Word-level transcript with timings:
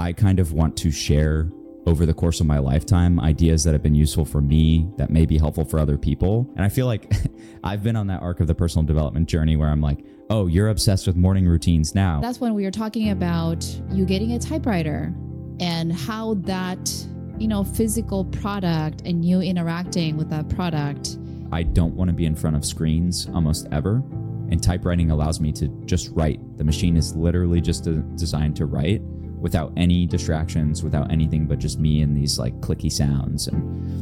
I 0.00 0.14
kind 0.14 0.40
of 0.40 0.54
want 0.54 0.78
to 0.78 0.90
share 0.90 1.50
over 1.86 2.06
the 2.06 2.14
course 2.14 2.40
of 2.40 2.46
my 2.46 2.58
lifetime 2.58 3.20
ideas 3.20 3.64
that 3.64 3.74
have 3.74 3.82
been 3.82 3.94
useful 3.94 4.24
for 4.24 4.40
me 4.40 4.88
that 4.96 5.10
may 5.10 5.26
be 5.26 5.36
helpful 5.36 5.66
for 5.66 5.78
other 5.78 5.98
people. 5.98 6.50
And 6.56 6.64
I 6.64 6.70
feel 6.70 6.86
like 6.86 7.12
I've 7.64 7.82
been 7.82 7.96
on 7.96 8.06
that 8.06 8.22
arc 8.22 8.40
of 8.40 8.46
the 8.46 8.54
personal 8.54 8.86
development 8.86 9.28
journey 9.28 9.56
where 9.56 9.68
I'm 9.68 9.82
like, 9.82 10.06
oh, 10.30 10.46
you're 10.46 10.68
obsessed 10.68 11.06
with 11.06 11.16
morning 11.16 11.46
routines 11.46 11.94
now. 11.94 12.18
That's 12.22 12.40
when 12.40 12.54
we 12.54 12.64
were 12.64 12.70
talking 12.70 13.10
about 13.10 13.62
you 13.90 14.06
getting 14.06 14.32
a 14.32 14.38
typewriter 14.38 15.14
and 15.60 15.92
how 15.92 16.32
that, 16.44 16.90
you 17.36 17.46
know, 17.46 17.62
physical 17.62 18.24
product 18.24 19.02
and 19.04 19.22
you 19.22 19.42
interacting 19.42 20.16
with 20.16 20.30
that 20.30 20.48
product. 20.48 21.18
I 21.52 21.62
don't 21.62 21.94
want 21.94 22.08
to 22.08 22.14
be 22.14 22.24
in 22.24 22.34
front 22.34 22.56
of 22.56 22.64
screens 22.64 23.28
almost 23.34 23.68
ever. 23.70 24.02
And 24.50 24.62
typewriting 24.62 25.10
allows 25.10 25.40
me 25.40 25.52
to 25.52 25.68
just 25.84 26.08
write. 26.12 26.40
The 26.56 26.64
machine 26.64 26.96
is 26.96 27.14
literally 27.14 27.60
just 27.60 27.84
designed 28.16 28.56
to 28.56 28.64
write 28.64 29.02
without 29.40 29.72
any 29.76 30.06
distractions, 30.06 30.82
without 30.82 31.10
anything 31.10 31.46
but 31.46 31.58
just 31.58 31.78
me 31.78 32.02
and 32.02 32.16
these 32.16 32.38
like 32.38 32.60
clicky 32.60 32.92
sounds. 32.92 33.48
And 33.48 34.00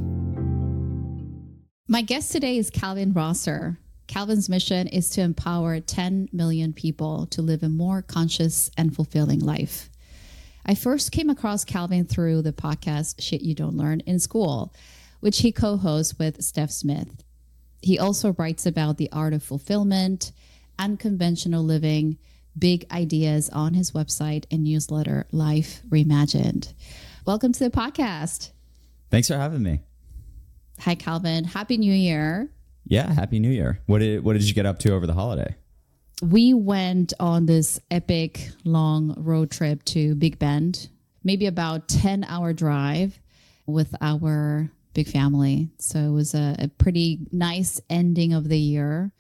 my 1.89 2.03
guest 2.03 2.33
today 2.33 2.59
is 2.59 2.71
Calvin 2.71 3.13
Rosser. 3.13 3.79
Calvin's 4.09 4.49
mission 4.49 4.87
is 4.89 5.11
to 5.11 5.21
empower 5.21 5.81
10 5.81 6.31
million 6.33 6.73
people 6.73 7.27
to 7.27 7.43
live 7.43 7.63
a 7.63 7.69
more 7.69 8.03
conscious 8.03 8.71
and 8.77 8.95
fulfilling 8.95 9.41
life. 9.41 9.91
I 10.65 10.75
first 10.75 11.13
came 11.13 11.31
across 11.31 11.65
Calvin 11.65 12.05
through 12.05 12.43
the 12.43 12.53
podcast 12.53 13.23
Shit 13.23 13.43
You 13.43 13.55
Don't 13.55 13.77
Learn 13.77 14.01
in 14.01 14.19
School, 14.19 14.75
which 15.21 15.39
he 15.39 15.53
co 15.53 15.77
hosts 15.77 16.19
with 16.19 16.43
Steph 16.43 16.71
Smith. 16.71 17.25
He 17.81 17.99
also 17.99 18.33
writes 18.35 18.67
about 18.67 18.99
the 18.99 19.11
art 19.13 19.33
of 19.33 19.43
fulfillment, 19.43 20.33
unconventional 20.79 21.63
living, 21.63 22.19
big 22.59 22.87
ideas 22.91 23.51
on 23.51 23.75
his 23.75 23.93
website 23.93 24.45
and 24.51 24.65
newsletter, 24.65 25.27
Life 25.33 25.83
Reimagined. 25.89 26.73
Welcome 27.25 27.53
to 27.53 27.65
the 27.65 27.71
podcast. 27.71 28.51
Thanks 29.11 29.29
for 29.29 29.37
having 29.37 29.63
me. 29.63 29.81
Hi, 30.81 30.95
Calvin. 30.95 31.45
Happy 31.45 31.77
New 31.77 31.93
Year. 31.93 32.51
Yeah, 32.85 33.13
Happy 33.13 33.39
New 33.39 33.51
Year. 33.51 33.81
What 33.87 33.99
did 33.99 34.25
what 34.25 34.33
did 34.35 34.49
you 34.49 34.55
get 34.55 34.67
up 34.67 34.79
to 34.81 34.93
over 34.93 35.07
the 35.07 35.15
holiday? 35.15 35.57
We 36.23 36.55
went 36.55 37.13
on 37.21 37.47
this 37.47 37.81
epic 37.91 38.51
long 38.65 39.15
road 39.19 39.51
trip 39.51 39.85
to 39.87 40.15
Big 40.15 40.39
Bend, 40.39 40.89
maybe 41.23 41.47
about 41.47 41.89
10 41.89 42.25
hour 42.25 42.53
drive 42.53 43.21
with 43.67 43.95
our 44.01 44.71
big 44.95 45.09
family. 45.09 45.69
So 45.79 45.99
it 45.99 46.11
was 46.11 46.35
a, 46.35 46.57
a 46.59 46.69
pretty 46.69 47.21
nice 47.31 47.81
ending 47.89 48.33
of 48.33 48.49
the 48.49 48.59
year 48.59 49.13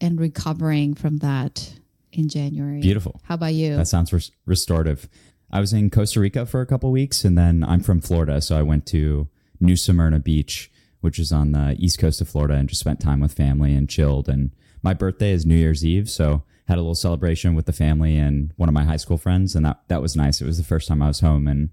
and 0.00 0.20
recovering 0.20 0.94
from 0.94 1.18
that 1.18 1.72
in 2.16 2.28
January. 2.28 2.80
Beautiful. 2.80 3.20
How 3.24 3.34
about 3.34 3.54
you? 3.54 3.76
That 3.76 3.88
sounds 3.88 4.12
res- 4.12 4.30
restorative. 4.46 5.08
I 5.50 5.60
was 5.60 5.72
in 5.72 5.90
Costa 5.90 6.20
Rica 6.20 6.46
for 6.46 6.60
a 6.60 6.66
couple 6.66 6.90
weeks, 6.90 7.24
and 7.24 7.38
then 7.38 7.64
I'm 7.64 7.80
from 7.80 8.00
Florida, 8.00 8.40
so 8.40 8.56
I 8.56 8.62
went 8.62 8.86
to 8.86 9.28
New 9.60 9.76
Smyrna 9.76 10.18
Beach, 10.18 10.70
which 11.00 11.18
is 11.18 11.32
on 11.32 11.52
the 11.52 11.76
east 11.78 11.98
coast 11.98 12.20
of 12.20 12.28
Florida, 12.28 12.54
and 12.54 12.68
just 12.68 12.80
spent 12.80 13.00
time 13.00 13.20
with 13.20 13.32
family 13.32 13.74
and 13.74 13.88
chilled. 13.88 14.28
And 14.28 14.50
my 14.82 14.94
birthday 14.94 15.32
is 15.32 15.46
New 15.46 15.54
Year's 15.54 15.84
Eve, 15.84 16.10
so 16.10 16.42
had 16.66 16.78
a 16.78 16.80
little 16.80 16.94
celebration 16.94 17.54
with 17.54 17.66
the 17.66 17.72
family 17.72 18.16
and 18.16 18.52
one 18.56 18.68
of 18.68 18.72
my 18.72 18.84
high 18.84 18.96
school 18.96 19.18
friends, 19.18 19.54
and 19.54 19.64
that 19.66 19.80
that 19.88 20.02
was 20.02 20.16
nice. 20.16 20.40
It 20.40 20.46
was 20.46 20.58
the 20.58 20.64
first 20.64 20.88
time 20.88 21.02
I 21.02 21.08
was 21.08 21.20
home 21.20 21.46
in 21.46 21.70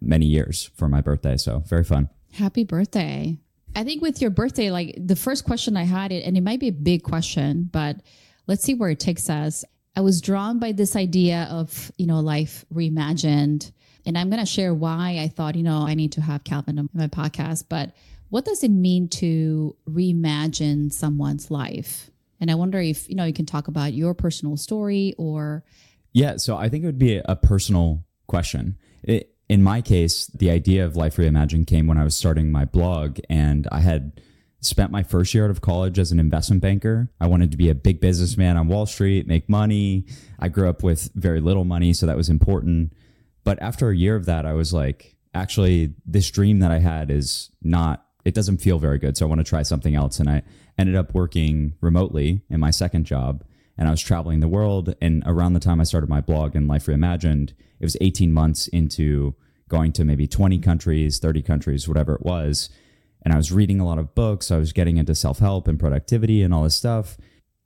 many 0.00 0.26
years 0.26 0.70
for 0.74 0.88
my 0.88 1.00
birthday, 1.00 1.36
so 1.36 1.60
very 1.60 1.84
fun. 1.84 2.10
Happy 2.32 2.64
birthday! 2.64 3.38
I 3.74 3.84
think 3.84 4.02
with 4.02 4.20
your 4.20 4.30
birthday, 4.30 4.70
like 4.70 4.96
the 4.98 5.16
first 5.16 5.44
question 5.44 5.76
I 5.76 5.84
had 5.84 6.12
it, 6.12 6.24
and 6.24 6.36
it 6.36 6.42
might 6.42 6.60
be 6.60 6.68
a 6.68 6.72
big 6.72 7.02
question, 7.02 7.68
but 7.72 7.96
let's 8.46 8.62
see 8.62 8.74
where 8.74 8.90
it 8.90 9.00
takes 9.00 9.28
us. 9.28 9.64
I 9.96 10.00
was 10.00 10.20
drawn 10.20 10.58
by 10.58 10.72
this 10.72 10.96
idea 10.96 11.48
of, 11.50 11.92
you 11.96 12.06
know, 12.06 12.20
life 12.20 12.64
reimagined. 12.72 13.70
And 14.06 14.18
I'm 14.18 14.28
going 14.28 14.40
to 14.40 14.46
share 14.46 14.74
why 14.74 15.18
I 15.20 15.28
thought, 15.28 15.54
you 15.54 15.62
know, 15.62 15.86
I 15.86 15.94
need 15.94 16.12
to 16.12 16.20
have 16.20 16.44
Calvin 16.44 16.78
on 16.78 16.90
my 16.92 17.06
podcast. 17.06 17.66
But 17.68 17.92
what 18.28 18.44
does 18.44 18.64
it 18.64 18.70
mean 18.70 19.08
to 19.08 19.76
reimagine 19.88 20.92
someone's 20.92 21.50
life? 21.50 22.10
And 22.40 22.50
I 22.50 22.56
wonder 22.56 22.80
if, 22.80 23.08
you 23.08 23.14
know, 23.14 23.24
you 23.24 23.32
can 23.32 23.46
talk 23.46 23.68
about 23.68 23.94
your 23.94 24.12
personal 24.12 24.56
story 24.56 25.14
or. 25.16 25.64
Yeah. 26.12 26.36
So 26.36 26.56
I 26.56 26.68
think 26.68 26.82
it 26.82 26.86
would 26.86 26.98
be 26.98 27.22
a 27.24 27.36
personal 27.36 28.04
question. 28.26 28.76
It, 29.02 29.30
in 29.48 29.62
my 29.62 29.80
case, 29.80 30.26
the 30.26 30.50
idea 30.50 30.84
of 30.84 30.96
Life 30.96 31.16
Reimagined 31.16 31.66
came 31.66 31.86
when 31.86 31.98
I 31.98 32.04
was 32.04 32.16
starting 32.16 32.50
my 32.50 32.64
blog 32.64 33.20
and 33.30 33.68
I 33.70 33.80
had 33.80 34.20
spent 34.64 34.90
my 34.90 35.02
first 35.02 35.34
year 35.34 35.44
out 35.44 35.50
of 35.50 35.60
college 35.60 35.98
as 35.98 36.12
an 36.12 36.20
investment 36.20 36.62
banker. 36.62 37.10
I 37.20 37.26
wanted 37.26 37.50
to 37.50 37.56
be 37.56 37.70
a 37.70 37.74
big 37.74 38.00
businessman 38.00 38.56
on 38.56 38.68
Wall 38.68 38.86
Street, 38.86 39.26
make 39.26 39.48
money. 39.48 40.06
I 40.38 40.48
grew 40.48 40.68
up 40.68 40.82
with 40.82 41.10
very 41.14 41.40
little 41.40 41.64
money, 41.64 41.92
so 41.92 42.06
that 42.06 42.16
was 42.16 42.28
important. 42.28 42.92
But 43.44 43.60
after 43.60 43.90
a 43.90 43.96
year 43.96 44.16
of 44.16 44.26
that, 44.26 44.46
I 44.46 44.52
was 44.52 44.72
like, 44.72 45.16
actually, 45.34 45.94
this 46.06 46.30
dream 46.30 46.60
that 46.60 46.70
I 46.70 46.78
had 46.78 47.10
is 47.10 47.50
not, 47.62 48.06
it 48.24 48.34
doesn't 48.34 48.58
feel 48.58 48.78
very 48.78 48.98
good. 48.98 49.16
So 49.16 49.26
I 49.26 49.28
want 49.28 49.40
to 49.40 49.44
try 49.44 49.62
something 49.62 49.94
else. 49.94 50.18
And 50.18 50.30
I 50.30 50.42
ended 50.78 50.96
up 50.96 51.14
working 51.14 51.74
remotely 51.80 52.42
in 52.48 52.60
my 52.60 52.70
second 52.70 53.04
job. 53.04 53.44
And 53.76 53.88
I 53.88 53.90
was 53.90 54.00
traveling 54.00 54.40
the 54.40 54.48
world. 54.48 54.94
And 55.00 55.22
around 55.26 55.54
the 55.54 55.60
time 55.60 55.80
I 55.80 55.84
started 55.84 56.08
my 56.08 56.20
blog 56.20 56.54
and 56.54 56.68
Life 56.68 56.86
Reimagined, 56.86 57.50
it 57.50 57.84
was 57.84 57.96
18 58.00 58.32
months 58.32 58.68
into 58.68 59.34
going 59.68 59.92
to 59.92 60.04
maybe 60.04 60.26
20 60.26 60.58
countries, 60.58 61.18
30 61.18 61.42
countries, 61.42 61.88
whatever 61.88 62.14
it 62.14 62.22
was 62.22 62.70
and 63.24 63.32
I 63.32 63.36
was 63.36 63.50
reading 63.50 63.80
a 63.80 63.86
lot 63.86 63.98
of 63.98 64.14
books. 64.14 64.50
I 64.50 64.58
was 64.58 64.72
getting 64.72 64.98
into 64.98 65.14
self 65.14 65.38
help 65.38 65.66
and 65.66 65.80
productivity 65.80 66.42
and 66.42 66.52
all 66.52 66.64
this 66.64 66.76
stuff. 66.76 67.16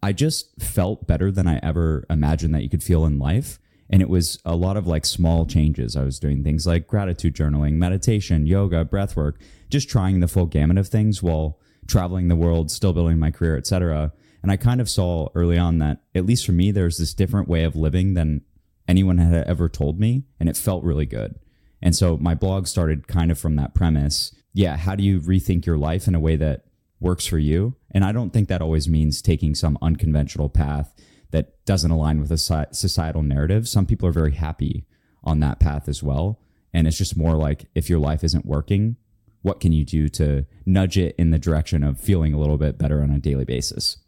I 0.02 0.12
just 0.12 0.60
felt 0.62 1.06
better 1.06 1.32
than 1.32 1.48
I 1.48 1.58
ever 1.62 2.06
imagined 2.08 2.54
that 2.54 2.62
you 2.62 2.70
could 2.70 2.84
feel 2.84 3.04
in 3.04 3.18
life. 3.18 3.58
And 3.90 4.02
it 4.02 4.08
was 4.08 4.38
a 4.44 4.54
lot 4.54 4.76
of 4.76 4.86
like 4.86 5.04
small 5.04 5.46
changes. 5.46 5.96
I 5.96 6.04
was 6.04 6.20
doing 6.20 6.44
things 6.44 6.66
like 6.66 6.86
gratitude 6.86 7.34
journaling, 7.34 7.74
meditation, 7.74 8.46
yoga, 8.46 8.84
breath 8.84 9.16
work, 9.16 9.40
just 9.70 9.88
trying 9.88 10.20
the 10.20 10.28
full 10.28 10.46
gamut 10.46 10.78
of 10.78 10.88
things 10.88 11.22
while 11.22 11.58
traveling 11.86 12.28
the 12.28 12.36
world, 12.36 12.70
still 12.70 12.92
building 12.92 13.18
my 13.18 13.30
career, 13.30 13.56
etc. 13.56 14.12
And 14.42 14.52
I 14.52 14.56
kind 14.56 14.80
of 14.80 14.90
saw 14.90 15.30
early 15.34 15.58
on 15.58 15.78
that, 15.78 16.02
at 16.14 16.26
least 16.26 16.46
for 16.46 16.52
me, 16.52 16.70
there's 16.70 16.98
this 16.98 17.14
different 17.14 17.48
way 17.48 17.64
of 17.64 17.74
living 17.74 18.14
than 18.14 18.42
anyone 18.86 19.18
had 19.18 19.46
ever 19.46 19.68
told 19.68 19.98
me. 19.98 20.24
And 20.38 20.48
it 20.48 20.56
felt 20.56 20.84
really 20.84 21.06
good. 21.06 21.38
And 21.80 21.96
so 21.96 22.16
my 22.18 22.34
blog 22.34 22.66
started 22.66 23.08
kind 23.08 23.30
of 23.30 23.38
from 23.38 23.56
that 23.56 23.74
premise 23.74 24.32
yeah, 24.52 24.76
how 24.76 24.94
do 24.94 25.04
you 25.04 25.20
rethink 25.20 25.66
your 25.66 25.78
life 25.78 26.08
in 26.08 26.14
a 26.14 26.20
way 26.20 26.36
that 26.36 26.64
works 27.00 27.26
for 27.26 27.38
you? 27.38 27.76
And 27.90 28.04
I 28.04 28.12
don't 28.12 28.32
think 28.32 28.48
that 28.48 28.62
always 28.62 28.88
means 28.88 29.22
taking 29.22 29.54
some 29.54 29.78
unconventional 29.80 30.48
path 30.48 30.94
that 31.30 31.64
doesn't 31.64 31.90
align 31.90 32.20
with 32.20 32.32
a 32.32 32.38
societal 32.38 33.22
narrative. 33.22 33.68
Some 33.68 33.86
people 33.86 34.08
are 34.08 34.12
very 34.12 34.32
happy 34.32 34.86
on 35.22 35.40
that 35.40 35.60
path 35.60 35.88
as 35.88 36.02
well. 36.02 36.40
And 36.72 36.86
it's 36.86 36.98
just 36.98 37.16
more 37.16 37.34
like 37.34 37.66
if 37.74 37.88
your 37.88 37.98
life 37.98 38.24
isn't 38.24 38.46
working, 38.46 38.96
what 39.42 39.60
can 39.60 39.72
you 39.72 39.84
do 39.84 40.08
to 40.10 40.46
nudge 40.66 40.98
it 40.98 41.14
in 41.18 41.30
the 41.30 41.38
direction 41.38 41.82
of 41.82 42.00
feeling 42.00 42.34
a 42.34 42.38
little 42.38 42.58
bit 42.58 42.78
better 42.78 43.02
on 43.02 43.10
a 43.10 43.18
daily 43.18 43.44
basis? 43.44 43.98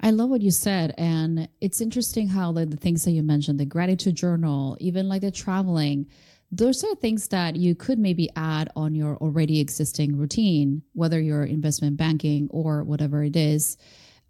I 0.00 0.10
love 0.10 0.28
what 0.28 0.42
you 0.42 0.50
said. 0.50 0.94
And 0.98 1.48
it's 1.60 1.80
interesting 1.80 2.28
how 2.28 2.50
like 2.50 2.70
the 2.70 2.76
things 2.76 3.04
that 3.04 3.12
you 3.12 3.22
mentioned, 3.22 3.58
the 3.58 3.64
gratitude 3.64 4.14
journal, 4.14 4.76
even 4.78 5.08
like 5.08 5.22
the 5.22 5.30
traveling, 5.30 6.06
those 6.52 6.84
are 6.84 6.94
things 6.94 7.28
that 7.28 7.56
you 7.56 7.74
could 7.74 7.98
maybe 7.98 8.30
add 8.36 8.70
on 8.76 8.94
your 8.94 9.16
already 9.16 9.60
existing 9.60 10.16
routine, 10.16 10.82
whether 10.92 11.20
you're 11.20 11.44
investment 11.44 11.96
banking 11.96 12.48
or 12.50 12.84
whatever 12.84 13.24
it 13.24 13.36
is. 13.36 13.76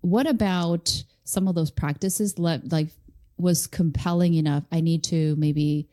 What 0.01 0.27
about 0.27 1.05
some 1.25 1.49
of 1.49 1.55
those 1.55 1.71
practices 1.71 2.39
like 2.39 2.89
was 3.37 3.67
compelling 3.67 4.35
enough? 4.35 4.65
I 4.73 4.81
need 4.81 5.05
to 5.05 5.37
maybe 5.37 5.89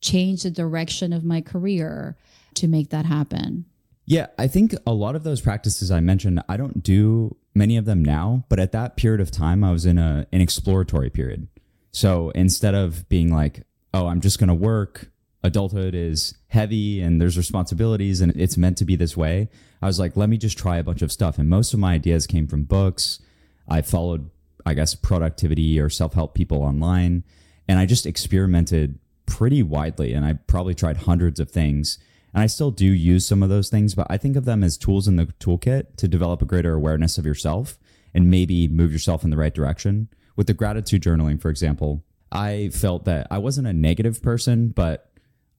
change 0.00 0.44
the 0.44 0.50
direction 0.50 1.12
of 1.12 1.24
my 1.24 1.40
career 1.40 2.16
to 2.54 2.68
make 2.68 2.90
that 2.90 3.04
happen. 3.04 3.66
Yeah, 4.06 4.28
I 4.38 4.46
think 4.46 4.74
a 4.86 4.94
lot 4.94 5.16
of 5.16 5.24
those 5.24 5.42
practices 5.42 5.90
I 5.90 6.00
mentioned, 6.00 6.42
I 6.48 6.56
don't 6.56 6.82
do 6.82 7.36
many 7.54 7.76
of 7.76 7.84
them 7.84 8.02
now, 8.02 8.44
but 8.48 8.58
at 8.58 8.72
that 8.72 8.96
period 8.96 9.20
of 9.20 9.30
time, 9.30 9.62
I 9.62 9.70
was 9.70 9.84
in 9.84 9.98
a 9.98 10.26
an 10.32 10.40
exploratory 10.40 11.10
period. 11.10 11.48
So 11.90 12.30
instead 12.30 12.74
of 12.74 13.06
being 13.08 13.30
like, 13.30 13.64
oh, 13.92 14.06
I'm 14.06 14.20
just 14.20 14.38
going 14.38 14.48
to 14.48 14.54
work 14.54 15.10
adulthood 15.42 15.94
is 15.94 16.34
heavy 16.48 17.00
and 17.00 17.20
there's 17.20 17.36
responsibilities 17.36 18.20
and 18.20 18.32
it's 18.36 18.56
meant 18.56 18.76
to 18.78 18.84
be 18.84 18.96
this 18.96 19.16
way. 19.16 19.48
I 19.80 19.86
was 19.86 19.98
like, 19.98 20.16
let 20.16 20.28
me 20.28 20.36
just 20.36 20.58
try 20.58 20.78
a 20.78 20.82
bunch 20.82 21.02
of 21.02 21.12
stuff. 21.12 21.38
And 21.38 21.48
most 21.48 21.72
of 21.72 21.80
my 21.80 21.94
ideas 21.94 22.26
came 22.26 22.46
from 22.46 22.64
books. 22.64 23.20
I 23.68 23.82
followed, 23.82 24.30
I 24.66 24.74
guess, 24.74 24.94
productivity 24.94 25.78
or 25.78 25.88
self 25.88 26.14
help 26.14 26.34
people 26.34 26.62
online. 26.62 27.24
And 27.68 27.78
I 27.78 27.86
just 27.86 28.06
experimented 28.06 28.98
pretty 29.26 29.62
widely. 29.62 30.14
And 30.14 30.24
I 30.24 30.34
probably 30.34 30.74
tried 30.74 30.98
hundreds 30.98 31.38
of 31.38 31.50
things. 31.50 31.98
And 32.34 32.42
I 32.42 32.46
still 32.46 32.70
do 32.70 32.86
use 32.86 33.26
some 33.26 33.42
of 33.42 33.48
those 33.48 33.68
things, 33.70 33.94
but 33.94 34.06
I 34.10 34.18
think 34.18 34.36
of 34.36 34.44
them 34.44 34.62
as 34.62 34.76
tools 34.76 35.08
in 35.08 35.16
the 35.16 35.26
toolkit 35.26 35.96
to 35.96 36.08
develop 36.08 36.42
a 36.42 36.46
greater 36.46 36.74
awareness 36.74 37.16
of 37.16 37.24
yourself 37.24 37.78
and 38.14 38.30
maybe 38.30 38.68
move 38.68 38.92
yourself 38.92 39.24
in 39.24 39.30
the 39.30 39.36
right 39.36 39.54
direction. 39.54 40.08
With 40.36 40.46
the 40.46 40.54
gratitude 40.54 41.02
journaling, 41.02 41.40
for 41.40 41.50
example, 41.50 42.04
I 42.30 42.70
felt 42.72 43.04
that 43.06 43.26
I 43.30 43.38
wasn't 43.38 43.66
a 43.66 43.72
negative 43.72 44.22
person, 44.22 44.68
but 44.68 45.07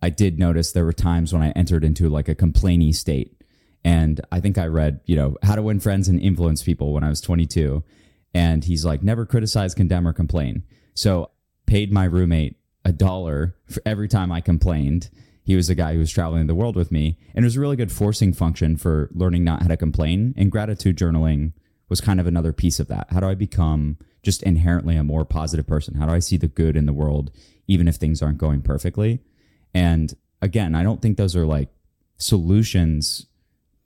I 0.01 0.09
did 0.09 0.39
notice 0.39 0.71
there 0.71 0.85
were 0.85 0.93
times 0.93 1.33
when 1.33 1.41
I 1.41 1.51
entered 1.51 1.83
into 1.83 2.09
like 2.09 2.29
a 2.29 2.35
complainy 2.35 2.93
state. 2.95 3.35
And 3.83 4.21
I 4.31 4.39
think 4.39 4.57
I 4.57 4.65
read, 4.65 5.01
you 5.05 5.15
know, 5.15 5.37
How 5.43 5.55
to 5.55 5.61
Win 5.61 5.79
Friends 5.79 6.07
and 6.07 6.19
Influence 6.19 6.63
People 6.63 6.93
when 6.93 7.03
I 7.03 7.09
was 7.09 7.21
22. 7.21 7.83
And 8.33 8.63
he's 8.63 8.85
like, 8.85 9.01
never 9.01 9.25
criticize, 9.25 9.73
condemn, 9.73 10.07
or 10.07 10.13
complain. 10.13 10.63
So 10.93 11.31
paid 11.65 11.91
my 11.91 12.05
roommate 12.05 12.57
a 12.85 12.91
dollar 12.91 13.55
for 13.67 13.81
every 13.85 14.07
time 14.07 14.31
I 14.31 14.41
complained. 14.41 15.09
he 15.43 15.55
was 15.55 15.69
a 15.69 15.75
guy 15.75 15.93
who 15.93 15.99
was 15.99 16.11
traveling 16.11 16.45
the 16.45 16.53
world 16.53 16.75
with 16.75 16.91
me. 16.91 17.17
And 17.33 17.43
it 17.43 17.47
was 17.47 17.55
a 17.55 17.59
really 17.59 17.75
good 17.75 17.91
forcing 17.91 18.33
function 18.33 18.77
for 18.77 19.09
learning 19.13 19.43
not 19.43 19.63
how 19.63 19.67
to 19.69 19.77
complain. 19.77 20.35
And 20.37 20.51
gratitude 20.51 20.95
journaling 20.95 21.53
was 21.89 22.01
kind 22.01 22.19
of 22.19 22.27
another 22.27 22.53
piece 22.53 22.79
of 22.79 22.87
that. 22.89 23.07
How 23.09 23.19
do 23.19 23.27
I 23.27 23.33
become 23.33 23.97
just 24.21 24.43
inherently 24.43 24.95
a 24.95 25.03
more 25.03 25.25
positive 25.25 25.65
person? 25.65 25.95
How 25.95 26.05
do 26.05 26.13
I 26.13 26.19
see 26.19 26.37
the 26.37 26.47
good 26.47 26.77
in 26.77 26.85
the 26.85 26.93
world, 26.93 27.31
even 27.67 27.87
if 27.87 27.95
things 27.95 28.21
aren't 28.21 28.37
going 28.37 28.61
perfectly? 28.61 29.21
And 29.73 30.13
again, 30.41 30.75
I 30.75 30.83
don't 30.83 31.01
think 31.01 31.17
those 31.17 31.35
are 31.35 31.45
like 31.45 31.69
solutions 32.17 33.25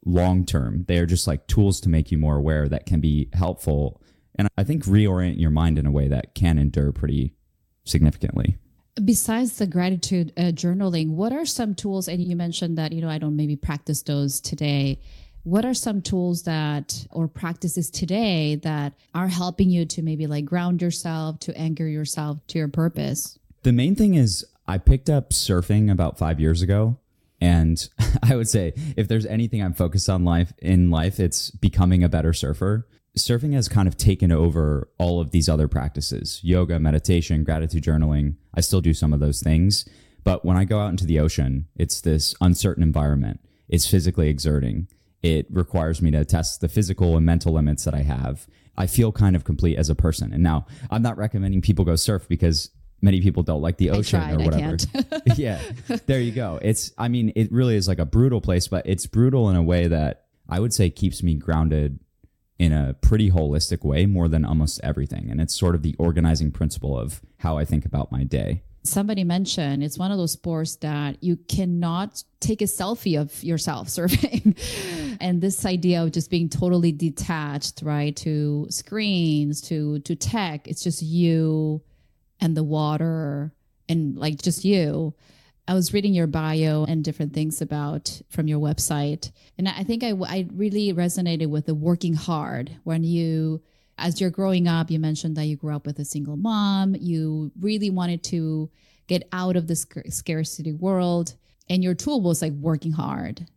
long 0.06 0.46
term. 0.46 0.86
They 0.88 0.98
are 0.98 1.06
just 1.06 1.28
like 1.28 1.48
tools 1.48 1.80
to 1.82 1.90
make 1.90 2.12
you 2.12 2.18
more 2.18 2.38
aware 2.38 2.68
that 2.68 2.86
can 2.86 3.00
be 3.00 3.30
helpful. 3.34 4.02
And 4.36 4.48
I 4.58 4.64
think 4.64 4.86
reorient 4.86 5.40
your 5.40 5.52
mind 5.52 5.78
in 5.78 5.86
a 5.86 5.92
way 5.92 6.08
that 6.08 6.36
can 6.36 6.58
endure 6.58 6.92
pretty 6.92 7.36
significantly. 7.86 8.58
Besides 9.04 9.58
the 9.58 9.68
gratitude 9.68 10.34
uh, 10.38 10.52
journaling, 10.52 11.10
what 11.12 11.34
are 11.34 11.46
some 11.46 11.74
tools? 11.74 12.08
And 12.08 12.22
you 12.22 12.36
mentioned 12.36 12.78
that, 12.78 12.92
you 12.92 13.02
know, 13.02 13.10
I 13.10 13.18
don't 13.18 13.36
maybe 13.36 13.56
practice 13.56 14.04
those 14.04 14.40
today. 14.40 15.00
What 15.44 15.66
are 15.66 15.74
some 15.74 16.02
tools 16.02 16.44
that 16.44 17.06
or 17.10 17.28
practices 17.28 17.90
today 17.90 18.56
that 18.58 18.94
are 19.14 19.28
helping 19.28 19.70
you 19.70 19.86
to 19.88 20.02
maybe 20.02 20.28
like 20.28 20.46
ground 20.46 20.82
yourself, 20.82 21.40
to 21.40 21.58
anchor 21.58 21.88
yourself 21.88 22.38
to 22.48 22.60
your 22.60 22.68
purpose? 22.68 23.38
The 23.64 23.74
main 23.74 23.96
thing 23.96 24.14
is 24.14 24.46
I 24.68 24.78
picked 24.78 25.10
up 25.10 25.32
surfing 25.32 25.92
about 25.92 26.18
five 26.18 26.40
years 26.40 26.62
ago. 26.62 26.98
And 27.42 27.90
I 28.24 28.36
would 28.36 28.48
say 28.48 28.74
if 28.96 29.08
there's 29.08 29.26
anything 29.26 29.62
I'm 29.62 29.74
focused 29.74 30.10
on 30.10 30.24
life 30.24 30.54
in 30.60 30.90
life, 30.90 31.20
it's 31.20 31.52
becoming 31.52 32.04
a 32.04 32.10
better 32.10 32.34
surfer. 32.34 32.88
Surfing 33.18 33.54
has 33.54 33.68
kind 33.68 33.88
of 33.88 33.96
taken 33.96 34.32
over 34.32 34.90
all 34.98 35.20
of 35.20 35.32
these 35.32 35.48
other 35.48 35.68
practices 35.68 36.40
yoga, 36.44 36.80
meditation, 36.80 37.44
gratitude 37.44 37.84
journaling. 37.84 38.36
I 38.54 38.62
still 38.62 38.82
do 38.82 38.94
some 38.94 39.14
of 39.14 39.20
those 39.20 39.42
things. 39.42 39.86
But 40.24 40.46
when 40.46 40.58
I 40.58 40.64
go 40.64 40.80
out 40.80 40.90
into 40.90 41.06
the 41.06 41.20
ocean, 41.20 41.68
it's 41.76 42.02
this 42.02 42.34
uncertain 42.40 42.82
environment. 42.82 43.42
It's 43.68 43.88
physically 43.88 44.30
exerting. 44.30 44.88
It 45.22 45.48
requires 45.50 46.02
me 46.02 46.12
to 46.12 46.26
test 46.26 46.62
the 46.62 46.70
physical 46.70 47.18
and 47.18 47.26
mental 47.26 47.54
limits 47.54 47.84
that 47.84 47.94
I 47.94 48.04
have. 48.04 48.48
I 48.78 48.88
feel 48.88 49.12
kind 49.12 49.36
of 49.36 49.44
complete 49.44 49.78
as 49.78 49.90
a 49.90 49.96
person. 49.96 50.34
And 50.34 50.42
now 50.42 50.66
I'm 50.90 51.02
not 51.02 51.18
recommending 51.18 51.62
people 51.62 51.86
go 51.86 51.96
surf 51.96 52.28
because 52.28 52.72
many 53.04 53.22
people 53.22 53.44
don't 53.44 53.62
like 53.62 53.78
the 53.78 53.92
ocean 53.92 54.22
tried, 54.22 54.42
or 54.42 54.46
whatever. 54.46 54.78
yeah, 55.36 55.62
there 56.08 56.22
you 56.22 56.32
go. 56.32 56.58
It's, 56.62 56.92
I 56.98 57.10
mean, 57.10 57.34
it 57.36 57.52
really 57.52 57.76
is 57.76 57.88
like 57.88 58.00
a 58.00 58.06
brutal 58.06 58.42
place, 58.42 58.68
but 58.68 58.88
it's 58.88 59.06
brutal 59.06 59.50
in 59.50 59.56
a 59.56 59.64
way 59.64 59.88
that 59.88 60.26
I 60.50 60.60
would 60.60 60.74
say 60.74 60.90
keeps 60.90 61.22
me 61.22 61.36
grounded 61.36 62.00
in 62.58 62.72
a 62.72 62.94
pretty 62.94 63.30
holistic 63.30 63.84
way 63.84 64.06
more 64.06 64.28
than 64.28 64.46
almost 64.46 64.80
everything. 64.84 65.30
And 65.30 65.42
it's 65.42 65.58
sort 65.58 65.76
of 65.76 65.82
the 65.82 65.96
organizing 66.00 66.52
principle 66.52 66.98
of 66.98 67.22
how 67.38 67.58
I 67.58 67.66
think 67.66 67.86
about 67.86 68.12
my 68.12 68.24
day. 68.24 68.64
Somebody 68.86 69.24
mentioned 69.24 69.82
it's 69.82 69.98
one 69.98 70.12
of 70.12 70.18
those 70.18 70.34
sports 70.34 70.76
that 70.78 71.24
you 71.24 71.38
cannot 71.48 72.22
take 72.42 72.62
a 72.62 72.66
selfie 72.66 73.20
of 73.20 73.44
yourself 73.44 73.88
surfing. 73.90 74.58
and 75.22 75.42
this 75.42 75.66
idea 75.66 76.04
of 76.04 76.12
just 76.12 76.30
being 76.30 76.50
totally 76.50 76.92
detached, 76.92 77.82
right, 77.82 78.16
to 78.18 78.68
screens, 78.70 79.62
to 79.62 80.00
to 80.00 80.16
tech, 80.16 80.68
it's 80.68 80.84
just 80.84 81.02
you 81.02 81.82
and 82.44 82.58
the 82.58 82.64
water 82.64 83.54
and 83.90 84.18
like 84.18 84.42
just 84.42 84.66
you. 84.66 85.14
I 85.66 85.74
was 85.74 85.94
reading 85.94 86.14
your 86.14 86.28
bio 86.28 86.84
and 86.84 87.06
different 87.06 87.34
things 87.34 87.62
about 87.62 88.22
from 88.30 88.48
your 88.48 88.60
website. 88.60 89.32
And 89.58 89.70
I 89.70 89.84
think 89.84 90.04
I, 90.04 90.12
I 90.28 90.48
really 90.54 90.94
resonated 90.94 91.48
with 91.48 91.68
the 91.68 91.74
working 91.74 92.16
hard 92.16 92.78
when 92.84 93.06
you, 93.06 93.62
as 93.98 94.20
you're 94.20 94.30
growing 94.30 94.68
up, 94.68 94.92
you 94.92 95.00
mentioned 95.00 95.38
that 95.38 95.46
you 95.46 95.56
grew 95.56 95.74
up 95.74 95.86
with 95.86 96.00
a 96.00 96.06
single 96.06 96.36
mom. 96.36 96.96
You 97.00 97.52
really 97.62 97.90
wanted 97.90 98.24
to 98.26 98.70
get 99.08 99.28
out 99.32 99.56
of 99.56 99.68
the 99.68 99.78
sc- 99.78 100.10
scarcity 100.10 100.74
world. 100.74 101.36
And 101.70 101.82
your 101.82 101.96
tool 101.96 102.22
was 102.22 102.42
like 102.42 102.52
working 102.54 102.92
hard. 102.92 103.48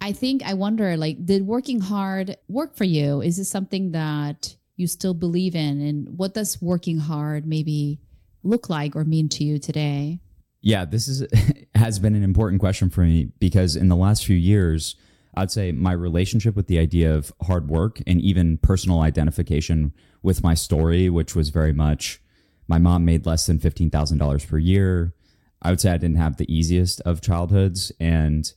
I 0.00 0.12
think 0.12 0.42
I 0.44 0.54
wonder, 0.54 0.96
like, 0.96 1.26
did 1.26 1.46
working 1.46 1.80
hard 1.80 2.36
work 2.48 2.76
for 2.76 2.84
you? 2.84 3.20
Is 3.22 3.36
this 3.36 3.50
something 3.50 3.90
that 3.90 4.54
you 4.76 4.86
still 4.86 5.14
believe 5.14 5.56
in? 5.56 5.80
And 5.80 6.16
what 6.16 6.32
does 6.32 6.62
working 6.62 6.98
hard 6.98 7.44
maybe 7.44 7.98
look 8.42 8.68
like 8.68 8.96
or 8.96 9.04
mean 9.04 9.28
to 9.30 9.44
you 9.44 9.58
today? 9.58 10.20
Yeah, 10.60 10.84
this 10.84 11.08
is 11.08 11.26
has 11.74 11.98
been 11.98 12.14
an 12.14 12.22
important 12.22 12.60
question 12.60 12.90
for 12.90 13.02
me 13.02 13.32
because 13.38 13.76
in 13.76 13.88
the 13.88 13.96
last 13.96 14.24
few 14.24 14.36
years, 14.36 14.96
I'd 15.34 15.50
say 15.50 15.72
my 15.72 15.92
relationship 15.92 16.56
with 16.56 16.66
the 16.66 16.78
idea 16.78 17.14
of 17.14 17.32
hard 17.42 17.68
work 17.68 18.00
and 18.06 18.20
even 18.20 18.58
personal 18.58 19.00
identification 19.00 19.92
with 20.22 20.42
my 20.42 20.54
story, 20.54 21.08
which 21.08 21.34
was 21.34 21.50
very 21.50 21.72
much 21.72 22.20
my 22.66 22.78
mom 22.78 23.04
made 23.04 23.26
less 23.26 23.46
than 23.46 23.58
$15,000 23.58 24.48
per 24.48 24.58
year. 24.58 25.14
I 25.62 25.70
would 25.70 25.80
say 25.80 25.92
I 25.92 25.98
didn't 25.98 26.16
have 26.16 26.36
the 26.36 26.52
easiest 26.52 27.00
of 27.02 27.20
childhoods 27.20 27.92
and 28.00 28.52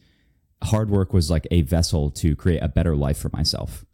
hard 0.64 0.90
work 0.90 1.14
was 1.14 1.30
like 1.30 1.48
a 1.52 1.62
vessel 1.62 2.10
to 2.10 2.36
create 2.36 2.62
a 2.62 2.68
better 2.68 2.96
life 2.96 3.18
for 3.18 3.30
myself. 3.34 3.86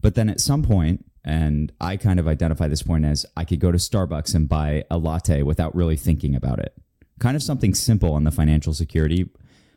But 0.00 0.14
then 0.14 0.28
at 0.28 0.40
some 0.40 0.62
point, 0.62 1.04
and 1.26 1.72
I 1.80 1.98
kind 1.98 2.18
of 2.18 2.26
identify 2.26 2.68
this 2.68 2.82
point 2.82 3.04
as 3.04 3.26
I 3.36 3.44
could 3.44 3.60
go 3.60 3.70
to 3.70 3.78
Starbucks 3.78 4.34
and 4.34 4.48
buy 4.48 4.84
a 4.90 4.96
latte 4.96 5.42
without 5.42 5.74
really 5.74 5.96
thinking 5.96 6.34
about 6.34 6.60
it 6.60 6.74
kind 7.18 7.36
of 7.36 7.42
something 7.42 7.74
simple 7.74 8.12
on 8.14 8.24
the 8.24 8.30
financial 8.30 8.74
security 8.74 9.28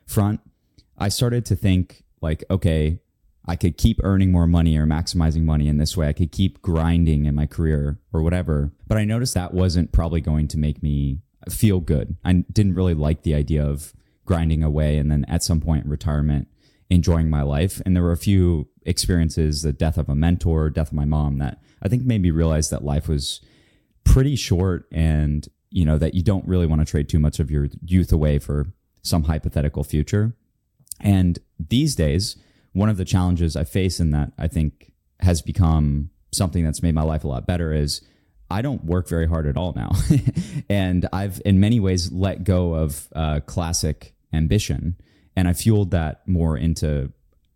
front, 0.05 0.41
I 0.97 1.09
started 1.09 1.45
to 1.45 1.55
think 1.55 2.03
like, 2.21 2.43
okay, 2.51 2.99
I 3.45 3.55
could 3.55 3.77
keep 3.77 3.99
earning 4.03 4.31
more 4.31 4.47
money 4.47 4.77
or 4.77 4.85
maximizing 4.85 5.43
money 5.43 5.67
in 5.67 5.77
this 5.77 5.95
way. 5.95 6.07
I 6.07 6.13
could 6.13 6.31
keep 6.31 6.61
grinding 6.61 7.25
in 7.25 7.35
my 7.35 7.45
career 7.45 7.99
or 8.13 8.21
whatever. 8.21 8.71
But 8.87 8.97
I 8.97 9.05
noticed 9.05 9.33
that 9.33 9.53
wasn't 9.53 9.91
probably 9.91 10.21
going 10.21 10.47
to 10.49 10.57
make 10.57 10.83
me 10.83 11.19
feel 11.49 11.79
good. 11.79 12.17
I 12.23 12.43
didn't 12.51 12.75
really 12.75 12.93
like 12.93 13.23
the 13.23 13.33
idea 13.33 13.65
of 13.65 13.93
grinding 14.25 14.61
away 14.61 14.97
and 14.97 15.09
then 15.09 15.25
at 15.27 15.41
some 15.41 15.61
point 15.61 15.85
retirement 15.85 16.47
enjoying 16.89 17.29
my 17.29 17.41
life. 17.41 17.81
And 17.85 17.95
there 17.95 18.03
were 18.03 18.11
a 18.11 18.17
few 18.17 18.67
experiences, 18.89 19.61
the 19.61 19.71
death 19.71 19.97
of 19.97 20.09
a 20.09 20.15
mentor, 20.15 20.69
death 20.69 20.87
of 20.87 20.93
my 20.93 21.05
mom, 21.05 21.37
that 21.37 21.61
I 21.81 21.87
think 21.87 22.03
made 22.03 22.21
me 22.21 22.31
realize 22.31 22.69
that 22.69 22.83
life 22.83 23.07
was 23.07 23.41
pretty 24.03 24.35
short 24.35 24.87
and 24.91 25.47
you 25.71 25.85
know, 25.85 25.97
that 25.97 26.13
you 26.13 26.23
don't 26.23 26.47
really 26.47 26.65
want 26.65 26.81
to 26.81 26.85
trade 26.85 27.09
too 27.09 27.19
much 27.19 27.39
of 27.39 27.51
your 27.51 27.67
youth 27.85 28.11
away 28.11 28.39
for 28.39 28.67
some 29.01 29.23
hypothetical 29.23 29.83
future. 29.83 30.35
And 30.99 31.39
these 31.59 31.95
days, 31.95 32.37
one 32.73 32.89
of 32.89 32.97
the 32.97 33.05
challenges 33.05 33.55
I 33.55 33.63
face 33.63 33.99
in 33.99 34.11
that 34.11 34.31
I 34.37 34.47
think 34.47 34.91
has 35.19 35.41
become 35.41 36.09
something 36.31 36.63
that's 36.63 36.81
made 36.81 36.95
my 36.95 37.03
life 37.03 37.23
a 37.23 37.27
lot 37.27 37.45
better 37.45 37.73
is 37.73 38.01
I 38.51 38.61
don't 38.61 38.83
work 38.83 39.07
very 39.07 39.27
hard 39.27 39.45
at 39.47 39.57
all 39.57 39.73
now. 39.75 39.91
and 40.69 41.07
I've, 41.13 41.41
in 41.45 41.59
many 41.59 41.79
ways, 41.79 42.11
let 42.11 42.43
go 42.43 42.73
of 42.73 43.07
uh, 43.15 43.39
classic 43.41 44.15
ambition. 44.33 44.95
And 45.35 45.47
I 45.47 45.53
fueled 45.53 45.91
that 45.91 46.27
more 46.27 46.57
into 46.57 47.11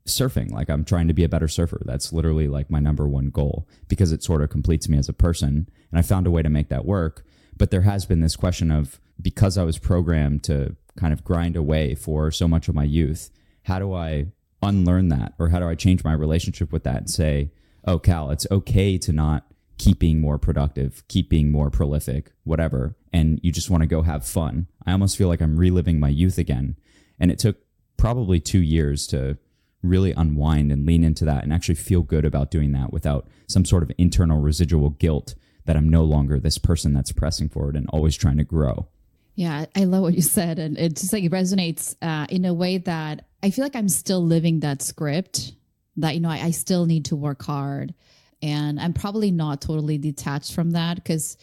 surfing. 0.07 0.51
Like 0.51 0.69
I'm 0.69 0.83
trying 0.83 1.07
to 1.07 1.13
be 1.13 1.24
a 1.24 1.29
better 1.29 1.48
surfer. 1.48 1.81
That's 1.86 2.12
literally 2.12 2.48
like 2.48 2.69
my 2.69 2.79
number 2.79 3.07
one 3.07 3.29
goal 3.29 3.67
because 3.88 4.12
it 4.12 4.24
sort 4.24 4.41
of 4.41 4.50
completes 4.50 4.89
me 4.89 4.98
as 4.98 5.10
a 5.10 5.13
person. 5.13 5.69
And 5.91 6.00
I 6.00 6.01
found 6.01 6.27
a 6.27 6.31
way 6.31 6.41
to 6.41 6.50
make 6.50 6.69
that 6.69 6.86
work. 6.86 7.25
But 7.55 7.72
there 7.72 7.81
has 7.81 8.05
been 8.05 8.22
this 8.22 8.36
question 8.36 8.72
of 8.72 9.00
because 9.22 9.57
I 9.57 9.63
was 9.63 9.77
programmed 9.77 10.43
to 10.45 10.75
kind 10.98 11.13
of 11.13 11.24
grind 11.24 11.55
away 11.55 11.95
for 11.95 12.31
so 12.31 12.48
much 12.48 12.67
of 12.67 12.75
my 12.75 12.83
youth, 12.83 13.29
how 13.63 13.79
do 13.79 13.93
I 13.93 14.27
unlearn 14.62 15.10
that? 15.10 15.33
Or 15.39 15.50
how 15.50 15.60
do 15.60 15.67
I 15.67 15.75
change 15.75 16.03
my 16.03 16.13
relationship 16.13 16.72
with 16.72 16.83
that 16.83 16.98
and 16.98 17.10
say, 17.10 17.51
oh, 17.86 18.00
Cal, 18.00 18.31
it's 18.31 18.48
okay 18.51 18.98
to 18.98 19.12
not 19.12 19.45
keep 19.77 20.00
being 20.00 20.22
more 20.22 20.38
productive, 20.38 21.03
keep 21.07 21.29
being 21.29 21.51
more 21.51 21.69
prolific, 21.69 22.31
whatever. 22.43 22.95
And 23.12 23.39
you 23.43 23.51
just 23.51 23.69
want 23.69 23.81
to 23.81 23.88
go 23.88 24.01
have 24.01 24.25
fun. 24.25 24.67
I 24.86 24.91
almost 24.91 25.17
feel 25.17 25.27
like 25.27 25.41
I'm 25.41 25.57
reliving 25.57 26.00
my 26.00 26.10
youth 26.10 26.38
again. 26.38 26.75
And 27.19 27.31
it 27.31 27.39
took 27.39 27.57
probably 27.98 28.39
two 28.39 28.62
years 28.62 29.07
to 29.07 29.38
really 29.83 30.13
unwind 30.13 30.71
and 30.71 30.85
lean 30.85 31.03
into 31.03 31.25
that 31.25 31.43
and 31.43 31.53
actually 31.53 31.75
feel 31.75 32.01
good 32.01 32.25
about 32.25 32.49
doing 32.49 32.71
that 32.71 32.91
without 32.91 33.27
some 33.47 33.65
sort 33.65 33.83
of 33.83 33.91
internal 33.97 34.39
residual 34.39 34.91
guilt 34.91 35.35
that 35.65 35.75
I'm 35.75 35.89
no 35.89 36.03
longer 36.03 36.39
this 36.39 36.57
person 36.57 36.93
that's 36.93 37.11
pressing 37.11 37.49
forward 37.49 37.75
and 37.75 37.87
always 37.89 38.15
trying 38.15 38.37
to 38.37 38.43
grow. 38.43 38.87
Yeah, 39.35 39.65
I 39.75 39.85
love 39.85 40.03
what 40.03 40.13
you 40.13 40.21
said. 40.21 40.59
And 40.59 40.77
it 40.77 40.95
just 40.95 41.11
like 41.11 41.23
resonates 41.25 41.95
uh, 42.01 42.27
in 42.29 42.45
a 42.45 42.53
way 42.53 42.77
that 42.79 43.25
I 43.41 43.49
feel 43.49 43.65
like 43.65 43.75
I'm 43.75 43.89
still 43.89 44.23
living 44.23 44.61
that 44.61 44.81
script 44.81 45.53
that, 45.97 46.15
you 46.15 46.21
know, 46.21 46.29
I, 46.29 46.39
I 46.39 46.51
still 46.51 46.85
need 46.85 47.05
to 47.05 47.15
work 47.15 47.43
hard. 47.43 47.93
And 48.41 48.79
I'm 48.79 48.93
probably 48.93 49.31
not 49.31 49.61
totally 49.61 49.97
detached 49.97 50.53
from 50.53 50.71
that 50.71 50.95
because 50.95 51.37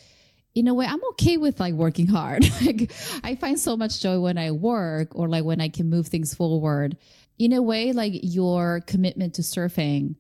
in 0.55 0.67
a 0.67 0.75
way 0.75 0.85
i'm 0.85 1.03
okay 1.11 1.37
with 1.37 1.61
like 1.61 1.75
working 1.75 2.07
hard 2.07 2.45
like 2.67 2.91
i 3.23 3.37
find 3.37 3.59
so 3.59 3.77
much 3.77 4.01
joy 4.01 4.19
when 4.19 4.37
i 4.37 4.51
work 4.51 5.15
or 5.15 5.29
like 5.29 5.45
when 5.45 5.61
i 5.61 5.69
can 5.69 5.89
move 5.89 6.09
things 6.09 6.35
forward 6.35 6.97
in 7.41 7.53
a 7.53 7.61
way 7.61 7.93
like 7.93 8.13
your 8.23 8.81
commitment 8.87 9.35
to 9.35 9.43
surfing 9.43 10.15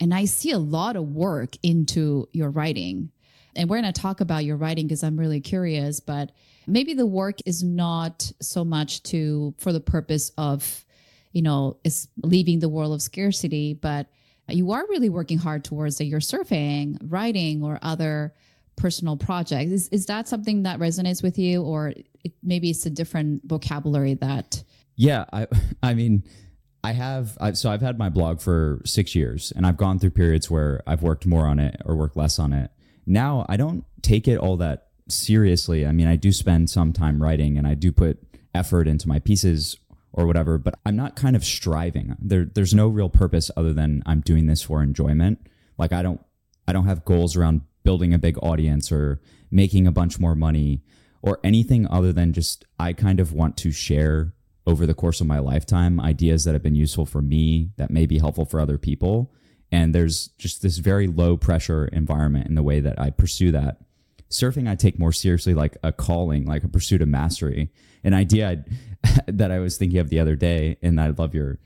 and 0.00 0.12
i 0.12 0.26
see 0.26 0.50
a 0.50 0.58
lot 0.58 0.96
of 0.96 1.08
work 1.08 1.56
into 1.62 2.28
your 2.32 2.50
writing 2.50 3.10
and 3.56 3.68
we're 3.68 3.80
going 3.80 3.92
to 3.92 4.00
talk 4.00 4.20
about 4.20 4.44
your 4.44 4.56
writing 4.56 4.86
because 4.86 5.02
I'm 5.02 5.18
really 5.18 5.40
curious, 5.40 6.00
but 6.00 6.32
maybe 6.66 6.94
the 6.94 7.06
work 7.06 7.38
is 7.46 7.62
not 7.62 8.30
so 8.40 8.64
much 8.64 9.02
to 9.04 9.54
for 9.58 9.72
the 9.72 9.80
purpose 9.80 10.32
of, 10.36 10.84
you 11.32 11.42
know, 11.42 11.76
is 11.84 12.08
leaving 12.22 12.58
the 12.58 12.68
world 12.68 12.92
of 12.92 13.02
scarcity, 13.02 13.74
but 13.74 14.06
you 14.48 14.72
are 14.72 14.84
really 14.88 15.08
working 15.08 15.38
hard 15.38 15.64
towards 15.64 15.98
that 15.98 16.04
you're 16.04 16.20
surfing, 16.20 16.98
writing, 17.02 17.62
or 17.62 17.78
other 17.82 18.34
personal 18.76 19.16
projects. 19.16 19.70
Is, 19.70 19.88
is 19.88 20.06
that 20.06 20.28
something 20.28 20.64
that 20.64 20.78
resonates 20.78 21.22
with 21.22 21.38
you, 21.38 21.62
or 21.62 21.94
it, 22.24 22.34
maybe 22.42 22.70
it's 22.70 22.84
a 22.86 22.90
different 22.90 23.42
vocabulary 23.44 24.14
that 24.14 24.62
Yeah, 24.96 25.24
I 25.32 25.46
I 25.82 25.94
mean, 25.94 26.24
I 26.84 26.92
have 26.92 27.38
I, 27.40 27.52
so 27.52 27.70
I've 27.70 27.80
had 27.80 27.98
my 27.98 28.10
blog 28.10 28.42
for 28.42 28.82
6 28.84 29.14
years 29.14 29.52
and 29.56 29.66
I've 29.66 29.78
gone 29.78 29.98
through 29.98 30.10
periods 30.10 30.50
where 30.50 30.82
I've 30.86 31.02
worked 31.02 31.24
more 31.24 31.46
on 31.46 31.58
it 31.58 31.80
or 31.84 31.96
worked 31.96 32.16
less 32.16 32.38
on 32.38 32.52
it. 32.52 32.70
Now, 33.06 33.46
I 33.48 33.56
don't 33.56 33.84
take 34.02 34.28
it 34.28 34.36
all 34.36 34.58
that 34.58 34.88
seriously. 35.08 35.86
I 35.86 35.92
mean, 35.92 36.06
I 36.06 36.16
do 36.16 36.30
spend 36.30 36.68
some 36.68 36.92
time 36.92 37.22
writing 37.22 37.56
and 37.56 37.66
I 37.66 37.72
do 37.74 37.90
put 37.90 38.18
effort 38.54 38.86
into 38.86 39.08
my 39.08 39.18
pieces 39.18 39.78
or 40.12 40.26
whatever, 40.26 40.58
but 40.58 40.78
I'm 40.84 40.94
not 40.94 41.16
kind 41.16 41.34
of 41.34 41.44
striving. 41.44 42.16
There 42.20 42.44
there's 42.44 42.74
no 42.74 42.88
real 42.88 43.08
purpose 43.08 43.50
other 43.56 43.72
than 43.72 44.02
I'm 44.04 44.20
doing 44.20 44.46
this 44.46 44.62
for 44.62 44.82
enjoyment. 44.82 45.38
Like 45.78 45.92
I 45.92 46.02
don't 46.02 46.20
I 46.68 46.74
don't 46.74 46.86
have 46.86 47.06
goals 47.06 47.34
around 47.34 47.62
building 47.82 48.12
a 48.12 48.18
big 48.18 48.36
audience 48.42 48.92
or 48.92 49.22
making 49.50 49.86
a 49.86 49.92
bunch 49.92 50.20
more 50.20 50.34
money 50.34 50.82
or 51.22 51.40
anything 51.42 51.88
other 51.88 52.12
than 52.12 52.34
just 52.34 52.66
I 52.78 52.92
kind 52.92 53.20
of 53.20 53.32
want 53.32 53.56
to 53.58 53.72
share 53.72 54.34
over 54.66 54.86
the 54.86 54.94
course 54.94 55.20
of 55.20 55.26
my 55.26 55.38
lifetime 55.38 56.00
ideas 56.00 56.44
that 56.44 56.54
have 56.54 56.62
been 56.62 56.74
useful 56.74 57.06
for 57.06 57.20
me 57.20 57.70
that 57.76 57.90
may 57.90 58.06
be 58.06 58.18
helpful 58.18 58.44
for 58.44 58.60
other 58.60 58.78
people. 58.78 59.32
And 59.70 59.94
there's 59.94 60.28
just 60.38 60.62
this 60.62 60.78
very 60.78 61.06
low 61.06 61.36
pressure 61.36 61.86
environment 61.86 62.46
in 62.46 62.54
the 62.54 62.62
way 62.62 62.80
that 62.80 62.98
I 62.98 63.10
pursue 63.10 63.52
that. 63.52 63.78
Surfing, 64.30 64.68
I 64.68 64.74
take 64.74 64.98
more 64.98 65.12
seriously 65.12 65.54
like 65.54 65.76
a 65.82 65.92
calling, 65.92 66.44
like 66.46 66.64
a 66.64 66.68
pursuit 66.68 67.02
of 67.02 67.08
mastery. 67.08 67.70
An 68.02 68.14
idea 68.14 68.48
I'd, 68.48 68.64
that 69.38 69.50
I 69.50 69.58
was 69.58 69.76
thinking 69.76 69.98
of 69.98 70.08
the 70.08 70.20
other 70.20 70.36
day, 70.36 70.78
and 70.82 71.00
I'd 71.00 71.18
love 71.18 71.34
your, 71.34 71.58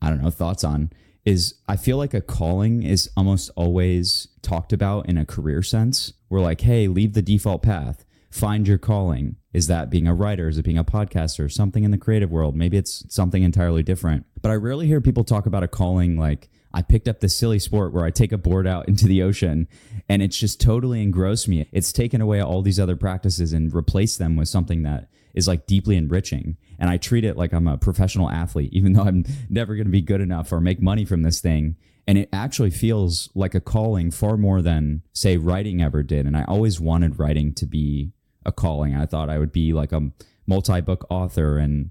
I 0.00 0.08
don't 0.08 0.22
know, 0.22 0.30
thoughts 0.30 0.64
on 0.64 0.90
is 1.24 1.54
I 1.68 1.76
feel 1.76 1.96
like 1.96 2.14
a 2.14 2.20
calling 2.20 2.82
is 2.82 3.10
almost 3.16 3.50
always 3.54 4.28
talked 4.42 4.72
about 4.72 5.08
in 5.08 5.18
a 5.18 5.26
career 5.26 5.62
sense. 5.62 6.12
We're 6.28 6.40
like, 6.40 6.62
hey, 6.62 6.88
leave 6.88 7.12
the 7.12 7.22
default 7.22 7.62
path, 7.62 8.04
find 8.30 8.66
your 8.66 8.78
calling. 8.78 9.36
Is 9.52 9.66
that 9.66 9.90
being 9.90 10.06
a 10.06 10.14
writer? 10.14 10.48
Is 10.48 10.58
it 10.58 10.64
being 10.64 10.78
a 10.78 10.84
podcaster? 10.84 11.50
Something 11.50 11.82
in 11.82 11.90
the 11.90 11.98
creative 11.98 12.30
world? 12.30 12.54
Maybe 12.54 12.76
it's 12.76 13.04
something 13.12 13.42
entirely 13.42 13.82
different. 13.82 14.26
But 14.40 14.50
I 14.50 14.54
rarely 14.54 14.86
hear 14.86 15.00
people 15.00 15.24
talk 15.24 15.46
about 15.46 15.64
a 15.64 15.68
calling 15.68 16.16
like, 16.16 16.48
I 16.72 16.82
picked 16.82 17.08
up 17.08 17.18
this 17.18 17.36
silly 17.36 17.58
sport 17.58 17.92
where 17.92 18.04
I 18.04 18.10
take 18.10 18.30
a 18.30 18.38
board 18.38 18.66
out 18.66 18.88
into 18.88 19.06
the 19.06 19.22
ocean 19.22 19.66
and 20.08 20.22
it's 20.22 20.38
just 20.38 20.60
totally 20.60 21.02
engrossed 21.02 21.48
me. 21.48 21.66
It's 21.72 21.92
taken 21.92 22.20
away 22.20 22.40
all 22.40 22.62
these 22.62 22.78
other 22.78 22.94
practices 22.94 23.52
and 23.52 23.74
replaced 23.74 24.20
them 24.20 24.36
with 24.36 24.48
something 24.48 24.84
that 24.84 25.08
is 25.34 25.48
like 25.48 25.66
deeply 25.66 25.96
enriching. 25.96 26.56
And 26.78 26.88
I 26.88 26.96
treat 26.96 27.24
it 27.24 27.36
like 27.36 27.52
I'm 27.52 27.66
a 27.66 27.76
professional 27.76 28.30
athlete, 28.30 28.72
even 28.72 28.92
though 28.94 29.02
I'm 29.02 29.24
never 29.48 29.74
going 29.74 29.86
to 29.86 29.92
be 29.92 30.00
good 30.00 30.20
enough 30.20 30.52
or 30.52 30.60
make 30.60 30.80
money 30.80 31.04
from 31.04 31.22
this 31.22 31.40
thing. 31.40 31.76
And 32.06 32.16
it 32.18 32.28
actually 32.32 32.70
feels 32.70 33.28
like 33.34 33.54
a 33.54 33.60
calling 33.60 34.10
far 34.10 34.36
more 34.36 34.62
than, 34.62 35.02
say, 35.12 35.36
writing 35.36 35.82
ever 35.82 36.02
did. 36.02 36.26
And 36.26 36.36
I 36.36 36.44
always 36.44 36.80
wanted 36.80 37.18
writing 37.18 37.52
to 37.54 37.66
be 37.66 38.12
a 38.44 38.52
calling. 38.52 38.94
I 38.94 39.06
thought 39.06 39.30
I 39.30 39.38
would 39.38 39.52
be 39.52 39.72
like 39.72 39.92
a 39.92 40.10
multi 40.46 40.80
book 40.80 41.06
author 41.10 41.58
and 41.58 41.90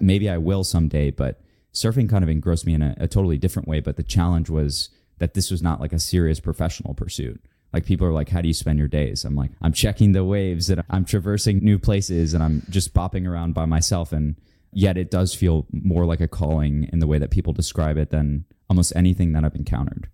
maybe 0.00 0.28
I 0.28 0.38
will 0.38 0.64
someday, 0.64 1.10
but 1.10 1.40
surfing 1.72 2.08
kind 2.08 2.22
of 2.22 2.30
engrossed 2.30 2.66
me 2.66 2.74
in 2.74 2.82
a, 2.82 2.94
a, 2.98 3.08
totally 3.08 3.38
different 3.38 3.68
way. 3.68 3.80
But 3.80 3.96
the 3.96 4.02
challenge 4.02 4.48
was 4.48 4.90
that 5.18 5.34
this 5.34 5.50
was 5.50 5.62
not 5.62 5.80
like 5.80 5.92
a 5.92 5.98
serious 5.98 6.40
professional 6.40 6.94
pursuit. 6.94 7.42
Like 7.72 7.84
people 7.84 8.06
are 8.06 8.12
like, 8.12 8.28
how 8.28 8.40
do 8.40 8.48
you 8.48 8.54
spend 8.54 8.78
your 8.78 8.88
days? 8.88 9.24
I'm 9.24 9.34
like, 9.34 9.50
I'm 9.60 9.72
checking 9.72 10.12
the 10.12 10.24
waves 10.24 10.70
and 10.70 10.84
I'm 10.88 11.04
traversing 11.04 11.58
new 11.58 11.78
places 11.78 12.32
and 12.32 12.42
I'm 12.42 12.62
just 12.70 12.94
bopping 12.94 13.26
around 13.26 13.54
by 13.54 13.64
myself. 13.64 14.12
And 14.12 14.36
yet 14.72 14.96
it 14.96 15.10
does 15.10 15.34
feel 15.34 15.66
more 15.72 16.06
like 16.06 16.20
a 16.20 16.28
calling 16.28 16.88
in 16.92 17.00
the 17.00 17.06
way 17.08 17.18
that 17.18 17.30
people 17.30 17.52
describe 17.52 17.96
it 17.96 18.10
than 18.10 18.44
almost 18.70 18.92
anything 18.94 19.32
that 19.32 19.44
I've 19.44 19.56
encountered. 19.56 20.08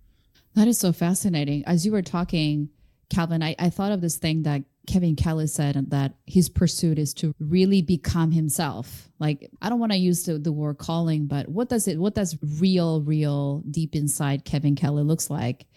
That 0.55 0.67
is 0.67 0.79
so 0.79 0.91
fascinating. 0.91 1.63
As 1.65 1.85
you 1.85 1.91
were 1.91 2.01
talking, 2.01 2.69
Calvin, 3.11 3.43
I, 3.43 3.55
I 3.59 3.69
thought 3.69 3.91
of 3.91 4.01
this 4.01 4.17
thing 4.17 4.43
that 4.43 4.63
Kevin 4.87 5.15
Kelly 5.15 5.47
said 5.47 5.91
that 5.91 6.15
his 6.25 6.49
pursuit 6.49 6.97
is 6.97 7.13
to 7.15 7.35
really 7.39 7.81
become 7.81 8.31
himself. 8.31 9.09
Like 9.19 9.51
I 9.61 9.69
don't 9.69 9.79
want 9.79 9.91
to 9.91 9.97
use 9.97 10.23
the, 10.23 10.39
the 10.39 10.51
word 10.51 10.77
calling, 10.77 11.27
but 11.27 11.47
what 11.47 11.69
does 11.69 11.87
it 11.87 11.99
what 11.99 12.15
does 12.15 12.37
real, 12.59 13.01
real 13.01 13.59
deep 13.69 13.95
inside 13.95 14.45
Kevin 14.45 14.75
Kelly 14.75 15.03
looks 15.03 15.29
like? 15.29 15.67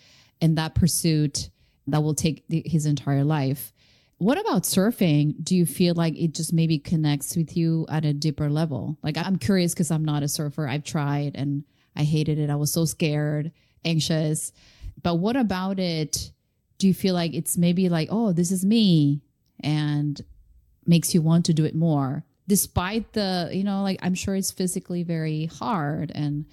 And 0.40 0.56
that 0.56 0.74
pursuit 0.74 1.50
that 1.88 2.02
will 2.02 2.14
take 2.14 2.48
the, 2.48 2.62
his 2.64 2.86
entire 2.86 3.24
life. 3.24 3.72
What 4.18 4.38
about 4.38 4.62
surfing? 4.62 5.34
Do 5.42 5.54
you 5.54 5.66
feel 5.66 5.94
like 5.94 6.16
it 6.16 6.32
just 6.32 6.52
maybe 6.52 6.78
connects 6.78 7.36
with 7.36 7.56
you 7.56 7.84
at 7.90 8.04
a 8.04 8.14
deeper 8.14 8.48
level? 8.48 8.96
Like 9.02 9.18
I'm 9.18 9.36
curious 9.36 9.74
because 9.74 9.90
I'm 9.90 10.04
not 10.04 10.22
a 10.22 10.28
surfer. 10.28 10.66
I've 10.66 10.84
tried 10.84 11.32
and 11.34 11.64
I 11.96 12.04
hated 12.04 12.38
it. 12.38 12.48
I 12.48 12.56
was 12.56 12.72
so 12.72 12.84
scared, 12.84 13.52
anxious. 13.84 14.52
But 15.02 15.16
what 15.16 15.36
about 15.36 15.78
it? 15.78 16.30
Do 16.84 16.88
you 16.88 16.92
feel 16.92 17.14
like 17.14 17.32
it's 17.32 17.56
maybe 17.56 17.88
like, 17.88 18.08
oh, 18.10 18.34
this 18.34 18.52
is 18.52 18.62
me 18.62 19.22
and 19.60 20.20
makes 20.84 21.14
you 21.14 21.22
want 21.22 21.46
to 21.46 21.54
do 21.54 21.64
it 21.64 21.74
more? 21.74 22.26
Despite 22.46 23.14
the, 23.14 23.48
you 23.54 23.64
know, 23.64 23.82
like 23.82 23.98
I'm 24.02 24.14
sure 24.14 24.34
it's 24.34 24.50
physically 24.50 25.02
very 25.02 25.46
hard 25.46 26.12
and 26.14 26.44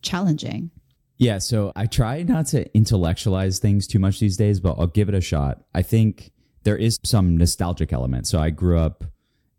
challenging. 0.00 0.70
Yeah, 1.16 1.38
so 1.38 1.72
I 1.74 1.86
try 1.86 2.22
not 2.22 2.46
to 2.48 2.72
intellectualize 2.72 3.58
things 3.58 3.88
too 3.88 3.98
much 3.98 4.20
these 4.20 4.36
days, 4.36 4.60
but 4.60 4.76
I'll 4.78 4.86
give 4.86 5.08
it 5.08 5.16
a 5.16 5.20
shot. 5.20 5.64
I 5.74 5.82
think 5.82 6.30
there 6.62 6.76
is 6.76 7.00
some 7.04 7.36
nostalgic 7.36 7.92
element. 7.92 8.28
So 8.28 8.38
I 8.38 8.50
grew 8.50 8.78
up 8.78 9.06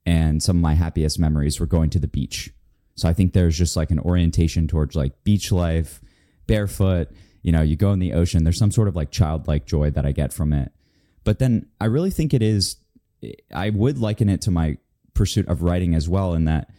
and 0.06 0.42
some 0.42 0.56
of 0.56 0.62
my 0.62 0.76
happiest 0.76 1.20
memories 1.20 1.60
were 1.60 1.66
going 1.66 1.90
to 1.90 2.00
the 2.00 2.08
beach. 2.08 2.54
So 2.96 3.10
I 3.10 3.12
think 3.12 3.34
there's 3.34 3.58
just 3.58 3.76
like 3.76 3.92
an 3.92 4.00
orientation 4.00 4.66
towards 4.66 4.96
like 4.96 5.26
beach 5.26 5.52
life, 5.52 6.00
barefoot, 6.48 7.10
you 7.42 7.52
know, 7.52 7.62
you 7.62 7.76
go 7.76 7.92
in 7.92 8.00
the 8.00 8.14
ocean, 8.14 8.44
there's 8.44 8.58
some 8.58 8.72
sort 8.72 8.88
of 8.88 8.96
like 8.96 9.12
childlike 9.12 9.66
joy 9.66 9.90
that 9.92 10.06
I 10.06 10.12
get 10.12 10.34
from 10.34 10.54
it. 10.54 10.72
But 11.24 11.40
then 11.40 11.68
I 11.80 11.86
really 11.86 12.12
think 12.12 12.34
it 12.34 12.42
is, 12.42 12.78
I 13.54 13.70
would 13.70 13.98
liken 13.98 14.30
it 14.30 14.42
to 14.42 14.52
my 14.52 14.78
pursuit 15.14 15.48
of 15.48 15.62
writing 15.64 15.94
as 15.94 16.08
well, 16.08 16.34
in 16.34 16.46
that 16.46 16.70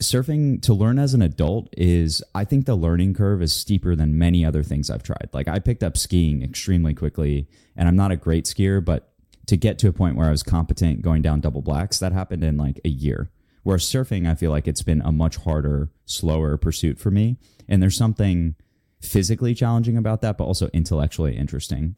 surfing 0.00 0.60
to 0.62 0.74
learn 0.74 0.98
as 0.98 1.14
an 1.14 1.22
adult 1.22 1.68
is, 1.76 2.22
I 2.34 2.44
think 2.44 2.66
the 2.66 2.74
learning 2.74 3.14
curve 3.14 3.40
is 3.40 3.52
steeper 3.52 3.94
than 3.94 4.18
many 4.18 4.44
other 4.44 4.62
things 4.62 4.90
I've 4.90 5.02
tried. 5.02 5.30
Like 5.32 5.48
I 5.48 5.58
picked 5.58 5.82
up 5.82 5.96
skiing 5.96 6.42
extremely 6.42 6.94
quickly, 6.94 7.48
and 7.76 7.88
I'm 7.88 7.96
not 7.96 8.10
a 8.10 8.16
great 8.16 8.44
skier, 8.44 8.84
but 8.84 9.12
to 9.46 9.56
get 9.56 9.78
to 9.78 9.88
a 9.88 9.92
point 9.92 10.16
where 10.16 10.26
I 10.26 10.32
was 10.32 10.42
competent 10.42 11.02
going 11.02 11.22
down 11.22 11.40
double 11.40 11.62
blacks, 11.62 11.98
that 12.00 12.12
happened 12.12 12.44
in 12.44 12.56
like 12.56 12.80
a 12.84 12.88
year. 12.88 13.30
Whereas 13.62 13.84
surfing, 13.84 14.28
I 14.28 14.34
feel 14.34 14.50
like 14.50 14.68
it's 14.68 14.82
been 14.82 15.00
a 15.02 15.12
much 15.12 15.36
harder, 15.36 15.90
slower 16.04 16.56
pursuit 16.56 16.98
for 16.98 17.10
me. 17.10 17.36
And 17.68 17.82
there's 17.82 17.96
something 17.96 18.54
physically 19.00 19.54
challenging 19.54 19.96
about 19.96 20.20
that, 20.22 20.38
but 20.38 20.44
also 20.44 20.68
intellectually 20.72 21.36
interesting. 21.36 21.96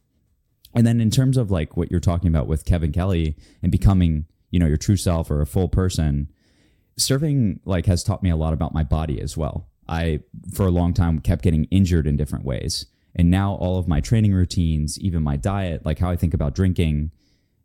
And 0.73 0.85
then 0.85 1.01
in 1.01 1.09
terms 1.09 1.37
of 1.37 1.49
like 1.49 1.75
what 1.77 1.89
you're 1.89 1.99
talking 1.99 2.27
about 2.27 2.47
with 2.47 2.65
Kevin 2.65 2.91
Kelly 2.91 3.35
and 3.61 3.71
becoming, 3.71 4.25
you 4.51 4.59
know, 4.59 4.67
your 4.67 4.77
true 4.77 4.97
self 4.97 5.31
or 5.31 5.41
a 5.41 5.47
full 5.47 5.67
person, 5.67 6.29
surfing 6.97 7.59
like 7.65 7.85
has 7.85 8.03
taught 8.03 8.23
me 8.23 8.29
a 8.29 8.35
lot 8.35 8.53
about 8.53 8.73
my 8.73 8.83
body 8.83 9.19
as 9.21 9.35
well. 9.35 9.67
I 9.87 10.21
for 10.53 10.67
a 10.67 10.71
long 10.71 10.93
time 10.93 11.19
kept 11.19 11.41
getting 11.41 11.65
injured 11.65 12.05
in 12.05 12.17
different 12.17 12.45
ways. 12.45 12.85
And 13.15 13.31
now 13.31 13.55
all 13.55 13.79
of 13.79 13.87
my 13.87 14.01
training 14.01 14.33
routines, 14.33 14.99
even 14.99 15.23
my 15.23 15.35
diet, 15.35 15.85
like 15.85 15.97
how 15.97 16.11
I 16.11 16.15
think 16.15 16.35
about 16.35 16.53
drinking, 16.53 17.11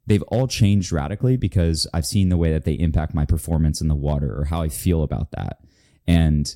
they've 0.07 0.23
all 0.25 0.49
changed 0.49 0.91
radically 0.91 1.37
because 1.37 1.87
I've 1.93 2.07
seen 2.07 2.31
the 2.31 2.39
way 2.39 2.51
that 2.53 2.65
they 2.65 2.73
impact 2.73 3.15
my 3.15 3.27
performance 3.27 3.83
in 3.83 3.89
the 3.89 3.95
water 3.95 4.35
or 4.35 4.47
how 4.47 4.63
I 4.63 4.71
feel 4.71 5.03
about 5.03 5.33
that. 5.33 5.61
And 6.07 6.55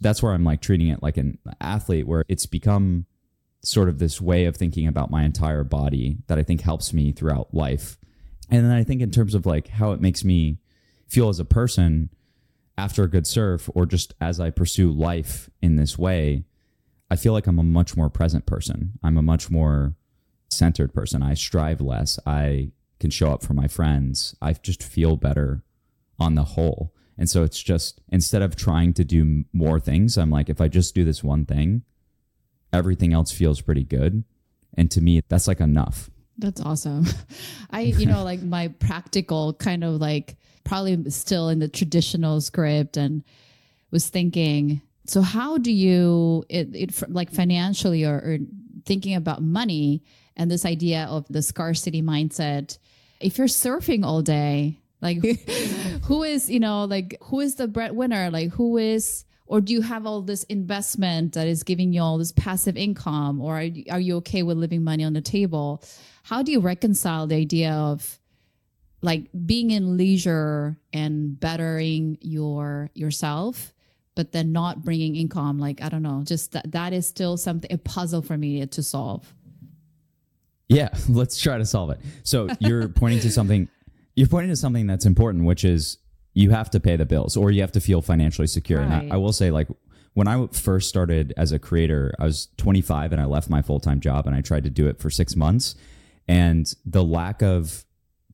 that's 0.00 0.22
where 0.22 0.32
I'm 0.32 0.44
like 0.44 0.60
treating 0.60 0.88
it 0.88 1.02
like 1.02 1.16
an 1.16 1.38
athlete, 1.60 2.06
where 2.06 2.24
it's 2.28 2.46
become 2.46 3.06
sort 3.62 3.88
of 3.88 3.98
this 3.98 4.20
way 4.20 4.44
of 4.44 4.56
thinking 4.56 4.86
about 4.86 5.10
my 5.10 5.24
entire 5.24 5.64
body 5.64 6.18
that 6.26 6.38
I 6.38 6.42
think 6.42 6.60
helps 6.60 6.92
me 6.92 7.12
throughout 7.12 7.54
life. 7.54 7.98
And 8.50 8.64
then 8.64 8.72
I 8.72 8.84
think 8.84 9.00
in 9.00 9.10
terms 9.10 9.34
of 9.34 9.46
like 9.46 9.68
how 9.68 9.92
it 9.92 10.00
makes 10.00 10.24
me 10.24 10.58
feel 11.08 11.28
as 11.28 11.40
a 11.40 11.44
person 11.44 12.10
after 12.76 13.04
a 13.04 13.08
good 13.08 13.26
surf 13.26 13.70
or 13.74 13.86
just 13.86 14.14
as 14.20 14.40
I 14.40 14.50
pursue 14.50 14.90
life 14.92 15.48
in 15.62 15.76
this 15.76 15.98
way, 15.98 16.44
I 17.10 17.16
feel 17.16 17.32
like 17.32 17.46
I'm 17.46 17.58
a 17.58 17.64
much 17.64 17.96
more 17.96 18.10
present 18.10 18.46
person. 18.46 18.98
I'm 19.02 19.16
a 19.16 19.22
much 19.22 19.50
more 19.50 19.94
centered 20.50 20.92
person. 20.92 21.22
I 21.22 21.34
strive 21.34 21.80
less. 21.80 22.18
I 22.26 22.72
can 23.00 23.10
show 23.10 23.32
up 23.32 23.42
for 23.42 23.54
my 23.54 23.68
friends. 23.68 24.34
I 24.42 24.52
just 24.52 24.82
feel 24.82 25.16
better 25.16 25.62
on 26.18 26.34
the 26.34 26.44
whole. 26.44 26.94
And 27.16 27.30
so 27.30 27.42
it's 27.42 27.62
just 27.62 28.00
instead 28.08 28.42
of 28.42 28.56
trying 28.56 28.92
to 28.94 29.04
do 29.04 29.44
more 29.52 29.78
things, 29.78 30.18
I'm 30.18 30.30
like, 30.30 30.48
if 30.48 30.60
I 30.60 30.68
just 30.68 30.94
do 30.94 31.04
this 31.04 31.22
one 31.22 31.44
thing, 31.44 31.82
everything 32.72 33.12
else 33.12 33.30
feels 33.30 33.60
pretty 33.60 33.84
good. 33.84 34.24
And 34.76 34.90
to 34.90 35.00
me, 35.00 35.20
that's 35.28 35.46
like 35.46 35.60
enough. 35.60 36.10
That's 36.38 36.60
awesome. 36.60 37.06
I, 37.70 37.82
you 37.82 38.06
know, 38.06 38.24
like 38.24 38.42
my 38.42 38.68
practical 38.68 39.54
kind 39.54 39.84
of 39.84 40.00
like 40.00 40.36
probably 40.64 41.10
still 41.10 41.48
in 41.48 41.60
the 41.60 41.68
traditional 41.68 42.40
script 42.40 42.96
and 42.96 43.22
was 43.90 44.08
thinking, 44.08 44.82
so 45.06 45.22
how 45.22 45.58
do 45.58 45.70
you, 45.70 46.44
it, 46.48 46.74
it 46.74 47.10
like 47.10 47.30
financially 47.30 48.04
or, 48.04 48.14
or 48.14 48.38
thinking 48.84 49.14
about 49.14 49.42
money 49.42 50.02
and 50.36 50.50
this 50.50 50.64
idea 50.64 51.06
of 51.08 51.26
the 51.28 51.42
scarcity 51.42 52.02
mindset? 52.02 52.78
If 53.20 53.38
you're 53.38 53.46
surfing 53.46 54.04
all 54.04 54.22
day, 54.22 54.80
like 55.04 55.18
who 56.04 56.24
is, 56.24 56.50
you 56.50 56.58
know, 56.58 56.84
like 56.86 57.18
who 57.22 57.40
is 57.40 57.54
the 57.54 57.68
breadwinner? 57.68 58.30
Like 58.30 58.50
who 58.50 58.78
is 58.78 59.24
or 59.46 59.60
do 59.60 59.72
you 59.72 59.82
have 59.82 60.06
all 60.06 60.22
this 60.22 60.42
investment 60.44 61.34
that 61.34 61.46
is 61.46 61.62
giving 61.62 61.92
you 61.92 62.00
all 62.00 62.16
this 62.16 62.32
passive 62.32 62.76
income 62.76 63.40
or 63.40 63.58
are 63.58 63.62
you, 63.62 63.84
are 63.90 64.00
you 64.00 64.16
okay 64.16 64.42
with 64.42 64.56
living 64.56 64.82
money 64.82 65.04
on 65.04 65.12
the 65.12 65.20
table? 65.20 65.84
How 66.22 66.42
do 66.42 66.50
you 66.50 66.60
reconcile 66.60 67.26
the 67.26 67.36
idea 67.36 67.72
of 67.72 68.18
like 69.04 69.28
being 69.44 69.70
in 69.70 69.98
leisure 69.98 70.78
and 70.92 71.38
bettering 71.38 72.16
your 72.22 72.90
yourself 72.94 73.74
but 74.14 74.32
then 74.32 74.50
not 74.50 74.82
bringing 74.82 75.14
income 75.14 75.58
like 75.58 75.82
i 75.82 75.88
don't 75.90 76.02
know 76.02 76.22
just 76.24 76.52
that 76.52 76.70
that 76.72 76.92
is 76.94 77.06
still 77.06 77.36
something 77.36 77.70
a 77.70 77.76
puzzle 77.76 78.22
for 78.22 78.38
me 78.38 78.64
to 78.66 78.82
solve 78.82 79.34
yeah 80.68 80.88
let's 81.08 81.38
try 81.38 81.58
to 81.58 81.66
solve 81.66 81.90
it 81.90 82.00
so 82.22 82.48
you're 82.60 82.88
pointing 82.88 83.20
to 83.20 83.30
something 83.30 83.68
you're 84.14 84.28
pointing 84.28 84.50
to 84.50 84.56
something 84.56 84.86
that's 84.86 85.06
important 85.06 85.44
which 85.44 85.64
is 85.64 85.98
you 86.32 86.50
have 86.50 86.70
to 86.70 86.80
pay 86.80 86.96
the 86.96 87.06
bills 87.06 87.36
or 87.36 87.50
you 87.50 87.60
have 87.60 87.72
to 87.72 87.80
feel 87.80 88.02
financially 88.02 88.46
secure 88.46 88.80
and 88.80 88.92
I, 88.92 89.14
I 89.14 89.16
will 89.16 89.32
say 89.32 89.50
like 89.50 89.68
when 90.14 90.28
i 90.28 90.46
first 90.48 90.88
started 90.88 91.32
as 91.36 91.52
a 91.52 91.58
creator 91.58 92.14
i 92.18 92.24
was 92.24 92.48
25 92.56 93.12
and 93.12 93.20
i 93.20 93.24
left 93.24 93.50
my 93.50 93.62
full-time 93.62 94.00
job 94.00 94.26
and 94.26 94.34
i 94.34 94.40
tried 94.40 94.64
to 94.64 94.70
do 94.70 94.86
it 94.86 94.98
for 95.00 95.10
six 95.10 95.36
months 95.36 95.74
and 96.26 96.72
the 96.84 97.04
lack 97.04 97.42
of 97.42 97.84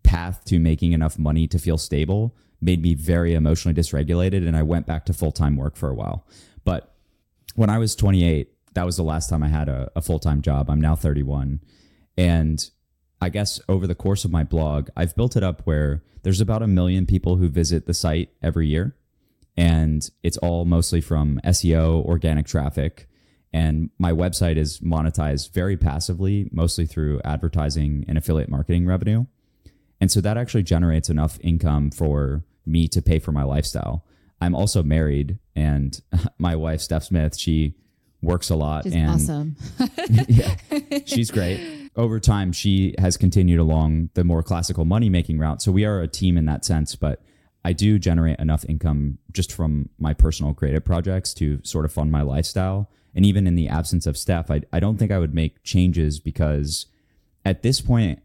path 0.02 0.44
to 0.46 0.58
making 0.58 0.92
enough 0.92 1.18
money 1.18 1.46
to 1.48 1.58
feel 1.58 1.78
stable 1.78 2.34
made 2.60 2.82
me 2.82 2.94
very 2.94 3.34
emotionally 3.34 3.78
dysregulated 3.78 4.46
and 4.46 4.56
I 4.56 4.62
went 4.62 4.86
back 4.86 5.06
to 5.06 5.12
full-time 5.12 5.56
work 5.56 5.76
for 5.76 5.88
a 5.88 5.94
while. 5.94 6.26
But 6.64 6.94
when 7.54 7.70
I 7.70 7.78
was 7.78 7.94
28, 7.94 8.48
that 8.74 8.84
was 8.84 8.96
the 8.96 9.02
last 9.02 9.28
time 9.28 9.42
I 9.42 9.48
had 9.48 9.68
a, 9.68 9.90
a 9.96 10.02
full-time 10.02 10.42
job. 10.42 10.70
I'm 10.70 10.80
now 10.80 10.94
31 10.94 11.60
and 12.16 12.70
I 13.20 13.28
guess 13.28 13.60
over 13.68 13.86
the 13.86 13.94
course 13.94 14.24
of 14.24 14.30
my 14.30 14.44
blog, 14.44 14.88
I've 14.96 15.14
built 15.14 15.36
it 15.36 15.42
up 15.42 15.62
where 15.64 16.02
there's 16.22 16.40
about 16.40 16.62
a 16.62 16.66
million 16.66 17.06
people 17.06 17.36
who 17.36 17.48
visit 17.48 17.86
the 17.86 17.94
site 17.94 18.30
every 18.42 18.66
year 18.66 18.94
and 19.56 20.08
it's 20.22 20.38
all 20.38 20.64
mostly 20.64 21.00
from 21.00 21.40
SEO, 21.44 22.04
organic 22.04 22.46
traffic, 22.46 23.06
and 23.52 23.90
my 23.98 24.12
website 24.12 24.56
is 24.56 24.80
monetized 24.80 25.52
very 25.52 25.76
passively, 25.76 26.48
mostly 26.52 26.86
through 26.86 27.20
advertising 27.24 28.04
and 28.08 28.16
affiliate 28.16 28.48
marketing 28.48 28.86
revenue. 28.86 29.26
And 30.00 30.10
so 30.10 30.20
that 30.20 30.38
actually 30.38 30.62
generates 30.62 31.10
enough 31.10 31.38
income 31.42 31.90
for 31.90 32.44
me 32.64 32.88
to 32.88 33.02
pay 33.02 33.18
for 33.18 33.32
my 33.32 33.42
lifestyle. 33.42 34.06
I'm 34.40 34.54
also 34.54 34.82
married, 34.82 35.38
and 35.54 36.00
my 36.38 36.56
wife, 36.56 36.80
Steph 36.80 37.04
Smith, 37.04 37.36
she 37.36 37.74
works 38.22 38.48
a 38.50 38.56
lot. 38.56 38.86
It's 38.86 38.94
and 38.94 39.10
awesome 39.10 39.56
yeah, 40.28 40.54
she's 41.04 41.30
great. 41.30 41.60
Over 41.96 42.20
time, 42.20 42.52
she 42.52 42.94
has 42.98 43.16
continued 43.16 43.58
along 43.58 44.10
the 44.14 44.24
more 44.24 44.42
classical 44.42 44.84
money 44.84 45.08
making 45.08 45.38
route. 45.38 45.60
So 45.60 45.72
we 45.72 45.84
are 45.84 46.00
a 46.00 46.08
team 46.08 46.36
in 46.36 46.46
that 46.46 46.64
sense, 46.64 46.94
but 46.94 47.22
I 47.64 47.72
do 47.72 47.98
generate 47.98 48.38
enough 48.38 48.64
income 48.68 49.18
just 49.32 49.52
from 49.52 49.90
my 49.98 50.14
personal 50.14 50.54
creative 50.54 50.84
projects 50.84 51.34
to 51.34 51.60
sort 51.62 51.84
of 51.84 51.92
fund 51.92 52.10
my 52.10 52.22
lifestyle. 52.22 52.90
And 53.14 53.26
even 53.26 53.46
in 53.46 53.56
the 53.56 53.68
absence 53.68 54.06
of 54.06 54.16
Steph, 54.16 54.50
I, 54.50 54.62
I 54.72 54.80
don't 54.80 54.96
think 54.96 55.10
I 55.10 55.18
would 55.18 55.34
make 55.34 55.62
changes 55.62 56.20
because 56.20 56.86
at 57.44 57.62
this 57.62 57.80
point, 57.80 58.20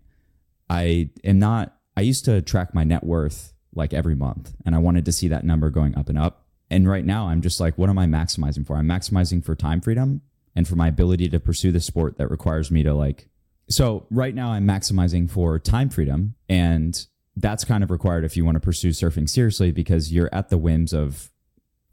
I 0.69 1.09
am 1.23 1.39
not, 1.39 1.75
I 1.97 2.01
used 2.01 2.25
to 2.25 2.41
track 2.41 2.73
my 2.73 2.83
net 2.83 3.03
worth 3.03 3.53
like 3.73 3.93
every 3.93 4.15
month 4.15 4.53
and 4.65 4.73
I 4.73 4.79
wanted 4.79 5.05
to 5.05 5.11
see 5.11 5.27
that 5.27 5.43
number 5.43 5.69
going 5.69 5.97
up 5.97 6.09
and 6.09 6.17
up. 6.17 6.45
And 6.69 6.87
right 6.87 7.05
now, 7.05 7.27
I'm 7.27 7.41
just 7.41 7.59
like, 7.59 7.77
what 7.77 7.89
am 7.89 7.99
I 7.99 8.05
maximizing 8.05 8.65
for? 8.65 8.75
I'm 8.77 8.87
maximizing 8.87 9.43
for 9.43 9.55
time 9.55 9.81
freedom 9.81 10.21
and 10.55 10.67
for 10.67 10.75
my 10.75 10.87
ability 10.87 11.29
to 11.29 11.39
pursue 11.39 11.71
the 11.71 11.79
sport 11.79 12.17
that 12.17 12.29
requires 12.29 12.71
me 12.71 12.83
to 12.83 12.93
like. 12.93 13.27
So 13.67 14.05
right 14.11 14.35
now, 14.35 14.51
I'm 14.51 14.67
maximizing 14.67 15.29
for 15.29 15.57
time 15.59 15.89
freedom. 15.89 16.35
And 16.47 17.05
that's 17.35 17.65
kind 17.65 17.83
of 17.83 17.91
required 17.91 18.23
if 18.23 18.37
you 18.37 18.45
want 18.45 18.55
to 18.55 18.61
pursue 18.61 18.89
surfing 18.89 19.29
seriously 19.29 19.71
because 19.71 20.11
you're 20.11 20.29
at 20.31 20.49
the 20.49 20.57
whims 20.57 20.93
of 20.93 21.31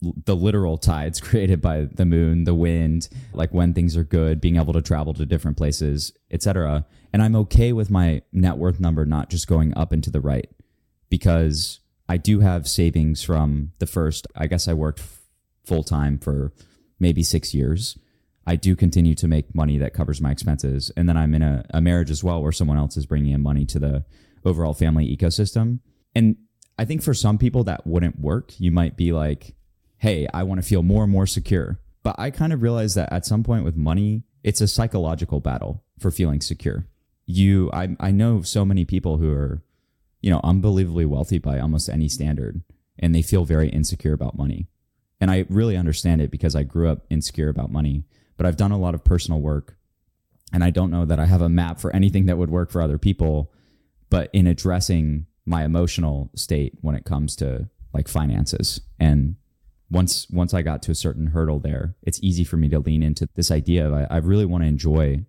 the 0.01 0.37
literal 0.37 0.79
tides 0.79 1.21
created 1.29 1.61
by 1.61 1.85
the 1.85 2.05
moon, 2.05 2.45
the 2.45 2.55
wind, 2.55 3.09
like 3.33 3.53
when 3.53 3.73
things 3.73 3.97
are 3.97 4.05
good, 4.05 4.41
being 4.41 4.57
able 4.57 4.73
to 4.73 4.83
travel 4.83 5.15
to 5.15 5.27
different 5.27 5.57
places, 5.57 6.13
etc. 6.31 6.85
And 7.13 7.23
I'm 7.23 7.37
okay 7.37 7.73
with 7.73 7.91
my 7.91 8.23
net 8.33 8.59
worth 8.59 8.81
number 8.81 9.05
not 9.05 9.31
just 9.31 9.47
going 9.47 9.77
up 9.77 9.93
and 9.93 10.03
to 10.05 10.11
the 10.11 10.21
right 10.21 10.51
because 11.09 11.81
I 12.09 12.17
do 12.17 12.41
have 12.41 12.69
savings 12.69 13.23
from 13.23 13.73
the 13.79 13.87
first, 13.87 14.27
I 14.35 14.47
guess 14.47 14.69
I 14.69 14.75
worked 14.75 15.03
full 15.65 15.85
time 15.85 16.19
for 16.19 16.53
maybe 16.99 17.23
six 17.23 17.55
years. 17.55 17.99
I 18.47 18.57
do 18.57 18.75
continue 18.75 19.15
to 19.15 19.29
make 19.29 19.55
money 19.55 19.79
that 19.79 19.95
covers 19.95 20.21
my 20.21 20.31
expenses. 20.31 20.91
And 20.97 21.09
then 21.09 21.17
I'm 21.17 21.35
in 21.35 21.43
a, 21.43 21.65
a 21.71 21.81
marriage 21.81 22.11
as 22.11 22.25
well 22.25 22.43
where 22.43 22.53
someone 22.53 22.79
else 22.79 22.97
is 22.97 23.07
bringing 23.07 23.33
in 23.33 23.43
money 23.43 23.65
to 23.67 23.79
the 23.79 24.05
overall 24.45 24.75
family 24.75 25.17
ecosystem. 25.17 25.79
And 26.15 26.37
I 26.79 26.85
think 26.85 27.03
for 27.03 27.15
some 27.15 27.39
people 27.39 27.65
that 27.65 27.87
wouldn't 27.87 28.19
work. 28.19 28.59
You 28.59 28.73
might 28.73 28.97
be 28.97 29.13
like, 29.13 29.55
hey, 29.99 30.27
I 30.35 30.43
want 30.43 30.61
to 30.61 30.67
feel 30.67 30.83
more 30.83 31.05
and 31.05 31.13
more 31.13 31.27
secure. 31.27 31.79
But 32.03 32.17
I 32.19 32.31
kind 32.31 32.53
of 32.53 32.63
realized 32.63 32.97
that 32.97 33.13
at 33.13 33.25
some 33.25 33.45
point 33.45 33.65
with 33.65 33.77
money, 33.77 34.25
it's 34.43 34.61
a 34.61 34.67
psychological 34.67 35.39
battle 35.39 35.85
for 35.99 36.11
feeling 36.11 36.41
secure. 36.41 36.89
You, 37.27 37.71
I, 37.73 37.97
I 38.01 38.11
know 38.11 38.43
so 38.43 38.65
many 38.65 38.85
people 38.85 39.19
who 39.19 39.31
are, 39.33 39.63
you 40.21 40.31
know, 40.31 40.41
unbelievably 40.43 41.07
wealthy 41.07 41.39
by 41.39 41.61
almost 41.61 41.89
any 41.89 42.09
standard, 42.09 42.63
and 42.99 43.15
they 43.15 43.23
feel 43.23 43.45
very 43.45 43.69
insecure 43.69 44.13
about 44.13 44.37
money. 44.37 44.67
And 45.21 45.31
I 45.31 45.47
really 45.49 45.77
understand 45.77 46.21
it 46.21 46.33
because 46.33 46.57
I 46.57 46.65
grew 46.65 46.89
up 46.89 47.07
insecure 47.09 47.49
about 47.49 47.71
money, 47.71 48.03
but 48.43 48.49
I've 48.49 48.57
done 48.57 48.73
a 48.73 48.77
lot 48.77 48.97
of 48.97 49.05
personal 49.05 49.41
work. 49.41 49.77
And 50.53 50.65
I 50.65 50.71
don't 50.71 50.91
know 50.91 51.05
that 51.05 51.21
I 51.21 51.27
have 51.27 51.43
a 51.43 51.49
map 51.49 51.79
for 51.79 51.95
anything 51.95 52.27
that 52.27 52.39
would 52.39 52.51
work 52.51 52.73
for 52.73 52.83
other 52.83 52.99
people, 52.99 53.53
but 54.11 54.31
in 54.33 54.49
addressing 54.49 55.27
my 55.47 55.65
emotional 55.65 56.29
state 56.35 56.77
when 56.81 56.97
it 56.97 57.05
comes 57.05 57.37
to 57.37 57.69
like 57.95 58.09
finances 58.09 58.81
and 58.99 59.37
once 59.93 60.27
once 60.29 60.55
I 60.55 60.63
got 60.63 60.83
to 60.83 60.91
a 60.91 60.97
certain 60.97 61.29
hurdle 61.29 61.61
there, 61.61 61.95
it's 62.03 62.19
easy 62.21 62.43
for 62.43 62.57
me 62.57 62.69
to 62.71 62.81
lean 62.81 63.05
into 63.05 63.29
this 63.37 63.53
idea 63.53 63.87
of 63.87 63.95
I, 63.95 64.09
I 64.11 64.17
really 64.17 64.45
want 64.45 64.65
to 64.65 64.69
enjoy 64.69 65.25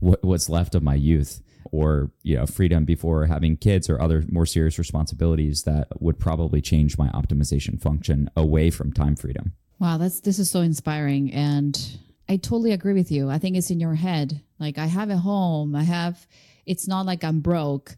what, 0.00 0.22
what's 0.22 0.50
left 0.50 0.74
of 0.74 0.82
my 0.82 0.96
youth 0.96 1.40
or 1.72 2.10
you 2.22 2.36
know 2.36 2.44
freedom 2.44 2.84
before 2.84 3.24
having 3.24 3.56
kids 3.56 3.88
or 3.88 4.02
other 4.02 4.22
more 4.28 4.44
serious 4.44 4.78
responsibilities 4.78 5.62
that 5.62 5.88
would 5.98 6.18
probably 6.18 6.60
change 6.60 6.98
my 6.98 7.08
optimization 7.08 7.80
function 7.80 8.28
away 8.36 8.68
from 8.68 8.92
time 8.92 9.16
freedom. 9.16 9.54
Wow, 9.78 9.96
that's 9.96 10.20
this 10.20 10.38
is 10.38 10.50
so 10.50 10.60
inspiring 10.60 11.32
and 11.32 11.98
I 12.30 12.36
totally 12.36 12.70
agree 12.70 12.92
with 12.92 13.10
you. 13.10 13.28
I 13.28 13.38
think 13.38 13.56
it's 13.56 13.72
in 13.72 13.80
your 13.80 13.96
head. 13.96 14.40
Like 14.60 14.78
I 14.78 14.86
have 14.86 15.10
a 15.10 15.16
home, 15.16 15.74
I 15.74 15.82
have 15.82 16.28
it's 16.64 16.86
not 16.86 17.04
like 17.04 17.24
I'm 17.24 17.40
broke, 17.40 17.96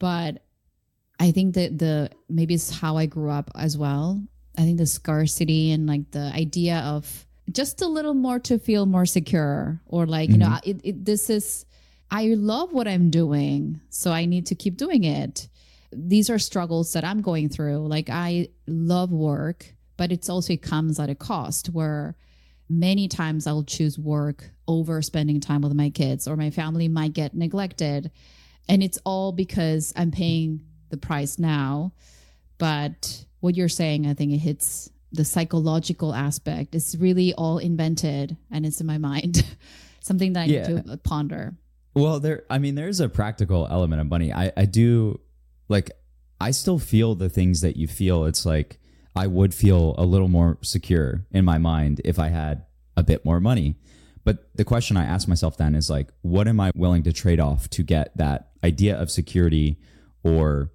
but 0.00 0.42
I 1.20 1.30
think 1.30 1.54
that 1.54 1.78
the 1.78 2.10
maybe 2.28 2.54
it's 2.54 2.76
how 2.76 2.96
I 2.96 3.06
grew 3.06 3.30
up 3.30 3.52
as 3.54 3.78
well. 3.78 4.20
I 4.56 4.62
think 4.62 4.78
the 4.78 4.86
scarcity 4.86 5.70
and 5.70 5.86
like 5.86 6.10
the 6.10 6.32
idea 6.34 6.78
of 6.78 7.24
just 7.52 7.80
a 7.80 7.86
little 7.86 8.14
more 8.14 8.40
to 8.40 8.58
feel 8.58 8.84
more 8.84 9.06
secure 9.06 9.80
or 9.86 10.06
like, 10.06 10.30
you 10.30 10.38
know, 10.38 10.48
mm-hmm. 10.48 10.70
it, 10.70 10.80
it 10.82 11.04
this 11.04 11.30
is 11.30 11.64
I 12.10 12.34
love 12.34 12.72
what 12.72 12.88
I'm 12.88 13.10
doing, 13.10 13.80
so 13.90 14.10
I 14.10 14.24
need 14.24 14.46
to 14.46 14.56
keep 14.56 14.76
doing 14.76 15.04
it. 15.04 15.48
These 15.92 16.30
are 16.30 16.40
struggles 16.40 16.94
that 16.94 17.04
I'm 17.04 17.22
going 17.22 17.48
through. 17.48 17.86
Like 17.86 18.10
I 18.10 18.48
love 18.66 19.12
work, 19.12 19.72
but 19.96 20.10
it's 20.10 20.28
also 20.28 20.54
it 20.54 20.62
comes 20.62 20.98
at 20.98 21.10
a 21.10 21.14
cost 21.14 21.68
where 21.68 22.16
many 22.68 23.08
times 23.08 23.46
I'll 23.46 23.64
choose 23.64 23.98
work 23.98 24.50
over 24.66 25.00
spending 25.02 25.40
time 25.40 25.62
with 25.62 25.74
my 25.74 25.90
kids 25.90 26.28
or 26.28 26.36
my 26.36 26.50
family 26.50 26.88
might 26.88 27.12
get 27.14 27.34
neglected. 27.34 28.10
And 28.68 28.82
it's 28.82 28.98
all 29.04 29.32
because 29.32 29.92
I'm 29.96 30.10
paying 30.10 30.60
the 30.90 30.98
price 30.98 31.38
now. 31.38 31.92
But 32.58 33.24
what 33.40 33.54
you're 33.56 33.68
saying, 33.68 34.06
I 34.06 34.14
think 34.14 34.32
it 34.32 34.38
hits 34.38 34.90
the 35.12 35.24
psychological 35.24 36.14
aspect. 36.14 36.74
It's 36.74 36.94
really 36.96 37.32
all 37.34 37.58
invented 37.58 38.36
and 38.50 38.66
it's 38.66 38.80
in 38.80 38.86
my 38.86 38.98
mind. 38.98 39.44
Something 40.00 40.34
that 40.34 40.40
I 40.42 40.44
Yeah. 40.44 40.66
need 40.68 40.86
to 40.86 40.96
ponder. 40.98 41.54
Well, 41.94 42.20
there. 42.20 42.44
I 42.50 42.58
mean, 42.58 42.74
there 42.74 42.88
is 42.88 43.00
a 43.00 43.08
practical 43.08 43.66
element 43.70 44.00
of 44.00 44.06
money. 44.08 44.32
I, 44.32 44.52
I 44.56 44.64
do 44.66 45.20
like. 45.68 45.90
I 46.40 46.52
still 46.52 46.78
feel 46.78 47.14
the 47.16 47.28
things 47.28 47.62
that 47.62 47.76
you 47.76 47.88
feel. 47.88 48.24
It's 48.24 48.46
like 48.46 48.78
I 49.16 49.26
would 49.26 49.54
feel 49.54 49.94
a 49.98 50.04
little 50.04 50.28
more 50.28 50.58
secure 50.62 51.26
in 51.30 51.44
my 51.44 51.58
mind 51.58 52.00
if 52.04 52.18
I 52.18 52.28
had 52.28 52.64
a 52.96 53.02
bit 53.02 53.24
more 53.24 53.40
money. 53.40 53.76
But 54.24 54.50
the 54.54 54.64
question 54.64 54.96
I 54.96 55.04
ask 55.04 55.26
myself 55.26 55.56
then 55.56 55.74
is 55.74 55.88
like, 55.88 56.08
what 56.22 56.48
am 56.48 56.60
I 56.60 56.70
willing 56.74 57.02
to 57.04 57.12
trade 57.12 57.40
off 57.40 57.68
to 57.70 57.82
get 57.82 58.16
that 58.16 58.50
idea 58.62 59.00
of 59.00 59.10
security 59.10 59.78
or 60.22 60.70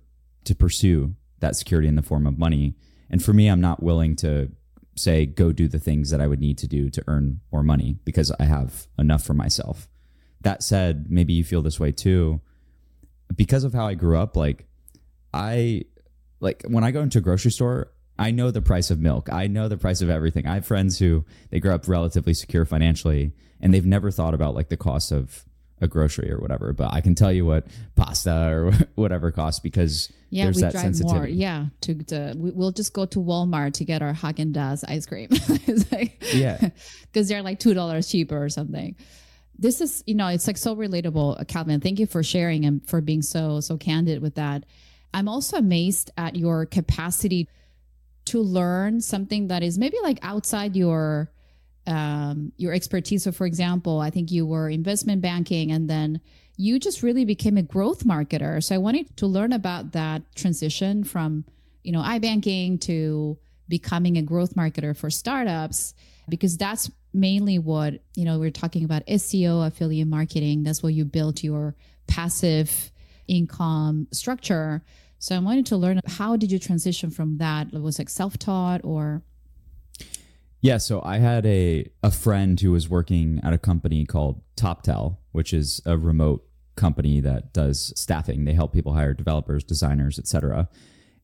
to 0.45 0.55
pursue 0.55 1.15
that 1.39 1.55
security 1.55 1.87
in 1.87 1.95
the 1.95 2.01
form 2.01 2.25
of 2.25 2.37
money? 2.37 2.75
And 3.09 3.23
for 3.23 3.33
me, 3.33 3.47
I'm 3.47 3.61
not 3.61 3.83
willing 3.83 4.15
to 4.17 4.51
say, 4.95 5.25
go 5.25 5.51
do 5.51 5.67
the 5.67 5.79
things 5.79 6.09
that 6.09 6.21
I 6.21 6.27
would 6.27 6.39
need 6.39 6.57
to 6.59 6.67
do 6.67 6.89
to 6.89 7.03
earn 7.07 7.41
more 7.51 7.63
money 7.63 7.97
because 8.05 8.31
I 8.39 8.45
have 8.45 8.87
enough 8.97 9.23
for 9.23 9.33
myself 9.33 9.87
that 10.43 10.61
said, 10.61 11.09
maybe 11.09 11.33
you 11.33 11.43
feel 11.43 11.61
this 11.61 11.79
way 11.79 11.91
too. 11.91 12.41
Because 13.35 13.63
of 13.63 13.73
how 13.73 13.87
I 13.87 13.95
grew 13.95 14.17
up, 14.17 14.37
like 14.37 14.67
I 15.33 15.85
like 16.39 16.63
when 16.67 16.83
I 16.83 16.91
go 16.91 17.01
into 17.01 17.17
a 17.17 17.21
grocery 17.21 17.51
store, 17.51 17.91
I 18.17 18.31
know 18.31 18.51
the 18.51 18.61
price 18.61 18.91
of 18.91 18.99
milk. 18.99 19.29
I 19.31 19.47
know 19.47 19.67
the 19.67 19.77
price 19.77 20.01
of 20.01 20.09
everything. 20.09 20.45
I 20.47 20.55
have 20.55 20.65
friends 20.67 20.99
who 20.99 21.25
they 21.49 21.59
grew 21.59 21.73
up 21.73 21.87
relatively 21.87 22.33
secure 22.33 22.65
financially 22.65 23.31
and 23.59 23.73
they've 23.73 23.85
never 23.85 24.11
thought 24.11 24.33
about 24.33 24.53
like 24.55 24.69
the 24.69 24.77
cost 24.77 25.11
of 25.11 25.45
a 25.81 25.87
grocery 25.87 26.31
or 26.31 26.39
whatever. 26.39 26.71
But 26.73 26.93
I 26.93 27.01
can 27.01 27.15
tell 27.15 27.31
you 27.31 27.45
what 27.45 27.65
pasta 27.95 28.31
or 28.51 28.71
whatever 28.95 29.31
costs 29.31 29.59
because 29.59 30.11
Yeah, 30.29 30.45
there's 30.45 30.57
we 30.57 30.61
that 30.61 30.71
drive 30.73 30.83
sensitivity. 30.83 31.17
more. 31.19 31.27
Yeah, 31.27 31.65
to 31.81 31.93
the 31.95 32.35
we, 32.37 32.51
we'll 32.51 32.71
just 32.71 32.93
go 32.93 33.05
to 33.07 33.19
Walmart 33.19 33.73
to 33.73 33.85
get 33.85 34.01
our 34.01 34.13
Haagen 34.13 34.53
Dazs 34.53 34.83
ice 34.87 35.05
cream. 35.05 35.29
like 35.91 36.23
Yeah. 36.33 36.69
because 37.11 37.27
they're 37.27 37.41
like 37.41 37.59
two 37.59 37.73
dollars 37.73 38.07
cheaper 38.09 38.41
or 38.41 38.49
something. 38.49 38.95
This 39.57 39.81
is 39.81 40.03
you 40.05 40.15
know 40.15 40.27
it's 40.27 40.47
like 40.47 40.57
so 40.57 40.75
relatable, 40.75 41.47
Calvin. 41.47 41.79
Thank 41.81 41.99
you 41.99 42.05
for 42.05 42.23
sharing 42.23 42.65
and 42.65 42.87
for 42.87 43.01
being 43.01 43.21
so 43.21 43.59
so 43.59 43.75
candid 43.77 44.21
with 44.21 44.35
that. 44.35 44.65
I'm 45.13 45.27
also 45.27 45.57
amazed 45.57 46.11
at 46.17 46.35
your 46.35 46.65
capacity 46.65 47.47
to 48.25 48.41
learn 48.41 49.01
something 49.01 49.47
that 49.47 49.63
is 49.63 49.77
maybe 49.77 49.97
like 50.01 50.19
outside 50.21 50.75
your 50.75 51.31
um, 51.85 52.53
your 52.57 52.73
expertise. 52.73 53.23
So, 53.23 53.31
for 53.31 53.45
example, 53.45 53.99
I 53.99 54.09
think 54.09 54.31
you 54.31 54.45
were 54.45 54.69
investment 54.69 55.21
banking, 55.21 55.71
and 55.71 55.89
then 55.89 56.21
you 56.55 56.79
just 56.79 57.03
really 57.03 57.25
became 57.25 57.57
a 57.57 57.61
growth 57.61 58.05
marketer. 58.05 58.63
So, 58.63 58.75
I 58.75 58.77
wanted 58.77 59.15
to 59.17 59.27
learn 59.27 59.51
about 59.51 59.91
that 59.91 60.21
transition 60.35 61.03
from 61.03 61.45
you 61.83 61.91
know 61.91 62.01
iBanking 62.01 62.81
to 62.81 63.37
becoming 63.67 64.17
a 64.17 64.21
growth 64.21 64.55
marketer 64.55 64.95
for 64.95 65.09
startups 65.09 65.93
because 66.29 66.57
that's 66.57 66.89
mainly 67.13 67.59
what 67.59 67.95
you 68.15 68.25
know 68.25 68.39
we're 68.39 68.51
talking 68.51 68.83
about 68.83 69.05
SEO 69.07 69.65
affiliate 69.67 70.07
marketing 70.07 70.63
that's 70.63 70.81
what 70.81 70.93
you 70.93 71.05
built 71.05 71.43
your 71.43 71.75
passive 72.07 72.91
income 73.27 74.07
structure 74.11 74.83
so 75.23 75.37
I 75.37 75.39
wanted 75.39 75.65
to 75.67 75.77
learn 75.77 76.01
how 76.05 76.35
did 76.35 76.51
you 76.51 76.59
transition 76.59 77.09
from 77.09 77.37
that? 77.37 77.71
Was 77.71 77.97
it 77.97 78.09
self-taught 78.09 78.81
or 78.83 79.23
yeah, 80.59 80.77
so 80.77 81.01
I 81.01 81.19
had 81.19 81.45
a 81.45 81.89
a 82.03 82.11
friend 82.11 82.59
who 82.59 82.73
was 82.73 82.89
working 82.89 83.39
at 83.41 83.53
a 83.53 83.57
company 83.57 84.05
called 84.05 84.41
Toptal, 84.57 85.19
which 85.31 85.53
is 85.53 85.81
a 85.85 85.97
remote 85.97 86.45
company 86.75 87.21
that 87.21 87.53
does 87.53 87.93
staffing. 87.95 88.43
They 88.43 88.51
help 88.51 88.73
people 88.73 88.95
hire 88.95 89.13
developers, 89.13 89.63
designers, 89.63 90.19
etc. 90.19 90.67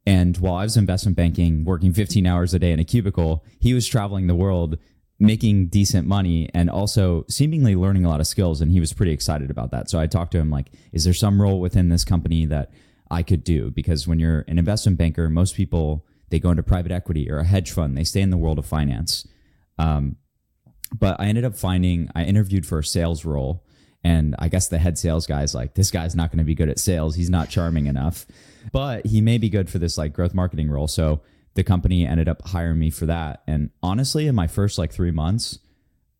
And 0.05 0.37
while 0.37 0.55
I 0.55 0.63
was 0.63 0.77
investment 0.77 1.17
banking, 1.17 1.65
working 1.65 1.91
15 1.91 2.25
hours 2.25 2.53
a 2.53 2.59
day 2.59 2.71
in 2.71 2.79
a 2.79 2.85
cubicle, 2.85 3.43
he 3.59 3.73
was 3.73 3.85
traveling 3.85 4.27
the 4.27 4.35
world 4.35 4.77
making 5.19 5.67
decent 5.67 6.07
money 6.07 6.49
and 6.53 6.69
also 6.69 7.25
seemingly 7.27 7.75
learning 7.75 8.05
a 8.05 8.09
lot 8.09 8.21
of 8.21 8.27
skills 8.27 8.61
and 8.61 8.71
he 8.71 8.79
was 8.79 8.93
pretty 8.93 9.11
excited 9.11 9.51
about 9.51 9.71
that. 9.71 9.89
So 9.89 9.99
I 9.99 10.07
talked 10.07 10.31
to 10.31 10.37
him 10.37 10.49
like, 10.49 10.67
is 10.93 11.03
there 11.03 11.13
some 11.13 11.41
role 11.41 11.59
within 11.59 11.89
this 11.89 12.05
company 12.05 12.45
that 12.45 12.71
I 13.11 13.23
could 13.23 13.43
do 13.43 13.71
because 13.71 14.07
when 14.07 14.19
you're 14.19 14.45
an 14.47 14.59
investment 14.59 14.97
banker, 14.97 15.29
most 15.29 15.55
people 15.55 16.05
they 16.29 16.39
go 16.39 16.51
into 16.51 16.63
private 16.63 16.91
equity 16.91 17.29
or 17.29 17.39
a 17.39 17.45
hedge 17.45 17.71
fund. 17.71 17.97
They 17.97 18.03
stay 18.03 18.21
in 18.21 18.29
the 18.29 18.37
world 18.37 18.59
of 18.59 18.65
finance. 18.65 19.27
Um, 19.77 20.17
but 20.97 21.19
I 21.19 21.25
ended 21.25 21.45
up 21.45 21.55
finding 21.55 22.09
I 22.15 22.23
interviewed 22.23 22.65
for 22.65 22.79
a 22.79 22.83
sales 22.83 23.25
role, 23.25 23.65
and 24.03 24.35
I 24.39 24.47
guess 24.47 24.67
the 24.67 24.77
head 24.77 24.97
sales 24.97 25.27
guy 25.27 25.43
is 25.43 25.53
like, 25.53 25.75
this 25.75 25.91
guy's 25.91 26.15
not 26.15 26.31
going 26.31 26.39
to 26.39 26.43
be 26.43 26.55
good 26.55 26.69
at 26.69 26.79
sales. 26.79 27.15
He's 27.15 27.29
not 27.29 27.49
charming 27.49 27.87
enough, 27.87 28.25
but 28.71 29.05
he 29.05 29.21
may 29.21 29.37
be 29.37 29.49
good 29.49 29.69
for 29.69 29.79
this 29.79 29.97
like 29.97 30.13
growth 30.13 30.33
marketing 30.33 30.69
role. 30.69 30.87
So 30.87 31.21
the 31.55 31.63
company 31.63 32.05
ended 32.05 32.29
up 32.29 32.47
hiring 32.47 32.79
me 32.79 32.89
for 32.89 33.05
that. 33.07 33.43
And 33.47 33.71
honestly, 33.83 34.27
in 34.27 34.35
my 34.35 34.47
first 34.47 34.77
like 34.77 34.91
three 34.91 35.11
months, 35.11 35.59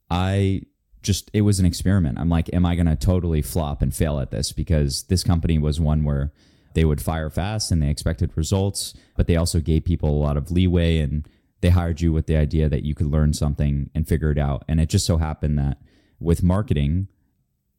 I 0.09 0.63
just 1.01 1.31
it 1.33 1.41
was 1.41 1.59
an 1.59 1.65
experiment. 1.65 2.19
I'm 2.19 2.29
like, 2.29 2.53
am 2.53 2.65
I 2.65 2.75
going 2.75 2.87
to 2.87 2.95
totally 2.95 3.41
flop 3.41 3.81
and 3.81 3.95
fail 3.95 4.19
at 4.19 4.31
this? 4.31 4.51
Because 4.51 5.03
this 5.03 5.23
company 5.23 5.57
was 5.57 5.79
one 5.79 6.03
where 6.03 6.33
they 6.73 6.85
would 6.85 7.01
fire 7.01 7.29
fast 7.29 7.71
and 7.71 7.81
they 7.81 7.89
expected 7.89 8.31
results, 8.35 8.93
but 9.15 9.27
they 9.27 9.35
also 9.35 9.59
gave 9.59 9.85
people 9.85 10.09
a 10.09 10.23
lot 10.23 10.37
of 10.37 10.51
leeway 10.51 10.99
and 10.99 11.27
they 11.61 11.69
hired 11.69 12.01
you 12.01 12.13
with 12.13 12.27
the 12.27 12.37
idea 12.37 12.69
that 12.69 12.83
you 12.83 12.95
could 12.95 13.07
learn 13.07 13.33
something 13.33 13.89
and 13.93 14.07
figure 14.07 14.31
it 14.31 14.37
out. 14.37 14.63
And 14.67 14.79
it 14.79 14.89
just 14.89 15.05
so 15.05 15.17
happened 15.17 15.57
that 15.59 15.77
with 16.19 16.43
marketing, 16.43 17.07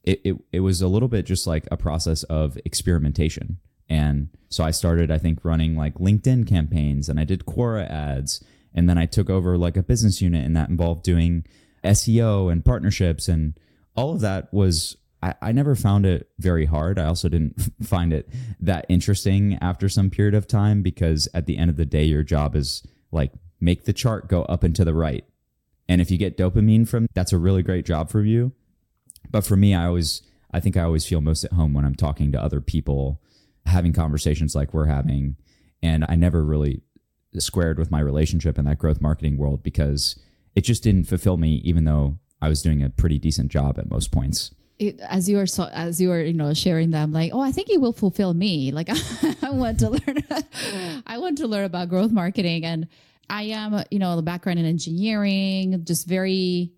it, 0.02 0.20
it, 0.24 0.36
it 0.52 0.60
was 0.60 0.82
a 0.82 0.88
little 0.88 1.08
bit 1.08 1.26
just 1.26 1.46
like 1.46 1.66
a 1.70 1.76
process 1.76 2.22
of 2.24 2.58
experimentation. 2.64 3.58
And 3.88 4.28
so 4.48 4.64
I 4.64 4.70
started, 4.70 5.10
I 5.10 5.18
think, 5.18 5.44
running 5.44 5.76
like 5.76 5.94
LinkedIn 5.94 6.46
campaigns 6.48 7.08
and 7.08 7.18
I 7.18 7.24
did 7.24 7.46
Quora 7.46 7.88
ads. 7.88 8.42
And 8.72 8.88
then 8.88 8.98
I 8.98 9.06
took 9.06 9.28
over 9.28 9.58
like 9.58 9.76
a 9.76 9.82
business 9.82 10.22
unit 10.22 10.44
and 10.44 10.56
that 10.56 10.68
involved 10.68 11.02
doing 11.02 11.44
SEO 11.82 12.52
and 12.52 12.64
partnerships. 12.64 13.28
And 13.28 13.54
all 13.96 14.12
of 14.14 14.20
that 14.20 14.52
was 14.52 14.96
I, 15.22 15.34
I 15.40 15.52
never 15.52 15.74
found 15.74 16.06
it 16.06 16.28
very 16.38 16.66
hard. 16.66 16.98
I 16.98 17.04
also 17.04 17.28
didn't 17.28 17.60
find 17.82 18.12
it 18.12 18.28
that 18.60 18.86
interesting 18.88 19.58
after 19.60 19.88
some 19.88 20.10
period 20.10 20.34
of 20.34 20.46
time 20.46 20.82
because 20.82 21.28
at 21.34 21.46
the 21.46 21.58
end 21.58 21.70
of 21.70 21.76
the 21.76 21.86
day, 21.86 22.04
your 22.04 22.22
job 22.22 22.56
is 22.56 22.86
like 23.12 23.32
make 23.60 23.84
the 23.84 23.92
chart 23.92 24.28
go 24.28 24.42
up 24.44 24.62
and 24.62 24.74
to 24.76 24.84
the 24.84 24.94
right. 24.94 25.24
And 25.88 26.00
if 26.00 26.10
you 26.10 26.18
get 26.18 26.36
dopamine 26.36 26.88
from 26.88 27.06
that's 27.14 27.32
a 27.32 27.38
really 27.38 27.62
great 27.62 27.84
job 27.84 28.10
for 28.10 28.22
you. 28.22 28.52
But 29.30 29.44
for 29.44 29.56
me, 29.56 29.74
I 29.74 29.86
always 29.86 30.22
I 30.52 30.60
think 30.60 30.76
I 30.76 30.82
always 30.82 31.06
feel 31.06 31.20
most 31.20 31.44
at 31.44 31.52
home 31.52 31.74
when 31.74 31.84
I'm 31.84 31.94
talking 31.94 32.32
to 32.32 32.42
other 32.42 32.60
people, 32.60 33.20
having 33.66 33.92
conversations 33.92 34.54
like 34.54 34.72
we're 34.74 34.86
having. 34.86 35.36
And 35.82 36.04
I 36.08 36.16
never 36.16 36.44
really 36.44 36.82
squared 37.38 37.78
with 37.78 37.90
my 37.90 38.00
relationship 38.00 38.58
in 38.58 38.64
that 38.64 38.78
growth 38.78 39.00
marketing 39.00 39.36
world 39.36 39.62
because 39.62 40.18
it 40.56 40.62
just 40.62 40.82
didn't 40.82 41.04
fulfill 41.04 41.36
me, 41.36 41.60
even 41.64 41.84
though 41.84 42.18
I 42.42 42.48
was 42.48 42.62
doing 42.62 42.82
a 42.82 42.90
pretty 42.90 43.18
decent 43.18 43.52
job 43.52 43.78
at 43.78 43.90
most 43.90 44.10
points 44.10 44.52
it, 44.80 44.98
as 45.00 45.28
you 45.28 45.38
are 45.38 45.46
so 45.46 45.68
as 45.72 46.00
you 46.00 46.10
are 46.10 46.20
you 46.20 46.32
know 46.32 46.54
sharing 46.54 46.90
them 46.90 47.12
like 47.12 47.32
oh 47.34 47.40
i 47.40 47.52
think 47.52 47.68
it 47.70 47.80
will 47.80 47.92
fulfill 47.92 48.34
me. 48.34 48.72
Like 48.72 48.88
i 49.42 49.50
want 49.50 49.78
to 49.80 49.90
learn 49.90 50.24
i 51.06 51.18
want 51.18 51.38
to 51.38 51.46
learn 51.46 51.64
about 51.64 51.88
growth 51.90 52.10
marketing. 52.10 52.64
And 52.64 52.88
i 53.28 53.42
am 53.42 53.84
you 53.90 53.98
know 53.98 54.16
the 54.16 54.22
background 54.22 54.58
in 54.58 54.64
engineering 54.64 55.84
just 55.84 56.08
very 56.08 56.72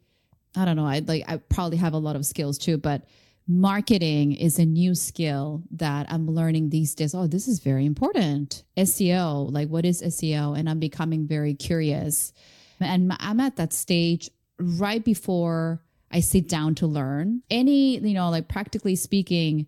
i 0.56 0.64
don't 0.66 0.76
know 0.76 0.84
i 0.84 0.98
like 0.98 1.24
i 1.28 1.36
probably 1.38 1.78
have 1.78 1.94
a 1.94 1.98
lot 1.98 2.14
of 2.14 2.26
skills 2.26 2.58
too 2.58 2.76
but 2.76 3.04
marketing 3.48 4.32
is 4.32 4.58
a 4.58 4.64
new 4.64 4.94
skill 4.94 5.62
that 5.70 6.06
i'm 6.10 6.28
learning 6.28 6.68
these 6.68 6.94
days. 6.94 7.14
Oh 7.14 7.26
this 7.26 7.48
is 7.48 7.60
very 7.60 7.86
important. 7.86 8.64
Seo 8.76 9.50
like 9.50 9.68
what 9.68 9.84
is 9.84 10.02
seo 10.02 10.58
and 10.58 10.68
i'm 10.68 10.80
becoming 10.80 11.26
very 11.26 11.54
curious. 11.54 12.32
And 12.80 13.12
i'm 13.20 13.38
at 13.38 13.56
that 13.56 13.72
stage 13.72 14.28
right 14.58 15.04
before 15.04 15.80
I 16.12 16.20
sit 16.20 16.48
down 16.48 16.75
to 16.77 16.87
learn. 16.87 17.42
Any, 17.51 17.98
you 17.98 18.14
know, 18.14 18.31
like 18.31 18.48
practically 18.48 18.96
speaking, 18.96 19.66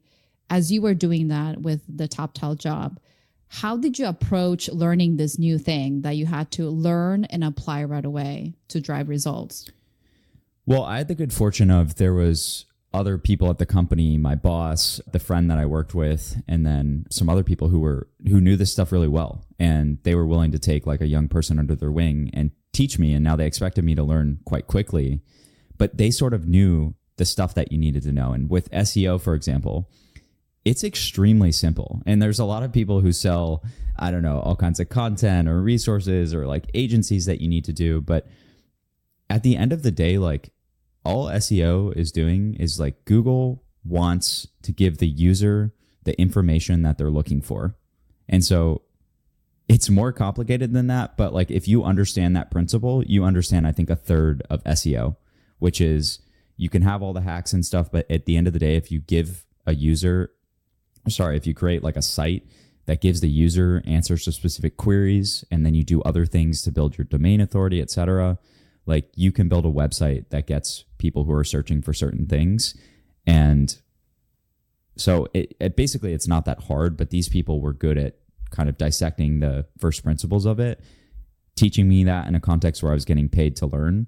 as 0.50 0.70
you 0.70 0.82
were 0.82 0.94
doing 0.94 1.28
that 1.28 1.62
with 1.62 1.82
the 1.88 2.06
top 2.06 2.34
Toptal 2.34 2.58
job, 2.58 3.00
how 3.48 3.76
did 3.76 3.98
you 3.98 4.06
approach 4.06 4.68
learning 4.68 5.16
this 5.16 5.38
new 5.38 5.58
thing 5.58 6.02
that 6.02 6.16
you 6.16 6.26
had 6.26 6.50
to 6.52 6.68
learn 6.68 7.24
and 7.26 7.44
apply 7.44 7.84
right 7.84 8.04
away 8.04 8.54
to 8.68 8.80
drive 8.80 9.08
results? 9.08 9.70
Well, 10.66 10.82
I 10.82 10.98
had 10.98 11.08
the 11.08 11.14
good 11.14 11.32
fortune 11.32 11.70
of 11.70 11.96
there 11.96 12.14
was 12.14 12.66
other 12.92 13.18
people 13.18 13.50
at 13.50 13.58
the 13.58 13.66
company, 13.66 14.16
my 14.16 14.34
boss, 14.34 15.00
the 15.10 15.18
friend 15.18 15.50
that 15.50 15.58
I 15.58 15.66
worked 15.66 15.94
with, 15.94 16.40
and 16.46 16.64
then 16.64 17.06
some 17.10 17.28
other 17.28 17.42
people 17.42 17.68
who 17.68 17.80
were 17.80 18.08
who 18.26 18.40
knew 18.40 18.56
this 18.56 18.72
stuff 18.72 18.92
really 18.92 19.08
well 19.08 19.44
and 19.58 19.98
they 20.04 20.14
were 20.14 20.26
willing 20.26 20.52
to 20.52 20.58
take 20.58 20.86
like 20.86 21.00
a 21.00 21.06
young 21.06 21.28
person 21.28 21.58
under 21.58 21.74
their 21.74 21.90
wing 21.90 22.30
and 22.32 22.50
teach 22.72 22.98
me 22.98 23.12
and 23.12 23.22
now 23.22 23.36
they 23.36 23.46
expected 23.46 23.84
me 23.84 23.94
to 23.94 24.02
learn 24.02 24.40
quite 24.44 24.66
quickly 24.66 25.20
but 25.78 25.96
they 25.96 26.10
sort 26.10 26.34
of 26.34 26.46
knew 26.46 26.94
the 27.16 27.24
stuff 27.24 27.54
that 27.54 27.70
you 27.70 27.78
needed 27.78 28.02
to 28.02 28.12
know. 28.12 28.32
And 28.32 28.50
with 28.50 28.70
SEO, 28.70 29.20
for 29.20 29.34
example, 29.34 29.88
it's 30.64 30.82
extremely 30.82 31.52
simple. 31.52 32.02
And 32.06 32.20
there's 32.22 32.38
a 32.38 32.44
lot 32.44 32.62
of 32.62 32.72
people 32.72 33.00
who 33.00 33.12
sell, 33.12 33.62
I 33.98 34.10
don't 34.10 34.22
know, 34.22 34.40
all 34.40 34.56
kinds 34.56 34.80
of 34.80 34.88
content 34.88 35.48
or 35.48 35.60
resources 35.60 36.34
or 36.34 36.46
like 36.46 36.70
agencies 36.74 37.26
that 37.26 37.40
you 37.40 37.48
need 37.48 37.64
to 37.66 37.72
do. 37.72 38.00
But 38.00 38.26
at 39.28 39.42
the 39.42 39.56
end 39.56 39.72
of 39.72 39.82
the 39.82 39.90
day, 39.90 40.18
like 40.18 40.50
all 41.04 41.26
SEO 41.26 41.94
is 41.96 42.10
doing 42.10 42.54
is 42.54 42.80
like 42.80 43.04
Google 43.04 43.62
wants 43.84 44.48
to 44.62 44.72
give 44.72 44.98
the 44.98 45.08
user 45.08 45.72
the 46.04 46.18
information 46.18 46.82
that 46.82 46.98
they're 46.98 47.10
looking 47.10 47.42
for. 47.42 47.76
And 48.28 48.42
so 48.42 48.82
it's 49.68 49.90
more 49.90 50.12
complicated 50.12 50.72
than 50.72 50.86
that. 50.86 51.16
But 51.16 51.34
like 51.34 51.50
if 51.50 51.68
you 51.68 51.84
understand 51.84 52.34
that 52.36 52.50
principle, 52.50 53.04
you 53.04 53.24
understand, 53.24 53.66
I 53.66 53.72
think, 53.72 53.90
a 53.90 53.96
third 53.96 54.42
of 54.48 54.64
SEO 54.64 55.16
which 55.58 55.80
is 55.80 56.20
you 56.56 56.68
can 56.68 56.82
have 56.82 57.02
all 57.02 57.12
the 57.12 57.22
hacks 57.22 57.52
and 57.52 57.64
stuff, 57.64 57.90
but 57.90 58.08
at 58.10 58.26
the 58.26 58.36
end 58.36 58.46
of 58.46 58.52
the 58.52 58.58
day, 58.58 58.76
if 58.76 58.90
you 58.90 59.00
give 59.00 59.44
a 59.66 59.74
user, 59.74 60.30
sorry, 61.08 61.36
if 61.36 61.46
you 61.46 61.54
create 61.54 61.82
like 61.82 61.96
a 61.96 62.02
site 62.02 62.46
that 62.86 63.00
gives 63.00 63.20
the 63.20 63.28
user 63.28 63.82
answers 63.86 64.24
to 64.24 64.32
specific 64.32 64.76
queries, 64.76 65.44
and 65.50 65.64
then 65.64 65.74
you 65.74 65.82
do 65.82 66.02
other 66.02 66.26
things 66.26 66.62
to 66.62 66.70
build 66.70 66.96
your 66.98 67.06
domain 67.06 67.40
authority, 67.40 67.80
etc., 67.80 68.38
like 68.86 69.10
you 69.14 69.32
can 69.32 69.48
build 69.48 69.64
a 69.64 69.70
website 69.70 70.28
that 70.28 70.46
gets 70.46 70.84
people 70.98 71.24
who 71.24 71.32
are 71.32 71.44
searching 71.44 71.80
for 71.80 71.92
certain 71.92 72.26
things, 72.26 72.76
and 73.26 73.78
so 74.96 75.26
it, 75.34 75.56
it 75.58 75.76
basically 75.76 76.12
it's 76.12 76.28
not 76.28 76.44
that 76.44 76.64
hard. 76.64 76.96
But 76.96 77.10
these 77.10 77.28
people 77.28 77.60
were 77.60 77.72
good 77.72 77.96
at 77.96 78.18
kind 78.50 78.68
of 78.68 78.76
dissecting 78.76 79.40
the 79.40 79.66
first 79.78 80.04
principles 80.04 80.44
of 80.44 80.60
it, 80.60 80.80
teaching 81.56 81.88
me 81.88 82.04
that 82.04 82.28
in 82.28 82.34
a 82.34 82.40
context 82.40 82.82
where 82.82 82.92
I 82.92 82.94
was 82.94 83.06
getting 83.06 83.28
paid 83.28 83.56
to 83.56 83.66
learn 83.66 84.06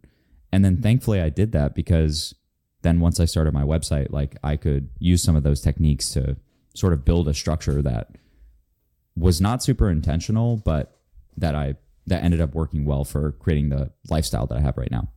and 0.53 0.65
then 0.65 0.75
mm-hmm. 0.75 0.83
thankfully 0.83 1.21
I 1.21 1.29
did 1.29 1.53
that 1.53 1.75
because 1.75 2.35
then 2.83 3.01
once 3.01 3.19
I 3.21 3.25
started 3.25 3.53
my 3.53 3.63
website, 3.63 4.11
like 4.11 4.37
I 4.43 4.57
could 4.57 4.89
use 4.99 5.23
some 5.23 5.37
of 5.37 5.43
those 5.43 5.61
techniques 5.61 6.11
to 6.11 6.37
sort 6.75 6.93
of 6.93 7.05
build 7.05 7.29
a 7.29 7.35
structure 7.35 7.83
that 7.83 8.11
was 9.17 9.41
not 9.41 9.63
super 9.63 9.91
intentional, 9.91 10.57
but 10.59 10.99
that 11.37 11.55
I 11.55 11.75
that 12.07 12.23
ended 12.23 12.41
up 12.41 12.55
working 12.55 12.85
well 12.85 13.05
for 13.05 13.33
creating 13.33 13.71
the 13.71 13.91
lifestyle 14.09 14.47
that 14.47 14.57
I 14.57 14.61
have 14.61 14.77
right 14.77 14.91
now. 14.91 15.09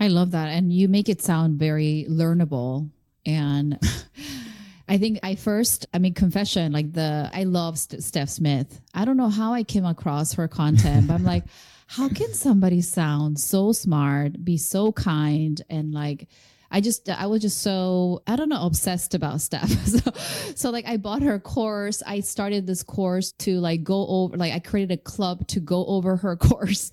I 0.00 0.08
love 0.08 0.32
that. 0.32 0.48
And 0.48 0.72
you 0.72 0.88
make 0.88 1.08
it 1.08 1.22
sound 1.22 1.58
very 1.58 2.06
learnable. 2.08 2.90
And 3.26 3.78
I 4.88 4.98
think 4.98 5.20
I 5.22 5.34
first, 5.34 5.86
I 5.92 5.98
mean, 5.98 6.14
confession, 6.14 6.72
like 6.72 6.92
the, 6.92 7.30
I 7.32 7.44
love 7.44 7.78
St- 7.78 8.02
Steph 8.02 8.28
Smith. 8.28 8.80
I 8.94 9.04
don't 9.04 9.16
know 9.16 9.28
how 9.28 9.52
I 9.52 9.64
came 9.64 9.84
across 9.84 10.34
her 10.34 10.48
content, 10.48 11.08
but 11.08 11.14
I'm 11.14 11.24
like, 11.24 11.44
how 11.90 12.10
can 12.10 12.34
somebody 12.34 12.82
sound 12.82 13.40
so 13.40 13.72
smart, 13.72 14.44
be 14.44 14.58
so 14.58 14.92
kind, 14.92 15.60
and 15.70 15.94
like 15.94 16.28
I 16.70 16.82
just 16.82 17.08
I 17.08 17.26
was 17.26 17.40
just 17.40 17.62
so 17.62 18.22
I 18.26 18.36
don't 18.36 18.50
know 18.50 18.66
obsessed 18.66 19.14
about 19.14 19.40
stuff. 19.40 19.70
so 19.86 20.12
so 20.54 20.70
like 20.70 20.86
I 20.86 20.98
bought 20.98 21.22
her 21.22 21.38
course. 21.38 22.02
I 22.06 22.20
started 22.20 22.66
this 22.66 22.82
course 22.82 23.32
to 23.38 23.58
like 23.58 23.84
go 23.84 24.06
over 24.06 24.36
like 24.36 24.52
I 24.52 24.58
created 24.58 24.98
a 24.98 25.02
club 25.02 25.48
to 25.48 25.60
go 25.60 25.86
over 25.86 26.16
her 26.16 26.36
course. 26.48 26.92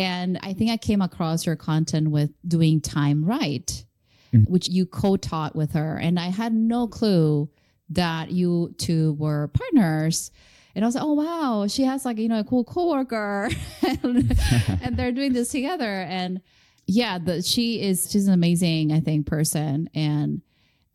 And 0.00 0.36
I 0.42 0.52
think 0.52 0.72
I 0.72 0.78
came 0.78 1.00
across 1.00 1.46
your 1.46 1.54
content 1.54 2.10
with 2.10 2.32
doing 2.46 2.80
time 2.80 3.24
right, 3.24 3.84
mm-hmm. 4.32 4.50
which 4.50 4.68
you 4.68 4.84
co-taught 4.84 5.54
with 5.54 5.74
her 5.74 5.96
and 5.96 6.18
I 6.18 6.30
had 6.30 6.52
no 6.52 6.88
clue 6.88 7.48
that 7.90 8.32
you 8.32 8.74
two 8.78 9.12
were 9.12 9.46
partners. 9.48 10.32
And 10.74 10.84
I 10.84 10.88
was 10.88 10.94
like, 10.94 11.04
oh 11.04 11.12
wow, 11.12 11.66
she 11.68 11.84
has 11.84 12.04
like, 12.04 12.18
you 12.18 12.28
know, 12.28 12.40
a 12.40 12.44
cool 12.44 12.64
coworker 12.64 13.48
and, 13.82 14.36
and 14.82 14.96
they're 14.96 15.12
doing 15.12 15.32
this 15.32 15.50
together. 15.50 15.84
And 15.84 16.40
yeah, 16.86 17.18
the, 17.18 17.42
she 17.42 17.80
is 17.80 18.10
she's 18.10 18.26
an 18.26 18.34
amazing, 18.34 18.92
I 18.92 19.00
think, 19.00 19.26
person. 19.26 19.88
And 19.94 20.42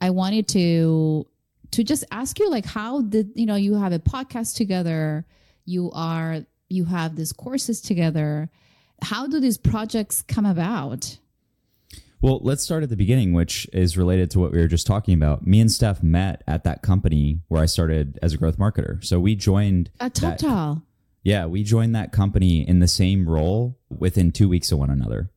I 0.02 0.10
wanted 0.10 0.48
to 0.50 1.26
to 1.72 1.84
just 1.84 2.04
ask 2.12 2.39
you 2.39 2.50
like 2.50 2.65
how 2.65 3.02
did 3.02 3.32
you 3.36 3.46
know 3.46 3.56
you 3.56 3.76
have 3.76 3.94
a 3.94 4.00
podcast 4.00 4.56
together, 4.56 5.26
you 5.65 5.92
are 5.94 6.46
you 6.68 6.86
have 6.86 7.15
these 7.15 7.34
courses 7.34 7.82
together. 7.82 8.50
How 9.02 9.28
do 9.28 9.39
these 9.39 9.58
projects 9.58 10.22
come 10.22 10.46
about? 10.46 11.18
Well, 12.21 12.39
let's 12.43 12.63
start 12.63 12.84
at 12.84 12.89
the 12.89 12.97
beginning, 12.97 13.32
which 13.32 13.65
is 13.71 13.97
related 13.97 14.29
to 14.32 14.39
what 14.39 14.51
we 14.51 14.58
were 14.58 14.67
just 14.67 14.86
talking 14.86 15.13
about. 15.13 15.47
Me 15.47 15.62
and 15.62 15.71
Steph 15.71 16.03
met 16.03 16.43
at 16.45 16.65
that 16.65 16.82
company 16.82 17.39
where 17.47 17.62
I 17.62 17.65
started 17.65 18.19
as 18.21 18.34
a 18.34 18.38
growth 18.38 18.58
marketer. 18.58 19.03
So 19.03 19.21
we 19.21 19.36
joined 19.36 19.89
a 20.01 20.10
Total. 20.10 20.84
yeah, 21.23 21.45
we 21.45 21.63
joined 21.63 21.95
that 21.95 22.12
company 22.12 22.67
in 22.67 22.79
the 22.79 22.89
same 22.89 23.29
role 23.29 23.79
within 23.89 24.34
two 24.34 24.49
weeks 24.49 24.69
of 24.73 24.79
one 24.79 24.89
another. 24.89 25.32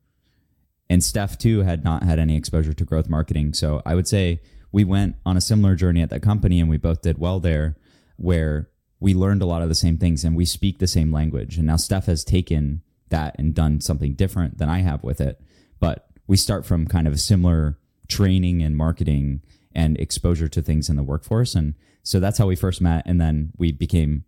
And 0.89 1.01
Steph 1.01 1.37
too 1.37 1.61
had 1.61 1.85
not 1.85 2.03
had 2.03 2.19
any 2.19 2.35
exposure 2.35 2.73
to 2.73 2.83
growth 2.83 3.07
marketing. 3.07 3.53
So 3.53 3.81
I 3.85 3.95
would 3.95 4.07
say 4.07 4.41
we 4.73 4.83
went 4.83 5.15
on 5.25 5.37
a 5.37 5.41
similar 5.41 5.75
journey 5.75 6.01
at 6.01 6.09
that 6.09 6.21
company 6.21 6.59
and 6.59 6.69
we 6.69 6.77
both 6.77 7.01
did 7.01 7.17
well 7.17 7.39
there 7.39 7.77
where 8.17 8.69
we 8.99 9.13
learned 9.13 9.41
a 9.41 9.45
lot 9.45 9.61
of 9.61 9.69
the 9.69 9.75
same 9.75 9.97
things 9.97 10.25
and 10.25 10.35
we 10.35 10.45
speak 10.45 10.79
the 10.79 10.87
same 10.87 11.13
language. 11.13 11.57
And 11.57 11.67
now 11.67 11.77
Steph 11.77 12.07
has 12.07 12.25
taken 12.25 12.81
that 13.07 13.35
and 13.39 13.53
done 13.53 13.79
something 13.79 14.15
different 14.15 14.57
than 14.57 14.67
I 14.67 14.79
have 14.79 15.01
with 15.03 15.21
it. 15.21 15.41
But 15.79 16.07
we 16.27 16.37
start 16.37 16.65
from 16.65 16.87
kind 16.87 17.07
of 17.07 17.13
a 17.13 17.17
similar 17.17 17.77
training 18.07 18.61
and 18.61 18.77
marketing 18.77 19.41
and 19.73 19.97
exposure 19.99 20.47
to 20.47 20.61
things 20.61 20.89
in 20.89 20.95
the 20.95 21.03
workforce. 21.03 21.55
And 21.55 21.75
so 22.03 22.19
that's 22.19 22.37
how 22.37 22.47
we 22.47 22.55
first 22.55 22.81
met. 22.81 23.03
And 23.05 23.19
then 23.19 23.51
we 23.57 23.71
became, 23.71 24.23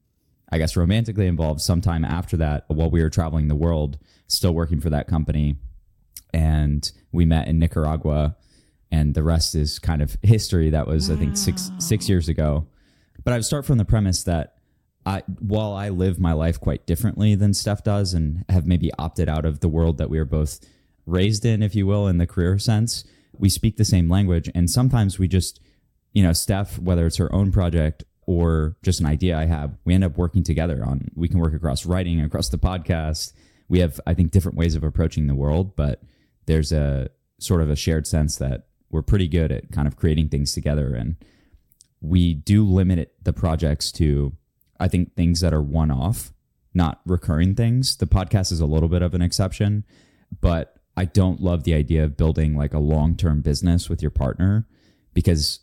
I 0.51 0.57
guess, 0.57 0.75
romantically 0.75 1.27
involved 1.27 1.61
sometime 1.61 2.03
after 2.03 2.37
that 2.37 2.65
while 2.67 2.89
we 2.89 3.01
were 3.01 3.09
traveling 3.09 3.47
the 3.47 3.55
world, 3.55 3.97
still 4.27 4.53
working 4.53 4.81
for 4.81 4.89
that 4.89 5.07
company 5.07 5.57
and 6.35 6.91
we 7.13 7.25
met 7.25 7.47
in 7.47 7.59
Nicaragua, 7.59 8.35
and 8.91 9.15
the 9.15 9.23
rest 9.23 9.55
is 9.55 9.79
kind 9.79 10.01
of 10.01 10.17
history. 10.21 10.69
That 10.69 10.85
was, 10.85 11.09
wow. 11.09 11.15
I 11.15 11.19
think, 11.19 11.37
six 11.37 11.71
six 11.79 12.09
years 12.09 12.27
ago. 12.27 12.67
But 13.23 13.31
I 13.31 13.37
would 13.37 13.45
start 13.45 13.65
from 13.65 13.77
the 13.77 13.85
premise 13.85 14.23
that 14.23 14.55
I, 15.05 15.23
while 15.39 15.73
I 15.73 15.89
live 15.89 16.19
my 16.19 16.33
life 16.33 16.59
quite 16.59 16.85
differently 16.85 17.35
than 17.35 17.53
Steph 17.53 17.83
does, 17.83 18.13
and 18.13 18.43
have 18.49 18.67
maybe 18.67 18.91
opted 18.99 19.29
out 19.29 19.45
of 19.45 19.61
the 19.61 19.69
world 19.69 19.97
that 19.97 20.09
we 20.09 20.19
are 20.19 20.25
both 20.25 20.59
raised 21.05 21.45
in, 21.45 21.61
if 21.61 21.75
you 21.75 21.85
will, 21.85 22.07
in 22.07 22.17
the 22.17 22.27
career 22.27 22.57
sense, 22.57 23.03
we 23.37 23.49
speak 23.49 23.77
the 23.77 23.85
same 23.85 24.09
language, 24.09 24.49
and 24.55 24.69
sometimes 24.69 25.19
we 25.19 25.27
just, 25.27 25.59
you 26.13 26.23
know, 26.23 26.33
Steph, 26.33 26.79
whether 26.79 27.05
it's 27.05 27.17
her 27.17 27.33
own 27.33 27.51
project 27.51 28.03
or 28.25 28.75
just 28.81 28.99
an 28.99 29.05
idea 29.05 29.37
I 29.37 29.45
have, 29.45 29.77
we 29.83 29.93
end 29.93 30.03
up 30.03 30.17
working 30.17 30.43
together 30.43 30.83
on. 30.83 31.09
We 31.15 31.27
can 31.27 31.39
work 31.39 31.53
across 31.53 31.85
writing, 31.85 32.19
across 32.21 32.49
the 32.49 32.57
podcast. 32.57 33.33
We 33.67 33.79
have, 33.79 33.99
I 34.07 34.13
think, 34.13 34.31
different 34.31 34.57
ways 34.57 34.75
of 34.75 34.83
approaching 34.83 35.27
the 35.27 35.35
world, 35.35 35.75
but 35.75 36.01
there's 36.45 36.71
a 36.71 37.09
sort 37.39 37.61
of 37.61 37.69
a 37.69 37.75
shared 37.75 38.07
sense 38.07 38.37
that 38.37 38.67
we're 38.89 39.01
pretty 39.01 39.27
good 39.27 39.51
at 39.51 39.71
kind 39.71 39.87
of 39.87 39.97
creating 39.97 40.29
things 40.29 40.53
together 40.53 40.95
and 40.95 41.15
we 42.01 42.33
do 42.33 42.65
limit 42.65 43.13
the 43.21 43.33
projects 43.33 43.91
to 43.91 44.33
i 44.79 44.87
think 44.87 45.15
things 45.15 45.41
that 45.41 45.53
are 45.53 45.61
one 45.61 45.91
off 45.91 46.31
not 46.73 47.01
recurring 47.05 47.55
things 47.55 47.97
the 47.97 48.05
podcast 48.05 48.51
is 48.51 48.61
a 48.61 48.65
little 48.65 48.89
bit 48.89 49.01
of 49.01 49.13
an 49.13 49.21
exception 49.21 49.83
but 50.41 50.77
i 50.97 51.05
don't 51.05 51.41
love 51.41 51.63
the 51.63 51.73
idea 51.73 52.03
of 52.03 52.17
building 52.17 52.55
like 52.55 52.73
a 52.73 52.79
long-term 52.79 53.41
business 53.41 53.89
with 53.89 54.01
your 54.01 54.11
partner 54.11 54.67
because 55.13 55.59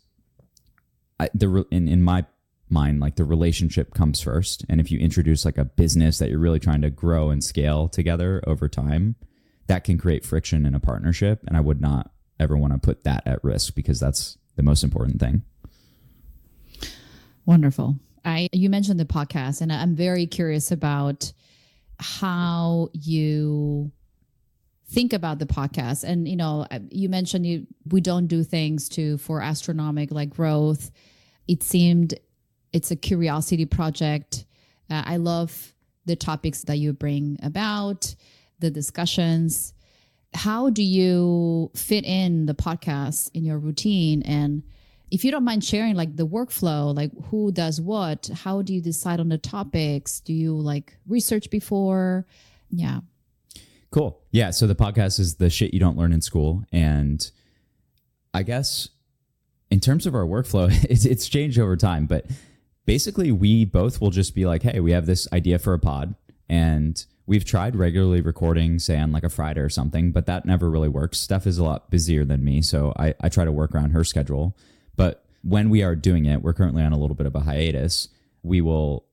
I, 1.19 1.29
the 1.33 1.65
in, 1.71 1.87
in 1.87 2.01
my 2.01 2.25
mind 2.69 2.99
like 2.99 3.15
the 3.15 3.25
relationship 3.25 3.93
comes 3.93 4.19
first 4.19 4.65
and 4.67 4.81
if 4.81 4.91
you 4.91 4.99
introduce 4.99 5.45
like 5.45 5.57
a 5.57 5.65
business 5.65 6.17
that 6.17 6.29
you're 6.29 6.39
really 6.39 6.59
trying 6.59 6.81
to 6.81 6.89
grow 6.89 7.29
and 7.29 7.43
scale 7.43 7.87
together 7.87 8.41
over 8.47 8.67
time 8.67 9.15
that 9.67 9.83
can 9.83 9.97
create 9.97 10.25
friction 10.25 10.65
in 10.65 10.75
a 10.75 10.79
partnership. 10.79 11.43
And 11.47 11.55
I 11.55 11.61
would 11.61 11.81
not 11.81 12.11
ever 12.39 12.57
want 12.57 12.73
to 12.73 12.79
put 12.79 13.03
that 13.03 13.23
at 13.25 13.43
risk 13.43 13.75
because 13.75 13.99
that's 13.99 14.37
the 14.55 14.63
most 14.63 14.83
important 14.83 15.19
thing. 15.19 15.43
Wonderful. 17.45 17.97
I 18.25 18.49
you 18.53 18.69
mentioned 18.69 18.99
the 18.99 19.05
podcast 19.05 19.61
and 19.61 19.71
I'm 19.71 19.95
very 19.95 20.25
curious 20.25 20.71
about 20.71 21.31
how 21.99 22.89
you 22.93 23.91
think 24.93 25.11
about 25.13 25.39
the 25.39 25.45
podcast 25.45 26.03
and 26.03 26.27
you 26.27 26.35
know 26.35 26.65
you 26.89 27.09
mentioned 27.09 27.45
you 27.45 27.65
we 27.89 27.99
don't 27.99 28.27
do 28.27 28.43
things 28.43 28.87
to 28.87 29.17
for 29.17 29.41
astronomic 29.41 30.11
like 30.11 30.29
growth 30.29 30.91
it 31.47 31.63
seemed 31.63 32.13
it's 32.71 32.91
a 32.91 32.95
curiosity 32.95 33.65
project 33.65 34.45
uh, 34.89 35.03
i 35.05 35.17
love 35.17 35.73
the 36.05 36.15
topics 36.15 36.63
that 36.63 36.77
you 36.77 36.93
bring 36.93 37.37
about 37.41 38.15
the 38.59 38.71
discussions. 38.71 39.73
How 40.33 40.69
do 40.69 40.83
you 40.83 41.71
fit 41.75 42.05
in 42.05 42.45
the 42.45 42.55
podcast 42.55 43.29
in 43.33 43.45
your 43.45 43.59
routine? 43.59 44.23
And 44.23 44.63
if 45.11 45.23
you 45.23 45.31
don't 45.31 45.43
mind 45.43 45.63
sharing 45.63 45.95
like 45.95 46.15
the 46.15 46.25
workflow, 46.25 46.95
like 46.95 47.11
who 47.29 47.51
does 47.51 47.79
what, 47.79 48.29
how 48.33 48.61
do 48.63 48.73
you 48.73 48.81
decide 48.81 49.19
on 49.19 49.29
the 49.29 49.37
topics? 49.37 50.19
Do 50.21 50.33
you 50.33 50.55
like 50.55 50.97
research 51.07 51.49
before? 51.49 52.25
Yeah. 52.71 53.01
Cool. 53.93 54.19
Yeah. 54.31 54.49
So 54.49 54.65
the 54.67 54.75
podcast 54.75 55.19
is 55.19 55.35
the 55.35 55.49
shit 55.49 55.73
you 55.73 55.79
don't 55.79 55.97
learn 55.97 56.13
in 56.13 56.21
school. 56.21 56.65
And 56.71 57.29
I 58.33 58.43
guess 58.43 58.89
in 59.69 59.79
terms 59.79 60.05
of 60.05 60.15
our 60.15 60.25
workflow, 60.25 60.69
it's, 60.89 61.05
it's 61.05 61.29
changed 61.29 61.59
over 61.59 61.77
time, 61.77 62.07
but 62.07 62.25
basically 62.85 63.31
we 63.31 63.65
both 63.65 64.01
will 64.01 64.09
just 64.09 64.33
be 64.33 64.45
like, 64.45 64.63
hey, 64.63 64.79
we 64.79 64.91
have 64.91 65.05
this 65.05 65.27
idea 65.31 65.59
for 65.59 65.73
a 65.73 65.79
pod 65.79 66.15
and 66.49 67.05
We've 67.25 67.45
tried 67.45 67.77
regularly 67.77 68.19
recording, 68.19 68.79
say 68.79 68.99
on 68.99 69.13
like 69.13 69.23
a 69.23 69.29
Friday 69.29 69.61
or 69.61 69.69
something, 69.69 70.11
but 70.11 70.25
that 70.25 70.45
never 70.45 70.69
really 70.69 70.89
works. 70.89 71.21
Steph 71.21 71.47
is 71.47 71.57
a 71.57 71.63
lot 71.63 71.89
busier 71.89 72.25
than 72.25 72.43
me, 72.43 72.61
so 72.61 72.93
I, 72.99 73.13
I 73.21 73.29
try 73.29 73.45
to 73.45 73.51
work 73.51 73.73
around 73.73 73.91
her 73.91 74.03
schedule. 74.03 74.57
But 74.97 75.23
when 75.41 75.69
we 75.69 75.83
are 75.83 75.95
doing 75.95 76.25
it, 76.25 76.41
we're 76.41 76.53
currently 76.53 76.83
on 76.83 76.91
a 76.91 76.97
little 76.97 77.15
bit 77.15 77.25
of 77.25 77.33
a 77.33 77.39
hiatus. 77.39 78.09
We 78.43 78.59
will 78.59 79.05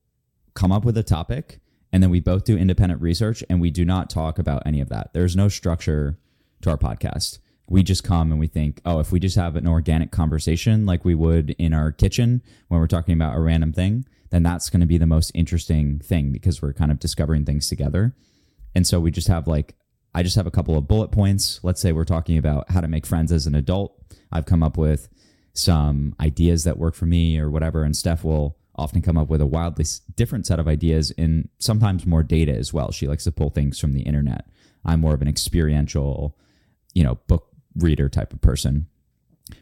come 0.55 0.73
up 0.73 0.85
with 0.85 0.99
a 0.99 1.05
topic 1.05 1.61
and 1.93 2.03
then 2.03 2.11
we 2.11 2.21
both 2.21 2.45
do 2.45 2.57
independent 2.57 3.01
research 3.01 3.43
and 3.49 3.61
we 3.61 3.71
do 3.71 3.85
not 3.85 4.11
talk 4.11 4.39
about 4.39 4.63
any 4.65 4.81
of 4.81 4.89
that. 4.91 5.13
There's 5.13 5.37
no 5.37 5.49
structure 5.49 6.19
to 6.63 6.71
our 6.71 6.79
podcast. 6.79 7.39
We 7.69 7.83
just 7.83 8.05
come 8.05 8.31
and 8.31 8.41
we 8.41 8.47
think, 8.47 8.81
oh, 8.85 8.99
if 9.01 9.13
we 9.13 9.21
just 9.21 9.37
have 9.37 9.57
an 9.57 9.67
organic 9.67 10.11
conversation 10.11 10.87
like 10.87 11.05
we 11.05 11.15
would 11.15 11.51
in 11.51 11.73
our 11.73 11.93
kitchen 11.93 12.43
when 12.69 12.81
we're 12.81 12.87
talking 12.87 13.15
about 13.15 13.37
a 13.37 13.41
random 13.41 13.73
thing, 13.73 14.05
then 14.31 14.43
that's 14.43 14.71
going 14.71 14.81
to 14.81 14.87
be 14.87 14.99
the 14.99 15.07
most 15.07 15.31
interesting 15.35 15.99
thing 16.01 16.33
because 16.33 16.63
we're 16.63 16.73
kind 16.73 16.91
of 16.91 16.99
discovering 16.99 17.45
things 17.45 17.69
together. 17.69 18.15
And 18.75 18.87
so 18.87 19.01
we 19.01 19.11
just 19.11 19.29
have 19.29 19.47
like, 19.47 19.77
I 20.15 20.23
just 20.23 20.37
have 20.37 20.47
a 20.47 20.51
couple 20.51 20.77
of 20.77 20.89
bullet 20.89 21.13
points. 21.13 21.61
Let's 21.63 21.81
say 21.81 21.93
we're 21.93 22.05
talking 22.05 22.39
about 22.39 22.71
how 22.71 22.81
to 22.81 22.89
make 22.89 23.07
friends 23.07 23.31
as 23.31 23.47
an 23.47 23.55
adult. 23.55 23.97
I've 24.33 24.47
come 24.47 24.63
up 24.63 24.77
with 24.77 25.09
some 25.53 26.15
ideas 26.21 26.65
that 26.65 26.79
work 26.79 26.95
for 26.95 27.07
me 27.07 27.39
or 27.39 27.51
whatever. 27.51 27.85
And 27.85 27.97
Steph 27.97 28.25
will 28.25 28.57
often 28.81 29.03
come 29.03 29.17
up 29.17 29.29
with 29.29 29.41
a 29.41 29.47
wildly 29.47 29.85
different 30.17 30.47
set 30.47 30.59
of 30.59 30.67
ideas 30.67 31.13
and 31.19 31.49
sometimes 31.59 32.07
more 32.07 32.23
data 32.23 32.53
as 32.53 32.73
well. 32.73 32.91
She 32.91 33.07
likes 33.07 33.25
to 33.25 33.33
pull 33.33 33.51
things 33.51 33.79
from 33.79 33.93
the 33.93 34.03
internet. 34.03 34.47
I'm 34.85 35.01
more 35.01 35.15
of 35.15 35.23
an 35.23 35.29
experiential, 35.29 36.37
you 36.95 37.05
know, 37.05 37.17
book 37.27 37.49
reader 37.77 38.09
type 38.09 38.33
of 38.33 38.41
person. 38.41 38.87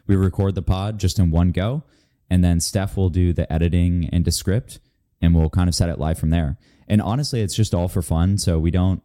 We 0.07 0.15
record 0.15 0.55
the 0.55 0.61
pod 0.61 0.99
just 0.99 1.19
in 1.19 1.31
one 1.31 1.51
go 1.51 1.83
and 2.29 2.43
then 2.43 2.59
Steph 2.59 2.95
will 2.95 3.09
do 3.09 3.33
the 3.33 3.51
editing 3.51 4.09
and 4.11 4.23
the 4.23 4.31
script, 4.31 4.79
and 5.21 5.33
we'll 5.33 5.49
kind 5.49 5.67
of 5.67 5.75
set 5.75 5.89
it 5.89 5.99
live 5.99 6.19
from 6.19 6.29
there. 6.29 6.57
And 6.87 7.01
honestly, 7.01 7.41
it's 7.41 7.55
just 7.55 7.73
all 7.73 7.87
for 7.87 8.01
fun. 8.01 8.37
So 8.37 8.59
we 8.59 8.71
don't, 8.71 9.01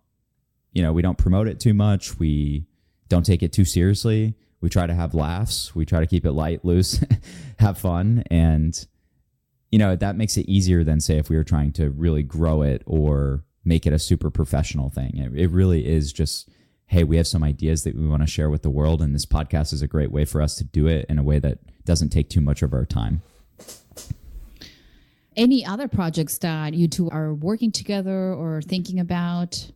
you 0.72 0.82
know, 0.82 0.92
we 0.92 1.02
don't 1.02 1.18
promote 1.18 1.48
it 1.48 1.60
too 1.60 1.74
much. 1.74 2.18
We 2.18 2.66
don't 3.08 3.24
take 3.24 3.42
it 3.42 3.52
too 3.52 3.64
seriously. 3.64 4.34
We 4.60 4.68
try 4.68 4.86
to 4.86 4.94
have 4.94 5.14
laughs. 5.14 5.74
We 5.74 5.84
try 5.84 6.00
to 6.00 6.06
keep 6.06 6.24
it 6.24 6.32
light, 6.32 6.64
loose, 6.64 7.02
have 7.58 7.78
fun, 7.78 8.24
and 8.30 8.86
you 9.74 9.78
know 9.78 9.96
that 9.96 10.14
makes 10.14 10.36
it 10.36 10.48
easier 10.48 10.84
than 10.84 11.00
say 11.00 11.18
if 11.18 11.28
we 11.28 11.34
were 11.34 11.42
trying 11.42 11.72
to 11.72 11.90
really 11.90 12.22
grow 12.22 12.62
it 12.62 12.84
or 12.86 13.42
make 13.64 13.88
it 13.88 13.92
a 13.92 13.98
super 13.98 14.30
professional 14.30 14.88
thing. 14.88 15.16
It, 15.16 15.36
it 15.36 15.50
really 15.50 15.84
is 15.84 16.12
just 16.12 16.48
hey, 16.86 17.02
we 17.02 17.16
have 17.16 17.26
some 17.26 17.42
ideas 17.42 17.82
that 17.82 17.96
we 17.96 18.06
want 18.06 18.22
to 18.22 18.26
share 18.28 18.48
with 18.50 18.62
the 18.62 18.70
world, 18.70 19.02
and 19.02 19.12
this 19.12 19.26
podcast 19.26 19.72
is 19.72 19.82
a 19.82 19.88
great 19.88 20.12
way 20.12 20.24
for 20.24 20.40
us 20.40 20.54
to 20.58 20.64
do 20.64 20.86
it 20.86 21.06
in 21.08 21.18
a 21.18 21.24
way 21.24 21.40
that 21.40 21.58
doesn't 21.84 22.10
take 22.10 22.30
too 22.30 22.40
much 22.40 22.62
of 22.62 22.72
our 22.72 22.84
time. 22.84 23.22
Any 25.36 25.66
other 25.66 25.88
projects 25.88 26.38
that 26.38 26.74
you 26.74 26.86
two 26.86 27.10
are 27.10 27.34
working 27.34 27.72
together 27.72 28.32
or 28.32 28.62
thinking 28.62 29.00
about? 29.00 29.72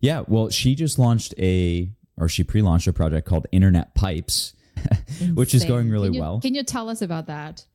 Yeah, 0.00 0.24
well, 0.26 0.48
she 0.48 0.74
just 0.74 0.98
launched 0.98 1.34
a 1.36 1.90
or 2.16 2.30
she 2.30 2.42
pre-launched 2.42 2.86
a 2.86 2.94
project 2.94 3.28
called 3.28 3.46
Internet 3.52 3.94
Pipes, 3.94 4.54
which 5.34 5.54
is 5.54 5.66
going 5.66 5.90
really 5.90 6.08
Can 6.08 6.14
you- 6.14 6.20
well. 6.22 6.40
Can 6.40 6.54
you 6.54 6.62
tell 6.62 6.88
us 6.88 7.02
about 7.02 7.26
that? 7.26 7.66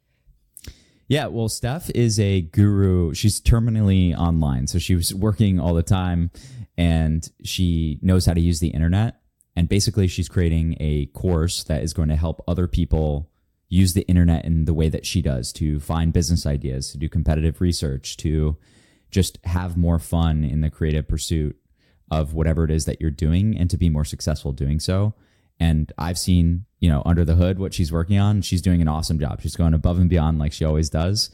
Yeah, 1.12 1.26
well, 1.26 1.50
Steph 1.50 1.90
is 1.90 2.22
a 2.22 2.40
guru. 2.40 3.14
She's 3.14 3.42
terminally 3.42 4.18
online. 4.18 4.68
So 4.68 4.80
she 4.80 4.96
was 4.96 5.14
working 5.14 5.60
all 5.60 5.74
the 5.74 5.84
time 5.84 6.32
and 6.78 7.30
she 7.44 8.00
knows 8.02 8.26
how 8.26 8.34
to 8.34 8.40
use 8.40 8.62
the 8.62 8.70
internet. 8.70 9.20
And 9.54 9.68
basically, 9.68 10.08
she's 10.08 10.30
creating 10.30 10.78
a 10.80 11.08
course 11.08 11.66
that 11.66 11.84
is 11.84 11.92
going 11.92 12.08
to 12.08 12.16
help 12.16 12.42
other 12.48 12.66
people 12.66 13.30
use 13.68 13.94
the 13.94 14.08
internet 14.08 14.46
in 14.46 14.64
the 14.64 14.74
way 14.74 14.88
that 14.88 15.06
she 15.06 15.22
does 15.22 15.52
to 15.52 15.82
find 15.82 16.14
business 16.14 16.46
ideas, 16.46 16.94
to 16.94 16.98
do 16.98 17.10
competitive 17.10 17.60
research, 17.60 18.16
to 18.16 18.56
just 19.10 19.38
have 19.44 19.76
more 19.76 20.00
fun 20.00 20.46
in 20.46 20.62
the 20.62 20.70
creative 20.70 21.10
pursuit 21.10 21.58
of 22.10 22.34
whatever 22.34 22.64
it 22.64 22.72
is 22.72 22.86
that 22.86 23.02
you're 23.02 23.12
doing 23.12 23.58
and 23.58 23.70
to 23.70 23.76
be 23.76 23.90
more 23.90 24.06
successful 24.06 24.54
doing 24.54 24.80
so. 24.80 25.14
And 25.60 25.92
I've 25.98 26.18
seen, 26.18 26.68
you 26.82 26.90
know, 26.90 27.02
under 27.06 27.24
the 27.24 27.36
hood 27.36 27.60
what 27.60 27.74
she's 27.74 27.92
working 27.92 28.18
on. 28.20 28.42
She's 28.42 28.62
doing 28.62 28.82
an 28.82 28.90
awesome 28.90 29.20
job. 29.20 29.42
She's 29.42 29.56
going 29.56 29.74
above 29.74 30.00
and 30.00 30.10
beyond 30.10 30.40
like 30.40 30.52
she 30.52 30.66
always 30.66 30.90
does. 30.90 31.30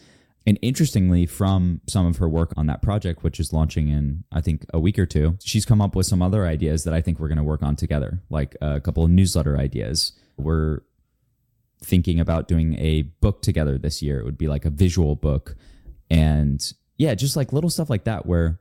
And 0.46 0.60
interestingly, 0.62 1.26
from 1.26 1.82
some 1.88 2.06
of 2.06 2.18
her 2.18 2.30
work 2.30 2.54
on 2.56 2.68
that 2.68 2.82
project, 2.82 3.24
which 3.24 3.40
is 3.40 3.52
launching 3.52 3.90
in, 3.90 4.24
I 4.32 4.40
think, 4.40 4.66
a 4.74 4.80
week 4.80 5.00
or 5.00 5.06
two, 5.06 5.38
she's 5.44 5.66
come 5.66 5.82
up 5.82 5.96
with 5.96 6.06
some 6.06 6.22
other 6.22 6.46
ideas 6.46 6.84
that 6.84 6.94
I 6.94 7.02
think 7.02 7.20
we're 7.20 7.28
going 7.28 7.38
to 7.38 7.44
work 7.44 7.64
on 7.64 7.76
together, 7.76 8.22
like 8.30 8.56
a 8.62 8.80
couple 8.80 9.04
of 9.04 9.10
newsletter 9.10 9.58
ideas. 9.58 10.14
We're 10.38 10.82
thinking 11.84 12.20
about 12.20 12.48
doing 12.48 12.78
a 12.80 13.02
book 13.02 13.42
together 13.42 13.78
this 13.78 14.02
year. 14.02 14.20
It 14.20 14.26
would 14.26 14.38
be 14.38 14.48
like 14.48 14.64
a 14.64 14.70
visual 14.70 15.16
book. 15.16 15.56
And 16.10 16.62
yeah, 16.98 17.14
just 17.14 17.36
like 17.36 17.52
little 17.52 17.70
stuff 17.70 17.90
like 17.90 18.06
that, 18.06 18.26
where 18.26 18.60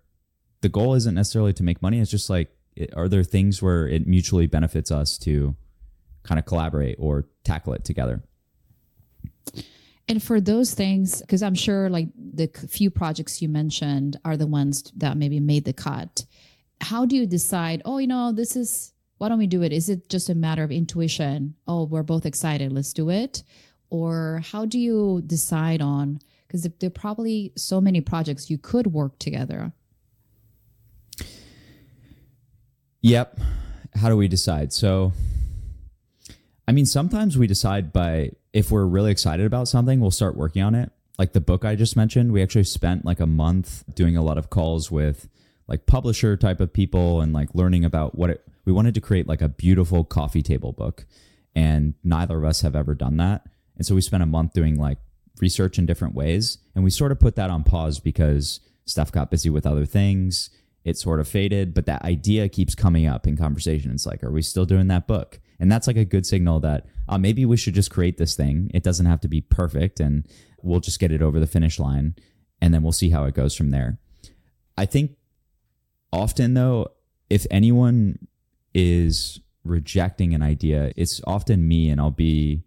the 0.63 0.69
goal 0.69 0.95
isn't 0.95 1.15
necessarily 1.15 1.53
to 1.53 1.63
make 1.63 1.83
money. 1.83 2.01
It's 2.01 2.11
just 2.11 2.31
like, 2.31 2.51
are 2.95 3.09
there 3.09 3.23
things 3.23 3.63
where 3.63 3.87
it 3.89 4.07
mutually 4.07 4.47
benefits 4.47 4.91
us 4.91 5.17
to 5.19 5.55
kind 6.27 6.39
of 6.39 6.45
collaborate 6.45 6.97
or 6.99 7.27
tackle 7.45 7.73
it 7.73 7.85
together? 7.85 8.23
And 10.09 10.23
for 10.23 10.41
those 10.41 10.75
things, 10.75 11.21
because 11.21 11.43
I'm 11.43 11.55
sure 11.55 11.89
like 11.91 12.09
the 12.17 12.49
few 12.69 12.91
projects 12.91 13.43
you 13.43 13.49
mentioned 13.49 14.17
are 14.25 14.37
the 14.37 14.47
ones 14.47 14.93
that 14.97 15.17
maybe 15.17 15.41
made 15.41 15.65
the 15.65 15.73
cut. 15.73 16.25
How 16.81 17.07
do 17.07 17.17
you 17.17 17.27
decide, 17.27 17.83
oh, 17.85 17.99
you 17.99 18.07
know, 18.07 18.33
this 18.33 18.55
is, 18.55 18.93
why 19.19 19.29
don't 19.29 19.39
we 19.39 19.47
do 19.47 19.63
it? 19.63 19.73
Is 19.73 19.89
it 19.89 20.09
just 20.09 20.29
a 20.29 20.35
matter 20.35 20.63
of 20.63 20.71
intuition? 20.71 21.55
Oh, 21.67 21.87
we're 21.87 22.03
both 22.03 22.27
excited, 22.27 22.73
let's 22.73 22.93
do 22.93 23.11
it. 23.11 23.43
Or 23.91 24.43
how 24.45 24.65
do 24.65 24.79
you 24.79 25.23
decide 25.27 25.81
on, 25.81 26.21
because 26.47 26.63
there 26.63 26.87
are 26.87 26.91
probably 26.91 27.53
so 27.57 27.81
many 27.81 28.01
projects 28.01 28.51
you 28.51 28.59
could 28.59 28.89
work 28.89 29.19
together. 29.19 29.73
Yep. 33.01 33.41
How 33.95 34.09
do 34.09 34.17
we 34.17 34.29
decide? 34.29 34.73
So, 34.73 35.13
I 36.69 36.73
mean, 36.73 36.87
sometimes 36.87 37.39
we 37.39 37.47
decide 37.47 37.93
by 37.93 38.33
if 38.53 38.71
we're 38.71 38.87
really 38.87 39.13
excited 39.13 39.47
about 39.47 39.69
something, 39.69 40.01
we'll 40.01 40.11
start 40.11 40.37
working 40.37 40.63
on 40.63 40.75
it. 40.75 40.91
Like 41.19 41.33
the 41.33 41.41
book 41.41 41.65
I 41.65 41.77
just 41.77 41.97
mentioned, 41.97 42.33
we 42.33 42.43
actually 42.43 42.65
spent 42.65 43.05
like 43.05 43.21
a 43.21 43.27
month 43.27 43.85
doing 43.95 44.17
a 44.17 44.23
lot 44.23 44.37
of 44.37 44.51
calls 44.51 44.91
with 44.91 45.29
like 45.69 45.87
publisher 45.87 46.37
type 46.37 46.61
of 46.61 46.73
people 46.73 47.21
and 47.21 47.33
like 47.33 47.55
learning 47.55 47.85
about 47.85 48.17
what 48.17 48.31
it, 48.31 48.47
we 48.65 48.73
wanted 48.73 48.95
to 48.95 49.01
create 49.01 49.29
like 49.29 49.41
a 49.41 49.49
beautiful 49.49 50.05
coffee 50.05 50.43
table 50.43 50.73
book. 50.73 51.07
And 51.55 51.95
neither 52.05 52.37
of 52.37 52.45
us 52.45 52.61
have 52.63 52.77
ever 52.77 52.95
done 52.95 53.17
that. 53.17 53.47
And 53.77 53.87
so 53.87 53.95
we 53.95 54.01
spent 54.01 54.23
a 54.23 54.27
month 54.27 54.53
doing 54.53 54.79
like 54.79 54.99
research 55.41 55.79
in 55.79 55.87
different 55.87 56.15
ways. 56.15 56.59
And 56.75 56.85
we 56.85 56.91
sort 56.91 57.13
of 57.13 57.21
put 57.21 57.37
that 57.37 57.51
on 57.51 57.65
pause 57.65 58.01
because 58.01 58.61
stuff 58.85 59.13
got 59.13 59.31
busy 59.31 59.51
with 59.51 59.67
other 59.67 59.87
things. 59.87 60.51
It 60.85 60.99
sort 60.99 61.21
of 61.21 61.29
faded, 61.29 61.75
but 61.75 61.87
that 61.87 62.03
idea 62.03 62.49
keeps 62.49 62.75
coming 62.75 63.07
up 63.07 63.27
in 63.27 63.37
conversation. 63.37 63.91
It's 63.91 64.07
like, 64.07 64.23
are 64.23 64.31
we 64.31 64.43
still 64.43 64.67
doing 64.67 64.89
that 64.89 65.07
book? 65.07 65.41
And 65.59 65.71
that's 65.71 65.87
like 65.87 65.97
a 65.97 66.05
good 66.05 66.27
signal 66.27 66.61
that 66.61 66.87
uh, 67.09 67.19
maybe 67.19 67.45
we 67.45 67.57
should 67.57 67.75
just 67.75 67.91
create 67.91 68.19
this 68.19 68.35
thing. 68.35 68.71
It 68.75 68.83
doesn't 68.83 69.07
have 69.07 69.21
to 69.21 69.29
be 69.29 69.41
perfect 69.41 70.01
and 70.01 70.27
we'll 70.63 70.81
just 70.81 71.01
get 71.01 71.13
it 71.13 71.23
over 71.23 71.41
the 71.41 71.47
finish 71.47 71.79
line 71.79 72.15
and 72.61 72.75
then 72.75 72.83
we'll 72.83 72.93
see 72.93 73.11
how 73.11 73.25
it 73.25 73.35
goes 73.35 73.55
from 73.55 73.71
there. 73.71 73.99
I 74.77 74.87
think 74.87 75.17
often 76.13 76.55
though, 76.55 76.89
if 77.31 77.47
anyone 77.51 78.29
is 78.75 79.41
rejecting 79.65 80.35
an 80.35 80.43
idea, 80.43 80.93
it's 80.97 81.21
often 81.27 81.67
me 81.67 81.91
and 81.91 82.01
I'll 82.01 82.11
be 82.11 82.63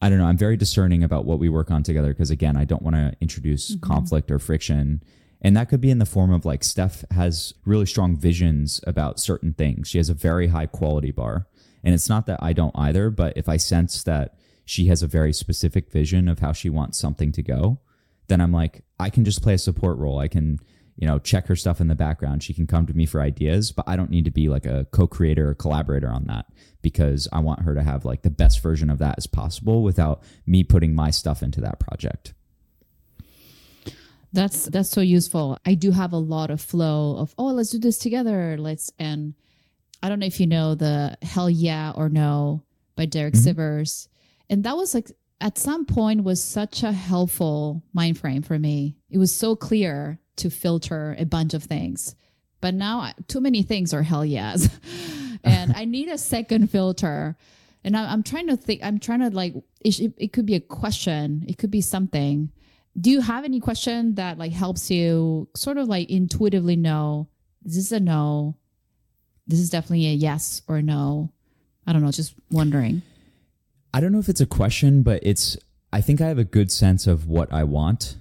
I 0.00 0.08
don't 0.08 0.18
know, 0.18 0.26
I'm 0.26 0.38
very 0.38 0.56
discerning 0.56 1.02
about 1.02 1.24
what 1.24 1.40
we 1.40 1.48
work 1.48 1.72
on 1.72 1.82
together 1.82 2.08
because 2.08 2.30
again, 2.30 2.56
I 2.56 2.64
don't 2.64 2.82
want 2.82 2.94
to 2.94 3.14
introduce 3.20 3.76
conflict 3.80 4.30
or 4.30 4.38
friction. 4.38 5.02
And 5.40 5.56
that 5.56 5.68
could 5.68 5.80
be 5.80 5.90
in 5.90 5.98
the 5.98 6.06
form 6.06 6.32
of 6.32 6.44
like 6.44 6.62
Steph 6.62 7.04
has 7.10 7.54
really 7.64 7.86
strong 7.86 8.16
visions 8.16 8.80
about 8.86 9.18
certain 9.18 9.54
things. 9.54 9.88
She 9.88 9.98
has 9.98 10.08
a 10.08 10.14
very 10.14 10.48
high 10.48 10.66
quality 10.66 11.10
bar. 11.10 11.46
And 11.84 11.94
it's 11.94 12.08
not 12.08 12.26
that 12.26 12.42
I 12.42 12.52
don't 12.52 12.76
either, 12.76 13.10
but 13.10 13.36
if 13.36 13.48
I 13.48 13.56
sense 13.56 14.02
that 14.04 14.34
she 14.64 14.86
has 14.88 15.02
a 15.02 15.06
very 15.06 15.32
specific 15.32 15.90
vision 15.90 16.28
of 16.28 16.40
how 16.40 16.52
she 16.52 16.68
wants 16.68 16.98
something 16.98 17.32
to 17.32 17.42
go, 17.42 17.80
then 18.28 18.40
I'm 18.40 18.52
like, 18.52 18.82
I 19.00 19.10
can 19.10 19.24
just 19.24 19.42
play 19.42 19.54
a 19.54 19.58
support 19.58 19.96
role. 19.98 20.18
I 20.18 20.28
can, 20.28 20.58
you 20.96 21.06
know, 21.06 21.18
check 21.18 21.46
her 21.46 21.56
stuff 21.56 21.80
in 21.80 21.88
the 21.88 21.94
background. 21.94 22.42
She 22.42 22.52
can 22.52 22.66
come 22.66 22.84
to 22.86 22.94
me 22.94 23.06
for 23.06 23.20
ideas, 23.20 23.72
but 23.72 23.88
I 23.88 23.96
don't 23.96 24.10
need 24.10 24.26
to 24.26 24.30
be 24.30 24.48
like 24.48 24.66
a 24.66 24.86
co-creator 24.90 25.50
or 25.50 25.54
collaborator 25.54 26.10
on 26.10 26.24
that 26.24 26.46
because 26.82 27.28
I 27.32 27.40
want 27.40 27.62
her 27.62 27.74
to 27.74 27.82
have 27.82 28.04
like 28.04 28.22
the 28.22 28.30
best 28.30 28.62
version 28.62 28.90
of 28.90 28.98
that 28.98 29.14
as 29.18 29.26
possible 29.26 29.82
without 29.82 30.22
me 30.46 30.64
putting 30.64 30.94
my 30.94 31.10
stuff 31.10 31.42
into 31.42 31.60
that 31.62 31.80
project. 31.80 32.34
That's 34.32 34.66
that's 34.66 34.90
so 34.90 35.00
useful. 35.00 35.58
I 35.64 35.74
do 35.74 35.90
have 35.90 36.12
a 36.12 36.18
lot 36.18 36.50
of 36.50 36.60
flow 36.60 37.16
of 37.16 37.34
oh 37.38 37.46
let's 37.46 37.70
do 37.70 37.78
this 37.78 37.96
together. 37.96 38.56
Let's 38.58 38.92
and 38.98 39.34
I 40.02 40.08
don't 40.08 40.18
know 40.18 40.26
if 40.26 40.40
you 40.40 40.46
know 40.46 40.74
the 40.74 41.16
hell 41.22 41.50
yeah 41.50 41.92
or 41.94 42.08
no 42.08 42.64
by 42.96 43.06
Derek 43.06 43.34
mm-hmm. 43.34 43.60
Sivers. 43.60 44.08
And 44.48 44.64
that 44.64 44.76
was 44.76 44.94
like 44.94 45.10
at 45.40 45.58
some 45.58 45.84
point 45.84 46.24
was 46.24 46.42
such 46.42 46.82
a 46.82 46.92
helpful 46.92 47.82
mind 47.92 48.18
frame 48.18 48.42
for 48.42 48.58
me. 48.58 48.96
It 49.10 49.18
was 49.18 49.34
so 49.34 49.56
clear 49.56 50.18
to 50.36 50.50
filter 50.50 51.16
a 51.18 51.24
bunch 51.24 51.54
of 51.54 51.64
things. 51.64 52.14
But 52.60 52.74
now 52.74 53.00
I- 53.00 53.14
too 53.28 53.40
many 53.40 53.62
things 53.62 53.94
are 53.94 54.02
hell 54.02 54.24
yes. 54.24 54.68
and 55.44 55.72
I 55.76 55.84
need 55.84 56.08
a 56.08 56.18
second 56.18 56.70
filter. 56.70 57.36
And 57.84 57.96
I, 57.96 58.12
I'm 58.12 58.22
trying 58.22 58.48
to 58.48 58.56
think, 58.56 58.80
I'm 58.82 58.98
trying 58.98 59.20
to 59.20 59.30
like, 59.30 59.54
it, 59.80 60.12
it 60.16 60.32
could 60.32 60.46
be 60.46 60.56
a 60.56 60.60
question, 60.60 61.44
it 61.48 61.58
could 61.58 61.70
be 61.70 61.80
something. 61.80 62.50
Do 63.00 63.10
you 63.10 63.20
have 63.20 63.44
any 63.44 63.60
question 63.60 64.16
that 64.16 64.38
like 64.38 64.52
helps 64.52 64.90
you 64.90 65.48
sort 65.54 65.78
of 65.78 65.86
like 65.86 66.10
intuitively 66.10 66.74
know 66.74 67.28
is 67.64 67.76
this 67.76 67.86
is 67.86 67.92
a 67.92 68.00
no, 68.00 68.56
this 69.48 69.58
is 69.58 69.70
definitely 69.70 70.06
a 70.06 70.12
yes 70.12 70.62
or 70.68 70.82
no? 70.82 71.32
I 71.86 71.92
don't 71.92 72.02
know, 72.02 72.12
just 72.12 72.34
wondering. 72.50 73.02
I 73.92 74.00
don't 74.00 74.12
know 74.12 74.18
if 74.18 74.28
it's 74.28 74.42
a 74.42 74.46
question, 74.46 75.02
but 75.02 75.20
it's 75.22 75.56
I 75.92 76.02
think 76.02 76.20
I 76.20 76.26
have 76.26 76.38
a 76.38 76.44
good 76.44 76.70
sense 76.70 77.06
of 77.06 77.26
what 77.26 77.52
I 77.52 77.64
want 77.64 78.16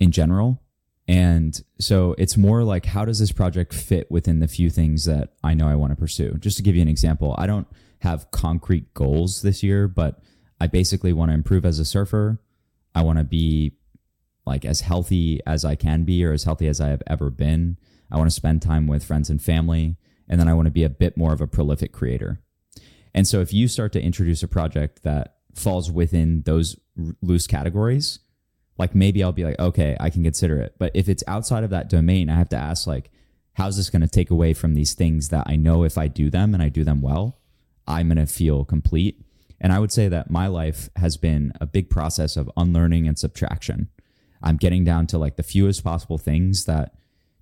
in 0.00 0.10
general. 0.10 0.62
And 1.06 1.62
so 1.78 2.14
it's 2.18 2.36
more 2.36 2.64
like 2.64 2.86
how 2.86 3.04
does 3.04 3.18
this 3.18 3.32
project 3.32 3.72
fit 3.72 4.10
within 4.10 4.40
the 4.40 4.48
few 4.48 4.70
things 4.70 5.04
that 5.04 5.34
I 5.44 5.54
know 5.54 5.68
I 5.68 5.76
want 5.76 5.92
to 5.92 5.96
pursue? 5.96 6.34
Just 6.38 6.56
to 6.56 6.62
give 6.62 6.74
you 6.74 6.82
an 6.82 6.88
example, 6.88 7.34
I 7.38 7.46
don't 7.46 7.68
have 8.00 8.30
concrete 8.30 8.92
goals 8.94 9.42
this 9.42 9.62
year, 9.62 9.86
but 9.86 10.20
I 10.60 10.66
basically 10.66 11.12
want 11.12 11.30
to 11.30 11.34
improve 11.34 11.64
as 11.64 11.78
a 11.78 11.84
surfer. 11.84 12.40
I 12.94 13.02
want 13.02 13.18
to 13.18 13.24
be 13.24 13.76
like 14.46 14.64
as 14.64 14.80
healthy 14.80 15.40
as 15.46 15.64
I 15.64 15.74
can 15.74 16.04
be 16.04 16.24
or 16.24 16.32
as 16.32 16.44
healthy 16.44 16.66
as 16.66 16.80
I 16.80 16.88
have 16.88 17.02
ever 17.06 17.30
been. 17.30 17.76
I 18.10 18.16
want 18.16 18.28
to 18.28 18.34
spend 18.34 18.62
time 18.62 18.86
with 18.86 19.04
friends 19.04 19.28
and 19.28 19.42
family. 19.42 19.96
And 20.28 20.40
then 20.40 20.48
I 20.48 20.54
want 20.54 20.66
to 20.66 20.72
be 20.72 20.84
a 20.84 20.90
bit 20.90 21.16
more 21.16 21.32
of 21.32 21.40
a 21.40 21.46
prolific 21.46 21.92
creator. 21.92 22.40
And 23.14 23.26
so 23.26 23.40
if 23.40 23.52
you 23.52 23.68
start 23.68 23.92
to 23.92 24.02
introduce 24.02 24.42
a 24.42 24.48
project 24.48 25.02
that 25.02 25.36
falls 25.54 25.90
within 25.90 26.42
those 26.42 26.76
r- 26.98 27.14
loose 27.22 27.46
categories, 27.46 28.18
like 28.78 28.94
maybe 28.94 29.22
I'll 29.22 29.32
be 29.32 29.44
like, 29.44 29.58
okay, 29.58 29.96
I 29.98 30.10
can 30.10 30.22
consider 30.22 30.60
it. 30.60 30.74
But 30.78 30.92
if 30.94 31.08
it's 31.08 31.24
outside 31.26 31.64
of 31.64 31.70
that 31.70 31.88
domain, 31.88 32.28
I 32.28 32.36
have 32.36 32.50
to 32.50 32.56
ask 32.56 32.86
like, 32.86 33.10
how's 33.54 33.78
this 33.78 33.88
going 33.88 34.02
to 34.02 34.08
take 34.08 34.30
away 34.30 34.52
from 34.52 34.74
these 34.74 34.92
things 34.92 35.30
that 35.30 35.44
I 35.46 35.56
know 35.56 35.82
if 35.82 35.96
I 35.96 36.08
do 36.08 36.28
them 36.28 36.52
and 36.52 36.62
I 36.62 36.68
do 36.68 36.84
them 36.84 37.00
well, 37.00 37.38
I'm 37.86 38.08
going 38.08 38.18
to 38.18 38.26
feel 38.26 38.64
complete. 38.64 39.22
And 39.58 39.72
I 39.72 39.78
would 39.78 39.92
say 39.92 40.08
that 40.08 40.30
my 40.30 40.46
life 40.46 40.90
has 40.96 41.16
been 41.16 41.52
a 41.58 41.64
big 41.64 41.88
process 41.88 42.36
of 42.36 42.50
unlearning 42.56 43.08
and 43.08 43.18
subtraction. 43.18 43.88
I'm 44.42 44.58
getting 44.58 44.84
down 44.84 45.06
to 45.08 45.18
like 45.18 45.36
the 45.36 45.42
fewest 45.42 45.82
possible 45.82 46.18
things 46.18 46.66
that 46.66 46.92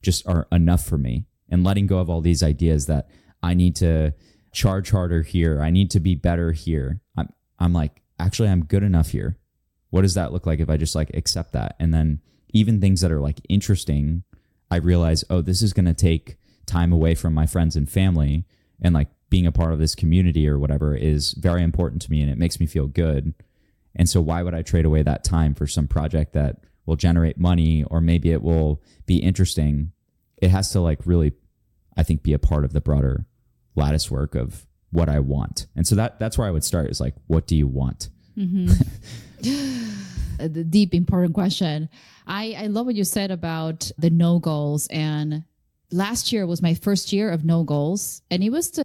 just 0.03 0.25
are 0.29 0.47
enough 0.53 0.85
for 0.85 0.99
me 0.99 1.27
and 1.49 1.65
letting 1.65 1.87
go 1.87 1.99
of 1.99 2.09
all 2.09 2.21
these 2.21 2.43
ideas 2.43 2.87
that 2.87 3.09
I 3.43 3.55
need 3.55 3.77
to 3.77 4.15
charge 4.53 4.91
harder 4.91 5.23
here. 5.23 5.61
I 5.61 5.71
need 5.71 5.91
to 5.91 6.01
be 6.01 6.15
better 6.15 6.53
here. 6.53 7.01
I'm 7.17 7.29
I'm 7.59 7.73
like, 7.73 8.03
actually 8.19 8.49
I'm 8.49 8.65
good 8.65 8.83
enough 8.83 9.11
here. 9.11 9.39
What 9.91 10.03
does 10.03 10.15
that 10.15 10.33
look 10.33 10.47
like 10.47 10.61
if 10.61 10.71
I 10.71 10.77
just 10.77 10.95
like 10.95 11.11
accept 11.15 11.53
that? 11.53 11.77
And 11.79 11.93
then 11.93 12.21
even 12.53 12.81
things 12.81 13.01
that 13.01 13.13
are 13.13 13.21
like 13.21 13.41
interesting, 13.49 14.23
I 14.71 14.77
realize, 14.77 15.25
oh, 15.31 15.41
this 15.41 15.63
is 15.63 15.73
going 15.73 15.85
to 15.87 15.95
take 15.95 16.37
time 16.67 16.93
away 16.93 17.15
from 17.15 17.35
my 17.35 17.47
friends 17.47 17.77
and 17.77 17.89
family 17.89 18.45
and 18.81 18.95
like 18.95 19.09
being 19.31 19.47
a 19.47 19.53
part 19.53 19.73
of 19.73 19.79
this 19.79 19.95
community 19.95 20.49
or 20.49 20.59
whatever 20.59 20.95
is 20.95 21.33
very 21.33 21.63
important 21.63 22.01
to 22.03 22.11
me 22.11 22.23
and 22.23 22.31
it 22.31 22.39
makes 22.39 22.59
me 22.59 22.67
feel 22.67 22.87
good. 22.87 23.35
And 23.95 24.09
so 24.09 24.21
why 24.21 24.43
would 24.43 24.55
I 24.55 24.63
trade 24.63 24.85
away 24.85 25.03
that 25.03 25.25
time 25.25 25.55
for 25.55 25.67
some 25.67 25.87
project 25.87 26.33
that 26.33 26.59
will 26.87 26.97
generate 26.97 27.39
money 27.39 27.85
or 27.85 28.01
maybe 28.01 28.31
it 28.33 28.43
will 28.43 28.83
be 29.07 29.19
interesting? 29.19 29.93
It 30.39 30.51
has 30.51 30.71
to 30.73 30.81
like 30.81 31.01
really 31.05 31.33
I 31.97 32.03
think 32.03 32.23
be 32.23 32.33
a 32.33 32.39
part 32.39 32.65
of 32.65 32.73
the 32.73 32.81
broader 32.81 33.27
lattice 33.75 34.11
work 34.11 34.35
of 34.35 34.67
what 34.91 35.09
I 35.09 35.19
want. 35.21 35.67
And 35.75 35.87
so 35.87 35.97
that 35.97 36.19
that's 36.19 36.39
where 36.39 36.47
I 36.47 36.51
would 36.51 36.65
start 36.65 36.91
is 36.91 37.01
like, 37.01 37.15
what 37.27 37.47
do 37.47 37.57
you 37.57 37.67
want? 37.67 38.11
Mm-hmm. 38.37 38.67
the 40.39 40.65
deep, 40.65 40.95
important 40.95 41.35
question. 41.35 41.89
I, 42.27 42.57
I 42.59 42.67
love 42.67 42.87
what 42.87 42.95
you 42.95 43.05
said 43.05 43.31
about 43.31 43.91
the 43.99 44.11
no 44.11 44.39
goals. 44.39 44.87
And 44.89 45.45
last 45.91 46.33
year 46.33 46.47
was 46.47 46.63
my 46.63 46.75
first 46.75 47.13
year 47.13 47.31
of 47.31 47.45
no 47.45 47.65
goals. 47.65 48.23
And 48.31 48.43
it 48.43 48.51
was 48.51 48.71
the, 48.73 48.85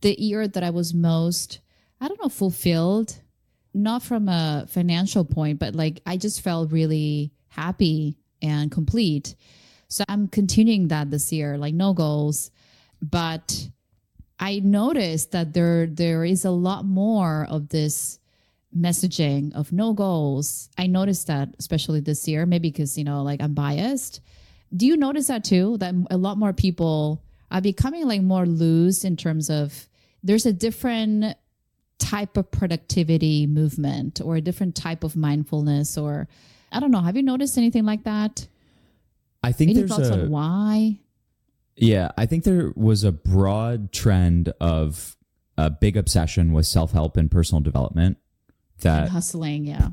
the 0.00 0.20
year 0.20 0.46
that 0.46 0.62
I 0.62 0.70
was 0.70 0.94
most, 0.94 1.60
I 2.00 2.08
don't 2.08 2.22
know, 2.22 2.28
fulfilled, 2.28 3.20
not 3.74 4.02
from 4.02 4.28
a 4.28 4.66
financial 4.68 5.24
point, 5.24 5.58
but 5.58 5.74
like 5.74 6.00
I 6.06 6.16
just 6.16 6.40
felt 6.40 6.72
really 6.72 7.32
happy 7.48 8.18
and 8.40 8.70
complete. 8.70 9.34
So 9.92 10.04
I'm 10.08 10.26
continuing 10.26 10.88
that 10.88 11.10
this 11.10 11.30
year, 11.32 11.58
like 11.58 11.74
no 11.74 11.92
goals. 11.92 12.50
But 13.02 13.68
I 14.40 14.60
noticed 14.60 15.32
that 15.32 15.52
there 15.52 15.86
there 15.86 16.24
is 16.24 16.46
a 16.46 16.50
lot 16.50 16.86
more 16.86 17.46
of 17.50 17.68
this 17.68 18.18
messaging 18.74 19.54
of 19.54 19.70
no 19.70 19.92
goals. 19.92 20.70
I 20.78 20.86
noticed 20.86 21.26
that 21.26 21.54
especially 21.58 22.00
this 22.00 22.26
year, 22.26 22.46
maybe 22.46 22.70
because, 22.70 22.96
you 22.96 23.04
know, 23.04 23.22
like 23.22 23.42
I'm 23.42 23.52
biased. 23.52 24.22
Do 24.74 24.86
you 24.86 24.96
notice 24.96 25.26
that 25.26 25.44
too? 25.44 25.76
That 25.76 25.94
a 26.10 26.16
lot 26.16 26.38
more 26.38 26.54
people 26.54 27.22
are 27.50 27.60
becoming 27.60 28.08
like 28.08 28.22
more 28.22 28.46
loose 28.46 29.04
in 29.04 29.18
terms 29.18 29.50
of 29.50 29.88
there's 30.22 30.46
a 30.46 30.54
different 30.54 31.36
type 31.98 32.38
of 32.38 32.50
productivity 32.50 33.46
movement 33.46 34.22
or 34.24 34.36
a 34.36 34.40
different 34.40 34.74
type 34.74 35.04
of 35.04 35.16
mindfulness 35.16 35.98
or 35.98 36.28
I 36.72 36.80
don't 36.80 36.90
know. 36.90 37.02
Have 37.02 37.16
you 37.16 37.22
noticed 37.22 37.58
anything 37.58 37.84
like 37.84 38.04
that? 38.04 38.46
I 39.42 39.52
think 39.52 39.70
Any 39.70 39.80
there's 39.80 39.90
thoughts 39.90 40.08
a 40.08 40.22
on 40.24 40.30
why? 40.30 40.98
yeah, 41.76 42.12
I 42.16 42.26
think 42.26 42.44
there 42.44 42.72
was 42.76 43.02
a 43.04 43.12
broad 43.12 43.92
trend 43.92 44.52
of 44.60 45.16
a 45.58 45.68
big 45.70 45.96
obsession 45.96 46.52
with 46.52 46.66
self-help 46.66 47.16
and 47.16 47.30
personal 47.30 47.60
development 47.60 48.18
that 48.80 49.02
And 49.02 49.10
hustling, 49.10 49.64
yeah. 49.66 49.88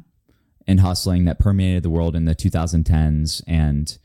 and 0.68 0.80
hustling 0.80 1.26
that 1.26 1.39
permeated 1.39 1.84
the 1.84 1.89
world 1.89 2.16
in 2.16 2.26
the 2.26 2.36
2010s 2.36 3.41
and 3.47 3.97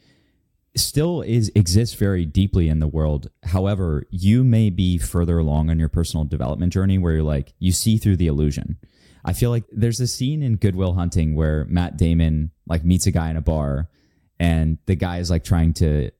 still 0.76 1.22
is 1.22 1.52
exists 1.54 1.94
very 1.94 2.24
deeply 2.26 2.68
in 2.68 2.80
the 2.80 2.88
world. 2.88 3.30
However, 3.44 4.04
you 4.10 4.42
may 4.44 4.70
be 4.70 4.98
further 4.98 5.38
along 5.38 5.70
on 5.70 5.78
your 5.78 5.88
personal 5.88 6.24
development 6.24 6.72
journey 6.72 6.98
where 6.98 7.12
you're 7.12 7.22
like 7.22 7.54
you 7.58 7.70
see 7.72 7.96
through 7.98 8.16
the 8.16 8.26
illusion. 8.26 8.78
I 9.24 9.32
feel 9.32 9.50
like 9.50 9.64
there's 9.70 10.00
a 10.00 10.06
scene 10.06 10.42
in 10.42 10.56
Good 10.56 10.74
Will 10.76 10.94
Hunting 10.94 11.34
where 11.34 11.64
Matt 11.66 11.96
Damon 11.96 12.50
like 12.66 12.84
meets 12.84 13.06
a 13.06 13.10
guy 13.10 13.30
in 13.30 13.36
a 13.36 13.40
bar 13.40 13.88
and 14.38 14.78
the 14.86 14.94
guy 14.94 15.18
is 15.18 15.30
like 15.30 15.44
trying 15.44 15.72
to 15.74 16.10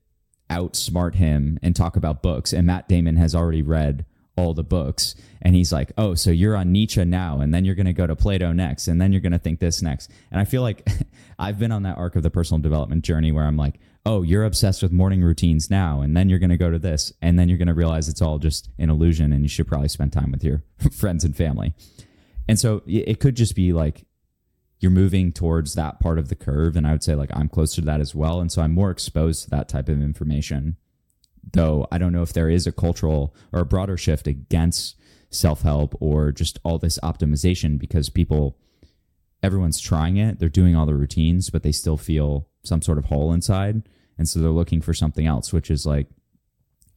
outsmart 0.51 1.15
him 1.15 1.59
and 1.63 1.75
talk 1.75 1.97
about 1.97 2.23
books. 2.23 2.53
And 2.53 2.67
Matt 2.67 2.89
Damon 2.89 3.17
has 3.17 3.35
already 3.35 3.63
read 3.63 4.05
all 4.37 4.55
the 4.55 4.65
books. 4.65 5.15
And 5.43 5.55
he's 5.55 5.73
like 5.73 5.93
oh 5.99 6.15
so 6.15 6.31
you're 6.31 6.57
on 6.57 6.73
Nietzsche 6.73 7.05
now 7.05 7.41
and 7.41 7.53
then 7.53 7.65
you're 7.65 7.75
going 7.75 7.87
to 7.87 7.93
go 7.93 8.07
to 8.07 8.17
Plato 8.17 8.53
next 8.53 8.89
and 8.89 9.01
then 9.01 9.13
you're 9.13 9.21
going 9.21 9.33
to 9.33 9.39
think 9.39 9.61
this 9.61 9.83
next. 9.83 10.11
And 10.31 10.41
I 10.41 10.45
feel 10.45 10.63
like 10.63 10.89
I've 11.39 11.59
been 11.59 11.73
on 11.73 11.83
that 11.83 11.99
arc 11.99 12.17
of 12.17 12.23
the 12.23 12.31
personal 12.31 12.61
development 12.61 13.05
journey 13.05 13.31
where 13.31 13.45
I'm 13.45 13.57
like 13.57 13.79
oh 14.07 14.23
you're 14.23 14.45
obsessed 14.45 14.83
with 14.83 14.93
morning 14.93 15.23
routines 15.23 15.71
now 15.71 16.01
and 16.01 16.17
then 16.17 16.29
you're 16.29 16.39
going 16.39 16.51
to 16.51 16.57
go 16.57 16.71
to 16.71 16.79
this 16.79 17.13
and 17.23 17.39
then 17.39 17.49
you're 17.49 17.59
going 17.59 17.69
to 17.69 17.75
realize 17.75 18.09
it's 18.09 18.23
all 18.23 18.39
just 18.39 18.71
an 18.79 18.91
illusion 18.91 19.33
and 19.33 19.43
you 19.43 19.49
should 19.49 19.67
probably 19.67 19.89
spend 19.89 20.13
time 20.13 20.31
with 20.31 20.43
your 20.43 20.63
friends 20.93 21.25
and 21.25 21.37
family. 21.37 21.75
And 22.49 22.59
so 22.59 22.83
it 22.87 23.21
could 23.21 23.37
just 23.37 23.55
be 23.55 23.73
like 23.73 24.05
you're 24.85 24.91
moving 24.91 25.33
towards 25.33 25.75
that 25.75 25.99
part 25.99 26.19
of 26.19 26.29
the 26.29 26.35
curve 26.35 26.77
and 26.77 26.87
i 26.87 26.93
would 26.93 27.03
say 27.03 27.15
like 27.15 27.31
i'm 27.33 27.49
closer 27.49 27.81
to 27.81 27.87
that 27.87 28.03
as 28.03 28.15
well. 28.15 28.39
And 28.39 28.53
so 28.53 28.61
i'm 28.61 28.73
more 28.73 28.91
exposed 28.91 29.45
to 29.45 29.51
that 29.51 29.67
type 29.67 29.89
of 29.89 30.03
information 30.03 30.77
though 31.55 31.89
i 31.91 31.97
don't 31.97 32.13
know 32.13 32.23
if 32.23 32.35
there 32.35 32.51
is 32.51 32.67
a 32.67 32.73
cultural 32.73 33.35
or 33.51 33.61
a 33.61 33.65
broader 33.65 33.97
shift 33.97 34.27
against 34.27 34.97
self-help 35.31 35.97
or 36.01 36.33
just 36.33 36.59
all 36.65 36.79
this 36.79 36.99
optimization 37.03 37.79
because 37.79 38.11
people 38.11 38.59
everyone's 39.43 39.81
trying 39.81 40.19
it 40.19 40.39
they're 40.39 40.51
doing 40.51 40.77
all 40.77 40.85
the 40.85 40.95
routines 40.95 41.49
but 41.49 41.63
they 41.63 41.73
still 41.73 41.97
feel 41.97 42.47
some 42.63 42.83
sort 42.83 42.99
of 42.99 43.07
hole 43.07 43.33
inside. 43.33 43.89
And 44.17 44.29
so 44.29 44.39
they're 44.39 44.51
looking 44.51 44.83
for 44.83 44.93
something 44.93 45.27
else 45.27 45.51
which 45.51 45.71
is 45.71 45.87
like 45.87 46.09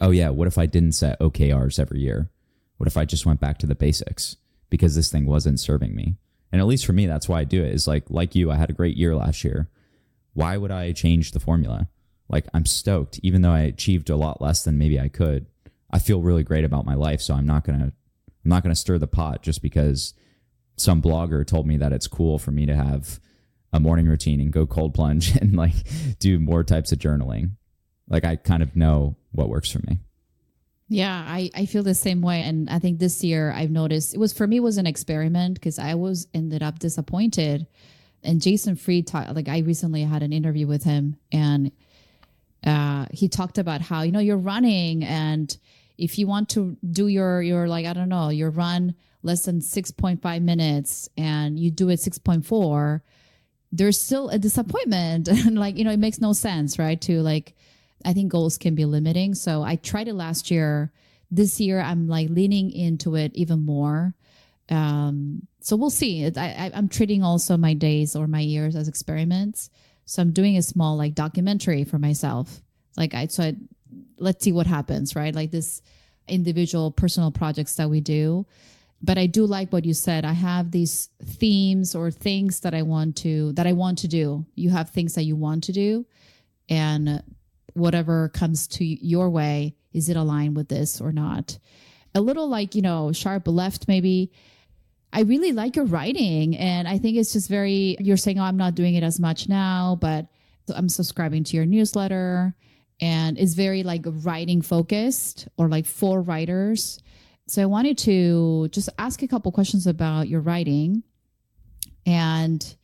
oh 0.02 0.12
yeah 0.12 0.28
what 0.30 0.50
if 0.50 0.58
i 0.58 0.66
didn't 0.66 0.92
set 0.92 1.18
okrs 1.22 1.80
every 1.80 2.02
year? 2.02 2.30
What 2.76 2.88
if 2.88 2.98
i 2.98 3.06
just 3.06 3.26
went 3.26 3.40
back 3.40 3.58
to 3.60 3.66
the 3.66 3.76
basics 3.76 4.36
because 4.70 4.94
this 4.94 5.10
thing 5.10 5.26
wasn't 5.26 5.62
serving 5.62 5.96
me 5.96 6.18
and 6.52 6.62
at 6.62 6.68
least 6.68 6.86
for 6.86 6.94
me 6.94 7.06
that's 7.06 7.28
why 7.28 7.40
i 7.40 7.44
do 7.44 7.64
it 7.64 7.74
is 7.74 7.88
like 7.88 8.06
like 8.10 8.36
you 8.36 8.52
i 8.52 8.56
had 8.56 8.70
a 8.70 8.74
great 8.74 8.98
year 8.98 9.16
last 9.16 9.44
year. 9.44 9.70
Why 10.34 10.58
would 10.58 10.72
i 10.72 10.92
change 10.92 11.32
the 11.32 11.40
formula? 11.40 11.90
Like 12.30 12.48
i'm 12.54 12.66
stoked. 12.66 13.20
Even 13.24 13.42
though 13.42 13.52
i 13.52 13.62
achieved 13.62 14.10
a 14.10 14.16
lot 14.16 14.42
less 14.42 14.64
than 14.64 14.78
maybe 14.78 15.00
i 15.00 15.08
could 15.08 15.48
i 15.92 16.00
feel 16.00 16.22
really 16.22 16.44
great 16.44 16.64
about 16.64 16.86
my 16.86 16.96
life. 16.96 17.22
So 17.22 17.34
i'm 17.34 17.48
not 17.48 17.64
gonna 17.64 17.92
i'm 18.46 18.50
not 18.50 18.64
gonna 18.64 18.76
stir 18.76 18.98
the 18.98 19.08
pot 19.08 19.42
just 19.42 19.62
because 19.62 20.14
some 20.78 21.02
blogger 21.02 21.46
told 21.46 21.66
me 21.66 21.78
that 21.78 21.94
it's 21.94 22.08
cool 22.08 22.38
for 22.38 22.52
me 22.52 22.66
to 22.66 22.76
have 22.76 23.20
a 23.74 23.80
morning 23.80 24.08
routine 24.08 24.40
and 24.40 24.54
go 24.54 24.66
cold 24.66 24.94
plunge 24.94 25.36
and 25.42 25.56
like 25.56 25.74
do 26.20 26.40
more 26.40 26.64
types 26.64 26.92
of 26.92 27.00
journaling. 27.00 27.52
Like 28.10 28.24
i 28.24 28.36
kind 28.36 28.64
of 28.64 28.76
know 28.76 29.18
what 29.32 29.50
works 29.50 29.72
for 29.72 29.80
me 29.80 30.00
Yeah, 30.90 31.24
I, 31.28 31.50
I 31.54 31.66
feel 31.66 31.84
the 31.84 31.94
same 31.94 32.22
way. 32.22 32.42
And 32.42 32.70
I 32.70 32.80
think 32.80 33.00
this 33.00 33.24
year 33.24 33.52
I've 33.52 33.72
noticed 33.72 34.14
it 34.14 34.20
was 34.20 34.32
for 34.32 34.48
me 34.48 34.60
was 34.60 34.78
an 34.78 34.88
experiment 34.88 35.56
because 35.56 35.80
I 35.80 35.96
was 35.96 36.28
ended 36.34 36.64
up 36.64 36.80
disappointed. 36.80 37.68
And 38.24 38.42
Jason 38.42 38.76
Fried 38.76 39.08
talked 39.08 39.34
like 39.36 39.50
I 39.50 39.60
recently 39.60 40.04
had 40.04 40.24
an 40.24 40.34
interview 40.34 40.66
with 40.66 40.84
him 40.84 41.18
and 41.32 41.72
uh, 42.66 43.06
he 43.12 43.28
talked 43.28 43.58
about 43.58 43.82
how, 43.82 44.02
you 44.02 44.12
know, 44.12 44.20
you're 44.20 44.38
running 44.38 45.04
and 45.04 45.56
if 45.98 46.18
you 46.20 46.28
want 46.28 46.50
to 46.50 46.78
do 46.90 47.08
your 47.08 47.42
your 47.42 47.68
like, 47.68 47.86
I 47.86 47.94
don't 47.94 48.10
know, 48.10 48.30
your 48.30 48.50
run 48.50 48.96
less 49.24 49.46
than 49.46 49.62
six 49.62 49.92
point 49.92 50.22
five 50.22 50.42
minutes 50.42 51.10
and 51.18 51.60
you 51.60 51.70
do 51.70 51.90
it 51.90 52.00
six 52.00 52.18
point 52.18 52.46
four, 52.46 53.04
there's 53.72 54.00
still 54.00 54.30
a 54.30 54.40
disappointment. 54.40 55.28
and 55.28 55.60
like, 55.60 55.78
you 55.78 55.84
know, 55.84 55.92
it 55.92 56.00
makes 56.00 56.22
no 56.22 56.34
sense, 56.34 56.80
right? 56.80 57.00
To 57.02 57.22
like 57.22 57.56
I 58.06 58.14
think 58.14 58.32
goals 58.32 58.58
can 58.58 58.76
be 58.76 58.86
limiting. 58.86 59.36
So 59.36 59.64
I 59.64 59.76
tried 59.76 60.08
it 60.08 60.14
last 60.14 60.52
year. 60.52 60.92
This 61.30 61.60
year, 61.60 61.80
I'm 61.82 62.08
like 62.08 62.30
leaning 62.30 62.72
into 62.72 63.16
it 63.16 63.32
even 63.36 63.66
more. 63.66 64.16
Um, 64.70 65.48
so 65.62 65.76
we'll 65.76 65.90
see. 65.90 66.26
I, 66.26 66.72
I'm 66.74 66.90
treating 66.90 67.24
also 67.24 67.58
my 67.58 67.74
days 67.74 68.16
or 68.16 68.28
my 68.28 68.40
years 68.40 68.76
as 68.76 68.88
experiments. 68.88 69.70
So 70.06 70.22
I'm 70.22 70.32
doing 70.32 70.58
a 70.58 70.62
small 70.62 70.96
like 70.98 71.16
documentary 71.16 71.84
for 71.84 72.00
myself. 72.00 72.62
Like 72.96 73.14
I, 73.14 73.28
so 73.28 73.44
I, 73.44 73.56
let's 74.18 74.44
see 74.44 74.52
what 74.52 74.68
happens, 74.68 75.16
right? 75.16 75.36
Like 75.36 75.52
this 75.52 75.82
individual 76.28 76.92
personal 76.92 77.32
projects 77.32 77.76
that 77.76 77.90
we 77.90 78.02
do. 78.02 78.46
But 79.02 79.18
I 79.18 79.28
do 79.28 79.46
like 79.46 79.72
what 79.72 79.86
you 79.86 79.94
said. 79.94 80.26
I 80.26 80.34
have 80.34 80.72
these 80.72 81.10
themes 81.24 81.94
or 81.94 82.10
things 82.10 82.62
that 82.62 82.74
I 82.74 82.82
want 82.82 83.18
to 83.18 83.52
that 83.54 83.68
I 83.68 83.74
want 83.74 84.00
to 84.00 84.08
do. 84.08 84.46
You 84.56 84.72
have 84.72 84.90
things 84.90 85.14
that 85.16 85.24
you 85.24 85.36
want 85.36 85.66
to 85.66 85.72
do, 85.72 86.06
and 86.68 87.22
whatever 87.78 88.30
comes 88.30 88.68
to 88.68 88.86
your 88.86 89.30
way 89.30 89.76
is 89.94 90.10
it 90.10 90.18
aligned 90.18 90.56
with 90.56 90.68
this 90.68 91.02
or 91.02 91.12
not? 91.12 91.58
A 92.16 92.22
little 92.22 92.48
like 92.48 92.76
you 92.76 92.82
know 92.82 93.12
sharp 93.12 93.48
left 93.48 93.88
maybe. 93.88 94.32
I 95.14 95.22
really 95.22 95.54
like 95.54 95.78
your 95.78 95.86
writing 95.86 96.58
and 96.58 96.86
i 96.86 96.98
think 96.98 97.16
it's 97.16 97.32
just 97.32 97.50
very 97.50 97.96
you're 98.00 98.18
saying 98.18 98.40
oh 98.40 98.44
i'm 98.44 98.58
not 98.58 98.76
doing 98.76 98.96
it 98.96 99.04
as 99.04 99.22
much 99.22 99.48
now 99.48 99.98
but 100.00 100.28
i'm 100.76 100.90
subscribing 100.90 101.46
to 101.46 101.56
your 101.56 101.66
newsletter 101.66 102.54
and 103.00 103.38
it's 103.38 103.54
very 103.54 103.84
like 103.84 104.04
writing 104.06 104.62
focused 104.62 105.48
or 105.58 105.68
like 105.68 105.86
for 105.86 106.22
writers. 106.22 107.00
So 107.48 107.62
i 107.62 107.66
wanted 107.66 107.98
to 108.00 108.68
just 108.70 108.90
ask 108.98 109.24
a 109.24 109.28
couple 109.28 109.52
questions 109.52 109.88
about 109.88 110.28
your 110.28 110.42
writing 110.42 111.04
and 112.06 112.76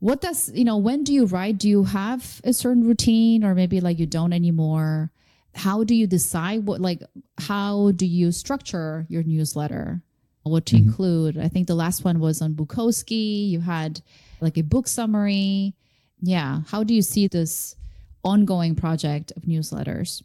what 0.00 0.20
does 0.20 0.50
you 0.54 0.64
know 0.64 0.76
when 0.76 1.04
do 1.04 1.12
you 1.12 1.26
write? 1.26 1.58
Do 1.58 1.68
you 1.68 1.84
have 1.84 2.40
a 2.44 2.52
certain 2.52 2.84
routine 2.84 3.44
or 3.44 3.54
maybe 3.54 3.80
like 3.80 3.98
you 3.98 4.06
don't 4.06 4.32
anymore? 4.32 5.10
How 5.54 5.82
do 5.84 5.94
you 5.94 6.06
decide 6.06 6.66
what 6.66 6.80
like 6.80 7.02
how 7.38 7.92
do 7.92 8.06
you 8.06 8.32
structure 8.32 9.06
your 9.08 9.22
newsletter? 9.22 10.02
What 10.44 10.66
to 10.66 10.76
mm-hmm. 10.76 10.88
include? 10.88 11.38
I 11.38 11.48
think 11.48 11.66
the 11.66 11.74
last 11.74 12.04
one 12.04 12.20
was 12.20 12.40
on 12.40 12.54
bukowski. 12.54 13.48
You 13.50 13.60
had 13.60 14.00
like 14.40 14.56
a 14.56 14.62
book 14.62 14.88
summary. 14.88 15.74
Yeah. 16.20 16.60
How 16.68 16.84
do 16.84 16.94
you 16.94 17.02
see 17.02 17.26
this 17.26 17.76
ongoing 18.24 18.74
project 18.74 19.32
of 19.36 19.42
newsletters? 19.42 20.22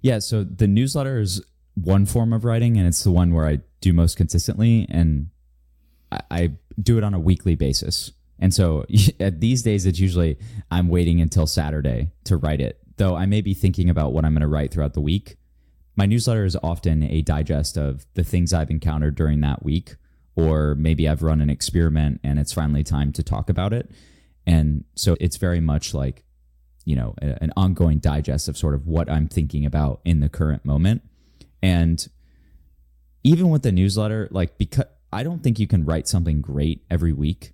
Yeah, 0.00 0.20
so 0.20 0.44
the 0.44 0.66
newsletter 0.66 1.18
is 1.18 1.42
one 1.74 2.06
form 2.06 2.32
of 2.32 2.44
writing, 2.44 2.76
and 2.76 2.86
it's 2.86 3.02
the 3.02 3.10
one 3.10 3.34
where 3.34 3.46
I 3.46 3.58
do 3.80 3.92
most 3.92 4.16
consistently, 4.16 4.86
and 4.88 5.28
I, 6.12 6.20
I 6.30 6.50
do 6.80 6.98
it 6.98 7.04
on 7.04 7.14
a 7.14 7.18
weekly 7.18 7.54
basis. 7.54 8.12
And 8.38 8.52
so 8.54 8.84
these 9.18 9.62
days, 9.62 9.86
it's 9.86 9.98
usually 9.98 10.38
I'm 10.70 10.88
waiting 10.88 11.20
until 11.20 11.46
Saturday 11.46 12.10
to 12.24 12.36
write 12.36 12.60
it, 12.60 12.78
though 12.96 13.16
I 13.16 13.26
may 13.26 13.40
be 13.40 13.54
thinking 13.54 13.90
about 13.90 14.12
what 14.12 14.24
I'm 14.24 14.32
going 14.32 14.42
to 14.42 14.48
write 14.48 14.72
throughout 14.72 14.94
the 14.94 15.00
week. 15.00 15.36
My 15.96 16.06
newsletter 16.06 16.44
is 16.44 16.56
often 16.62 17.02
a 17.02 17.22
digest 17.22 17.76
of 17.76 18.06
the 18.14 18.22
things 18.22 18.52
I've 18.52 18.70
encountered 18.70 19.16
during 19.16 19.40
that 19.40 19.64
week, 19.64 19.96
or 20.36 20.74
maybe 20.76 21.08
I've 21.08 21.22
run 21.22 21.40
an 21.40 21.50
experiment 21.50 22.20
and 22.22 22.38
it's 22.38 22.52
finally 22.52 22.84
time 22.84 23.12
to 23.14 23.22
talk 23.22 23.50
about 23.50 23.72
it. 23.72 23.90
And 24.46 24.84
so 24.94 25.16
it's 25.20 25.36
very 25.36 25.60
much 25.60 25.94
like 25.94 26.24
you 26.84 26.96
know 26.96 27.14
an 27.20 27.52
ongoing 27.54 27.98
digest 27.98 28.48
of 28.48 28.56
sort 28.56 28.74
of 28.74 28.86
what 28.86 29.10
i'm 29.10 29.28
thinking 29.28 29.66
about 29.66 30.00
in 30.06 30.20
the 30.20 30.28
current 30.30 30.64
moment 30.64 31.02
And 31.62 32.06
even 33.24 33.50
with 33.50 33.62
the 33.62 33.72
newsletter, 33.72 34.28
like 34.30 34.58
because 34.58 34.86
I 35.12 35.22
don't 35.22 35.42
think 35.42 35.58
you 35.58 35.66
can 35.66 35.84
write 35.84 36.08
something 36.08 36.40
great 36.40 36.84
every 36.90 37.12
week. 37.12 37.52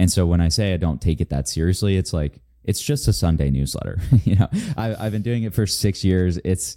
And 0.00 0.10
so 0.10 0.24
when 0.24 0.40
I 0.40 0.48
say 0.48 0.72
I 0.72 0.78
don't 0.78 0.98
take 0.98 1.20
it 1.20 1.28
that 1.28 1.46
seriously, 1.46 1.98
it's 1.98 2.14
like 2.14 2.40
it's 2.64 2.80
just 2.80 3.06
a 3.06 3.12
Sunday 3.12 3.50
newsletter. 3.50 4.00
you 4.24 4.34
know, 4.34 4.48
I, 4.74 4.96
I've 4.98 5.12
been 5.12 5.20
doing 5.20 5.42
it 5.42 5.52
for 5.52 5.66
six 5.66 6.02
years. 6.02 6.38
It's 6.42 6.76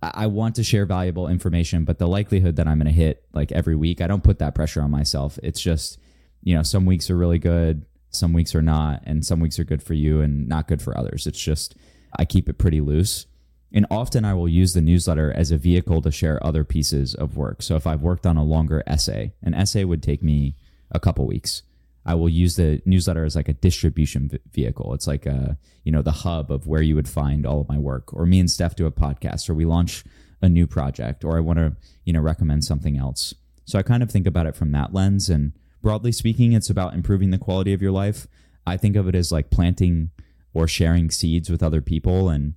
I 0.00 0.28
want 0.28 0.54
to 0.54 0.62
share 0.62 0.86
valuable 0.86 1.26
information, 1.26 1.84
but 1.84 1.98
the 1.98 2.06
likelihood 2.06 2.54
that 2.56 2.68
I'm 2.68 2.78
going 2.78 2.86
to 2.86 2.92
hit 2.92 3.24
like 3.32 3.50
every 3.50 3.74
week, 3.74 4.00
I 4.00 4.06
don't 4.06 4.22
put 4.22 4.38
that 4.38 4.54
pressure 4.54 4.82
on 4.82 4.90
myself. 4.90 5.36
It's 5.42 5.60
just, 5.60 5.98
you 6.44 6.54
know, 6.54 6.62
some 6.62 6.86
weeks 6.86 7.10
are 7.10 7.16
really 7.16 7.40
good, 7.40 7.84
some 8.10 8.32
weeks 8.32 8.54
are 8.54 8.62
not, 8.62 9.02
and 9.04 9.26
some 9.26 9.40
weeks 9.40 9.58
are 9.58 9.64
good 9.64 9.82
for 9.82 9.94
you 9.94 10.20
and 10.20 10.48
not 10.48 10.68
good 10.68 10.80
for 10.80 10.96
others. 10.96 11.26
It's 11.26 11.40
just, 11.40 11.74
I 12.16 12.24
keep 12.24 12.48
it 12.48 12.56
pretty 12.56 12.80
loose. 12.80 13.26
And 13.72 13.84
often 13.90 14.24
I 14.24 14.32
will 14.34 14.48
use 14.48 14.74
the 14.74 14.80
newsletter 14.80 15.32
as 15.32 15.50
a 15.50 15.58
vehicle 15.58 16.02
to 16.02 16.12
share 16.12 16.44
other 16.46 16.62
pieces 16.62 17.16
of 17.16 17.36
work. 17.36 17.62
So 17.62 17.74
if 17.74 17.86
I've 17.86 18.00
worked 18.00 18.26
on 18.26 18.36
a 18.36 18.44
longer 18.44 18.84
essay, 18.86 19.34
an 19.42 19.54
essay 19.54 19.82
would 19.82 20.04
take 20.04 20.22
me 20.22 20.54
a 20.92 21.00
couple 21.00 21.26
weeks. 21.26 21.62
I 22.06 22.14
will 22.14 22.28
use 22.28 22.56
the 22.56 22.80
newsletter 22.86 23.24
as 23.24 23.36
like 23.36 23.48
a 23.48 23.52
distribution 23.52 24.30
vehicle. 24.52 24.94
It's 24.94 25.06
like 25.06 25.26
a, 25.26 25.58
you 25.84 25.92
know, 25.92 26.02
the 26.02 26.10
hub 26.10 26.50
of 26.50 26.66
where 26.66 26.82
you 26.82 26.94
would 26.94 27.08
find 27.08 27.44
all 27.44 27.60
of 27.60 27.68
my 27.68 27.78
work. 27.78 28.14
Or 28.14 28.24
me 28.24 28.40
and 28.40 28.50
Steph 28.50 28.74
do 28.74 28.86
a 28.86 28.90
podcast, 28.90 29.50
or 29.50 29.54
we 29.54 29.66
launch 29.66 30.04
a 30.40 30.48
new 30.48 30.66
project, 30.66 31.24
or 31.24 31.36
I 31.36 31.40
want 31.40 31.58
to, 31.58 31.76
you 32.04 32.12
know, 32.12 32.20
recommend 32.20 32.64
something 32.64 32.96
else. 32.96 33.34
So 33.66 33.78
I 33.78 33.82
kind 33.82 34.02
of 34.02 34.10
think 34.10 34.26
about 34.26 34.46
it 34.46 34.56
from 34.56 34.72
that 34.72 34.94
lens. 34.94 35.28
And 35.28 35.52
broadly 35.82 36.12
speaking, 36.12 36.54
it's 36.54 36.70
about 36.70 36.94
improving 36.94 37.30
the 37.30 37.38
quality 37.38 37.74
of 37.74 37.82
your 37.82 37.92
life. 37.92 38.26
I 38.66 38.78
think 38.78 38.96
of 38.96 39.06
it 39.06 39.14
as 39.14 39.30
like 39.30 39.50
planting 39.50 40.10
or 40.54 40.66
sharing 40.66 41.10
seeds 41.10 41.50
with 41.50 41.62
other 41.62 41.82
people. 41.82 42.30
And 42.30 42.54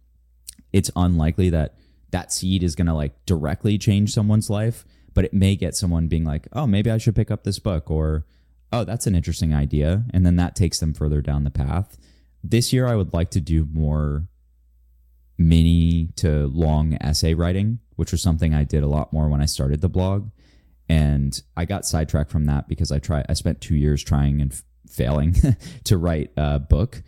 it's 0.72 0.90
unlikely 0.96 1.50
that 1.50 1.76
that 2.12 2.32
seed 2.32 2.64
is 2.64 2.76
going 2.76 2.88
to 2.88 2.94
like 2.94 3.26
directly 3.26 3.78
change 3.78 4.14
someone's 4.14 4.50
life, 4.50 4.86
but 5.14 5.26
it 5.26 5.34
may 5.34 5.56
get 5.58 5.76
someone 5.76 6.08
being 6.08 6.24
like, 6.24 6.48
oh, 6.54 6.66
maybe 6.66 6.90
I 6.90 6.98
should 6.98 7.16
pick 7.16 7.30
up 7.30 7.44
this 7.44 7.60
book 7.60 7.92
or, 7.92 8.26
oh, 8.74 8.84
that's 8.84 9.08
an 9.08 9.16
interesting 9.16 9.54
idea. 9.54 10.04
And 10.14 10.26
then 10.26 10.36
that 10.38 10.56
takes 10.56 10.80
them 10.80 10.94
further 10.94 11.22
down 11.22 11.44
the 11.44 11.52
path. 11.52 11.98
This 12.44 12.74
year, 12.74 12.88
I 12.88 12.96
would 12.96 13.14
like 13.14 13.30
to 13.32 13.40
do 13.40 13.68
more 13.72 14.28
mini 15.38 16.10
to 16.18 16.48
long 16.48 16.98
essay 17.00 17.36
writing, 17.36 17.80
which 17.96 18.12
was 18.12 18.22
something 18.22 18.54
I 18.54 18.64
did 18.64 18.84
a 18.84 18.88
lot 18.88 19.14
more 19.14 19.30
when 19.30 19.42
I 19.42 19.46
started 19.46 19.82
the 19.82 19.90
blog. 19.90 20.32
And 20.90 21.40
I 21.56 21.66
got 21.66 21.86
sidetracked 21.86 22.32
from 22.32 22.46
that 22.46 22.68
because 22.68 22.92
I 22.92 23.00
tried, 23.00 23.28
I 23.30 23.34
spent 23.34 23.62
two 23.62 23.76
years 23.76 24.04
trying 24.04 24.42
and 24.42 24.52
f- 24.52 24.64
failing 24.90 25.36
to 25.86 25.98
write 25.98 26.32
a 26.36 26.60
book. 26.60 27.04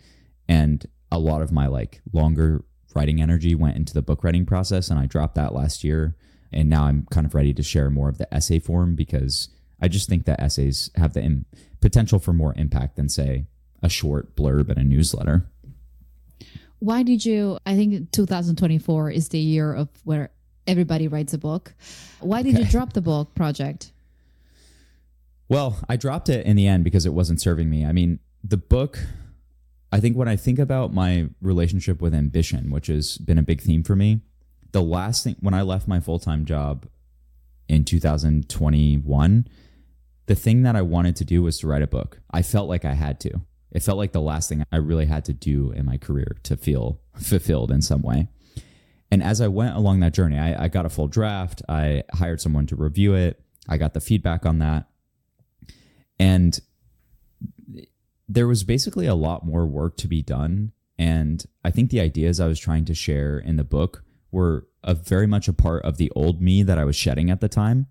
And 0.48 0.86
a 1.10 1.18
lot 1.18 1.42
of 1.42 1.52
my 1.52 1.66
like 1.66 2.00
longer 2.12 2.64
writing 2.94 3.20
energy 3.20 3.54
went 3.54 3.76
into 3.76 3.92
the 3.92 4.02
book 4.02 4.22
writing 4.22 4.46
process. 4.46 4.88
And 4.88 5.00
I 5.00 5.06
dropped 5.06 5.34
that 5.34 5.52
last 5.52 5.82
year. 5.82 6.16
And 6.52 6.70
now 6.70 6.84
I'm 6.84 7.06
kind 7.10 7.26
of 7.26 7.34
ready 7.34 7.52
to 7.52 7.62
share 7.62 7.90
more 7.90 8.08
of 8.08 8.18
the 8.18 8.32
essay 8.32 8.60
form 8.60 8.94
because 8.94 9.48
I 9.80 9.88
just 9.88 10.08
think 10.08 10.24
that 10.24 10.40
essays 10.40 10.90
have 10.96 11.12
the 11.12 11.22
Im- 11.22 11.46
potential 11.80 12.18
for 12.18 12.32
more 12.32 12.54
impact 12.56 12.96
than, 12.96 13.08
say, 13.08 13.46
a 13.82 13.88
short 13.88 14.34
blurb 14.36 14.70
in 14.70 14.78
a 14.78 14.84
newsletter. 14.84 15.46
Why 16.78 17.02
did 17.02 17.24
you? 17.24 17.58
I 17.64 17.74
think 17.74 18.10
2024 18.12 19.10
is 19.10 19.28
the 19.30 19.38
year 19.38 19.72
of 19.72 19.88
where 20.04 20.30
everybody 20.66 21.08
writes 21.08 21.32
a 21.32 21.38
book. 21.38 21.74
Why 22.20 22.42
did 22.42 22.54
okay. 22.54 22.64
you 22.64 22.70
drop 22.70 22.92
the 22.92 23.00
book 23.00 23.34
project? 23.34 23.92
Well, 25.48 25.78
I 25.88 25.96
dropped 25.96 26.28
it 26.28 26.44
in 26.44 26.56
the 26.56 26.66
end 26.66 26.84
because 26.84 27.06
it 27.06 27.14
wasn't 27.14 27.40
serving 27.40 27.70
me. 27.70 27.84
I 27.84 27.92
mean, 27.92 28.18
the 28.42 28.56
book, 28.56 28.98
I 29.92 30.00
think 30.00 30.16
when 30.16 30.28
I 30.28 30.36
think 30.36 30.58
about 30.58 30.92
my 30.92 31.28
relationship 31.40 32.02
with 32.02 32.14
ambition, 32.14 32.70
which 32.70 32.88
has 32.88 33.16
been 33.18 33.38
a 33.38 33.42
big 33.42 33.60
theme 33.60 33.82
for 33.82 33.94
me, 33.94 34.20
the 34.72 34.82
last 34.82 35.24
thing, 35.24 35.36
when 35.40 35.54
I 35.54 35.62
left 35.62 35.86
my 35.86 36.00
full 36.00 36.18
time 36.18 36.44
job 36.44 36.86
in 37.68 37.84
2021, 37.84 39.48
the 40.26 40.34
thing 40.34 40.62
that 40.62 40.76
I 40.76 40.82
wanted 40.82 41.16
to 41.16 41.24
do 41.24 41.42
was 41.42 41.58
to 41.60 41.66
write 41.66 41.82
a 41.82 41.86
book. 41.86 42.20
I 42.30 42.42
felt 42.42 42.68
like 42.68 42.84
I 42.84 42.94
had 42.94 43.20
to. 43.20 43.40
It 43.70 43.82
felt 43.82 43.98
like 43.98 44.12
the 44.12 44.20
last 44.20 44.48
thing 44.48 44.64
I 44.72 44.76
really 44.76 45.06
had 45.06 45.24
to 45.26 45.32
do 45.32 45.70
in 45.72 45.84
my 45.84 45.98
career 45.98 46.36
to 46.44 46.56
feel 46.56 47.00
fulfilled 47.16 47.70
in 47.70 47.82
some 47.82 48.02
way. 48.02 48.28
And 49.10 49.22
as 49.22 49.40
I 49.40 49.48
went 49.48 49.76
along 49.76 50.00
that 50.00 50.14
journey, 50.14 50.38
I, 50.38 50.64
I 50.64 50.68
got 50.68 50.86
a 50.86 50.90
full 50.90 51.08
draft. 51.08 51.62
I 51.68 52.02
hired 52.12 52.40
someone 52.40 52.66
to 52.66 52.76
review 52.76 53.14
it. 53.14 53.40
I 53.68 53.76
got 53.76 53.94
the 53.94 54.00
feedback 54.00 54.44
on 54.46 54.58
that. 54.58 54.86
And 56.18 56.58
there 58.28 58.48
was 58.48 58.64
basically 58.64 59.06
a 59.06 59.14
lot 59.14 59.46
more 59.46 59.66
work 59.66 59.96
to 59.98 60.08
be 60.08 60.22
done. 60.22 60.72
And 60.98 61.44
I 61.64 61.70
think 61.70 61.90
the 61.90 62.00
ideas 62.00 62.40
I 62.40 62.46
was 62.46 62.58
trying 62.58 62.84
to 62.86 62.94
share 62.94 63.38
in 63.38 63.56
the 63.56 63.64
book 63.64 64.02
were 64.32 64.66
a 64.82 64.94
very 64.94 65.26
much 65.26 65.46
a 65.48 65.52
part 65.52 65.84
of 65.84 65.98
the 65.98 66.10
old 66.16 66.40
me 66.40 66.62
that 66.62 66.78
I 66.78 66.84
was 66.84 66.96
shedding 66.96 67.30
at 67.30 67.40
the 67.40 67.48
time. 67.48 67.86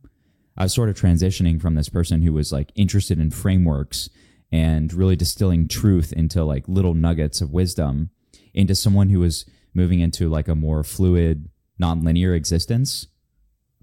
I 0.57 0.63
was 0.63 0.73
sort 0.73 0.89
of 0.89 0.95
transitioning 0.95 1.61
from 1.61 1.75
this 1.75 1.89
person 1.89 2.21
who 2.21 2.33
was 2.33 2.51
like 2.51 2.71
interested 2.75 3.19
in 3.19 3.31
frameworks 3.31 4.09
and 4.51 4.93
really 4.93 5.15
distilling 5.15 5.67
truth 5.67 6.13
into 6.13 6.43
like 6.43 6.67
little 6.67 6.93
nuggets 6.93 7.41
of 7.41 7.51
wisdom 7.51 8.09
into 8.53 8.75
someone 8.75 9.09
who 9.09 9.19
was 9.19 9.45
moving 9.73 9.99
into 9.99 10.29
like 10.29 10.47
a 10.47 10.55
more 10.55 10.83
fluid, 10.83 11.49
nonlinear 11.81 12.35
existence, 12.35 13.07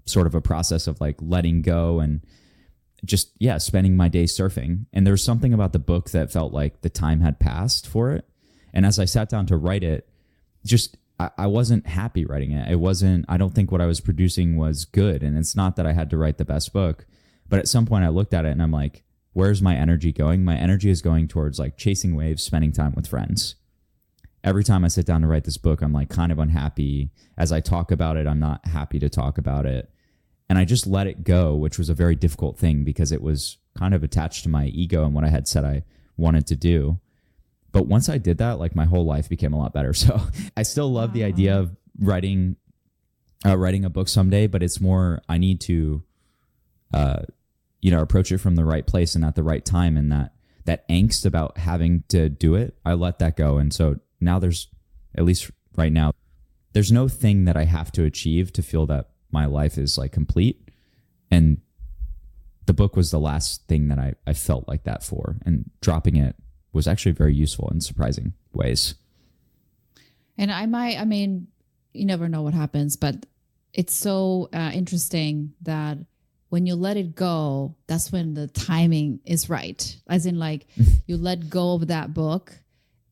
sort 0.05 0.25
of 0.25 0.33
a 0.33 0.41
process 0.41 0.87
of 0.87 0.99
like 0.99 1.17
letting 1.21 1.61
go 1.61 1.99
and 1.99 2.21
just, 3.05 3.31
yeah, 3.37 3.57
spending 3.57 3.95
my 3.95 4.07
day 4.07 4.23
surfing. 4.23 4.85
And 4.91 5.05
there 5.05 5.13
was 5.13 5.23
something 5.23 5.53
about 5.53 5.73
the 5.73 5.79
book 5.79 6.09
that 6.11 6.31
felt 6.31 6.53
like 6.53 6.81
the 6.81 6.89
time 6.89 7.21
had 7.21 7.39
passed 7.39 7.87
for 7.87 8.11
it. 8.11 8.25
And 8.73 8.85
as 8.85 8.97
I 8.97 9.05
sat 9.05 9.29
down 9.29 9.45
to 9.47 9.57
write 9.57 9.83
it, 9.83 10.09
just 10.65 10.97
I, 11.19 11.47
wasn't 11.47 11.87
happy 11.87 12.25
writing 12.25 12.51
it. 12.51 12.69
It 12.69 12.79
wasn't, 12.79 13.25
I 13.29 13.37
don't 13.37 13.53
think 13.53 13.71
what 13.71 13.81
I 13.81 13.85
was 13.85 14.01
producing 14.01 14.57
was 14.57 14.85
good. 14.85 15.23
And 15.23 15.37
it's 15.37 15.55
not 15.55 15.75
that 15.75 15.85
I 15.85 15.93
had 15.93 16.09
to 16.09 16.17
write 16.17 16.37
the 16.37 16.45
best 16.45 16.73
book, 16.73 17.05
but 17.47 17.59
at 17.59 17.67
some 17.67 17.85
point 17.85 18.03
I 18.03 18.09
looked 18.09 18.33
at 18.33 18.45
it 18.45 18.49
and 18.49 18.61
I'm 18.61 18.71
like, 18.71 19.03
where's 19.33 19.61
my 19.61 19.75
energy 19.75 20.11
going? 20.11 20.43
My 20.43 20.55
energy 20.55 20.89
is 20.89 21.01
going 21.01 21.27
towards 21.27 21.59
like 21.59 21.77
chasing 21.77 22.15
waves, 22.15 22.43
spending 22.43 22.71
time 22.71 22.93
with 22.95 23.07
friends. 23.07 23.55
Every 24.43 24.63
time 24.63 24.83
I 24.83 24.89
sit 24.89 25.05
down 25.05 25.21
to 25.21 25.27
write 25.27 25.45
this 25.45 25.57
book, 25.57 25.81
I'm 25.81 25.93
like 25.93 26.09
kind 26.09 26.31
of 26.31 26.39
unhappy. 26.39 27.11
As 27.37 27.51
I 27.51 27.61
talk 27.61 27.91
about 27.91 28.17
it, 28.17 28.27
I'm 28.27 28.39
not 28.39 28.65
happy 28.67 28.99
to 28.99 29.09
talk 29.09 29.37
about 29.37 29.65
it. 29.65 29.89
And 30.49 30.59
I 30.59 30.65
just 30.65 30.85
let 30.85 31.07
it 31.07 31.23
go, 31.23 31.55
which 31.55 31.77
was 31.77 31.89
a 31.89 31.93
very 31.93 32.15
difficult 32.15 32.57
thing 32.57 32.83
because 32.83 33.11
it 33.11 33.21
was 33.21 33.57
kind 33.77 33.93
of 33.93 34.03
attached 34.03 34.43
to 34.43 34.49
my 34.49 34.65
ego 34.65 35.05
and 35.05 35.13
what 35.13 35.23
I 35.23 35.29
had 35.29 35.47
said 35.47 35.63
I 35.63 35.83
wanted 36.17 36.45
to 36.47 36.55
do. 36.55 36.99
But 37.73 37.87
once 37.87 38.07
I 38.07 38.19
did 38.19 38.37
that, 38.37 38.59
like 38.59 38.75
my 38.75 38.85
whole 38.85 39.03
life 39.03 39.27
became 39.27 39.51
a 39.51 39.57
lot 39.57 39.73
better. 39.73 39.93
So 40.03 40.21
I 40.55 40.63
still 40.63 40.91
love 40.91 41.09
wow. 41.09 41.13
the 41.13 41.23
idea 41.23 41.57
of 41.57 41.75
writing, 41.99 42.55
uh, 43.45 43.57
writing 43.57 43.83
a 43.83 43.89
book 43.89 44.07
someday, 44.07 44.47
but 44.47 44.61
it's 44.61 44.79
more, 44.79 45.21
I 45.27 45.37
need 45.37 45.59
to, 45.61 46.03
uh, 46.93 47.21
you 47.81 47.89
know, 47.89 48.01
approach 48.01 48.31
it 48.31 48.37
from 48.37 48.55
the 48.55 48.65
right 48.65 48.85
place 48.85 49.15
and 49.15 49.25
at 49.25 49.35
the 49.35 49.43
right 49.43 49.63
time. 49.63 49.97
And 49.97 50.11
that, 50.11 50.33
that 50.65 50.87
angst 50.87 51.25
about 51.25 51.57
having 51.57 52.03
to 52.09 52.29
do 52.29 52.55
it, 52.55 52.77
I 52.85 52.93
let 52.93 53.19
that 53.19 53.35
go. 53.35 53.57
And 53.57 53.73
so 53.73 53.97
now 54.21 54.39
there's, 54.39 54.67
at 55.15 55.25
least 55.25 55.49
right 55.75 55.91
now, 55.91 56.13
there's 56.73 56.91
no 56.91 57.07
thing 57.07 57.45
that 57.45 57.57
I 57.57 57.65
have 57.65 57.91
to 57.93 58.03
achieve 58.03 58.53
to 58.53 58.61
feel 58.61 58.85
that 58.87 59.09
my 59.31 59.45
life 59.45 59.77
is 59.77 59.97
like 59.97 60.11
complete. 60.11 60.69
And 61.31 61.61
the 62.65 62.73
book 62.73 62.95
was 62.95 63.09
the 63.09 63.19
last 63.19 63.67
thing 63.67 63.87
that 63.87 63.99
I, 63.99 64.13
I 64.27 64.33
felt 64.33 64.67
like 64.67 64.83
that 64.83 65.03
for. 65.03 65.37
And 65.45 65.69
dropping 65.81 66.17
it 66.17 66.35
was 66.73 66.87
actually 66.87 67.13
very 67.13 67.33
useful 67.33 67.69
in 67.69 67.79
surprising 67.79 68.33
ways. 68.51 68.95
And 70.37 70.51
I 70.51 70.65
might, 70.65 70.97
I 70.99 71.05
mean, 71.05 71.47
you 71.93 72.05
never 72.05 72.27
know 72.27 72.41
what 72.41 72.53
happens, 72.53 72.97
but 72.97 73.25
it's 73.71 73.93
so 73.93 74.49
uh, 74.51 74.71
interesting 74.73 75.53
that 75.61 75.97
when 76.49 76.65
you 76.65 76.75
let 76.75 76.97
it 76.97 77.15
go, 77.15 77.75
that's 77.87 78.11
when 78.11 78.33
the 78.33 78.47
timing 78.47 79.19
is 79.25 79.49
right. 79.49 79.95
As 80.07 80.25
in, 80.25 80.37
like, 80.37 80.65
you 81.07 81.17
let 81.17 81.49
go 81.49 81.75
of 81.75 81.87
that 81.87 82.13
book, 82.13 82.53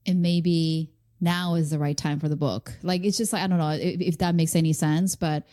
and 0.05 0.21
maybe 0.21 0.91
now 1.19 1.55
is 1.55 1.69
the 1.69 1.79
right 1.79 1.97
time 1.97 2.19
for 2.19 2.29
the 2.29 2.35
book. 2.35 2.73
Like, 2.81 3.03
it's 3.03 3.17
just 3.17 3.33
like, 3.33 3.43
I 3.43 3.47
don't 3.47 3.59
know 3.59 3.69
if, 3.71 4.01
if 4.01 4.17
that 4.19 4.35
makes 4.35 4.55
any 4.55 4.73
sense, 4.73 5.15
but 5.15 5.43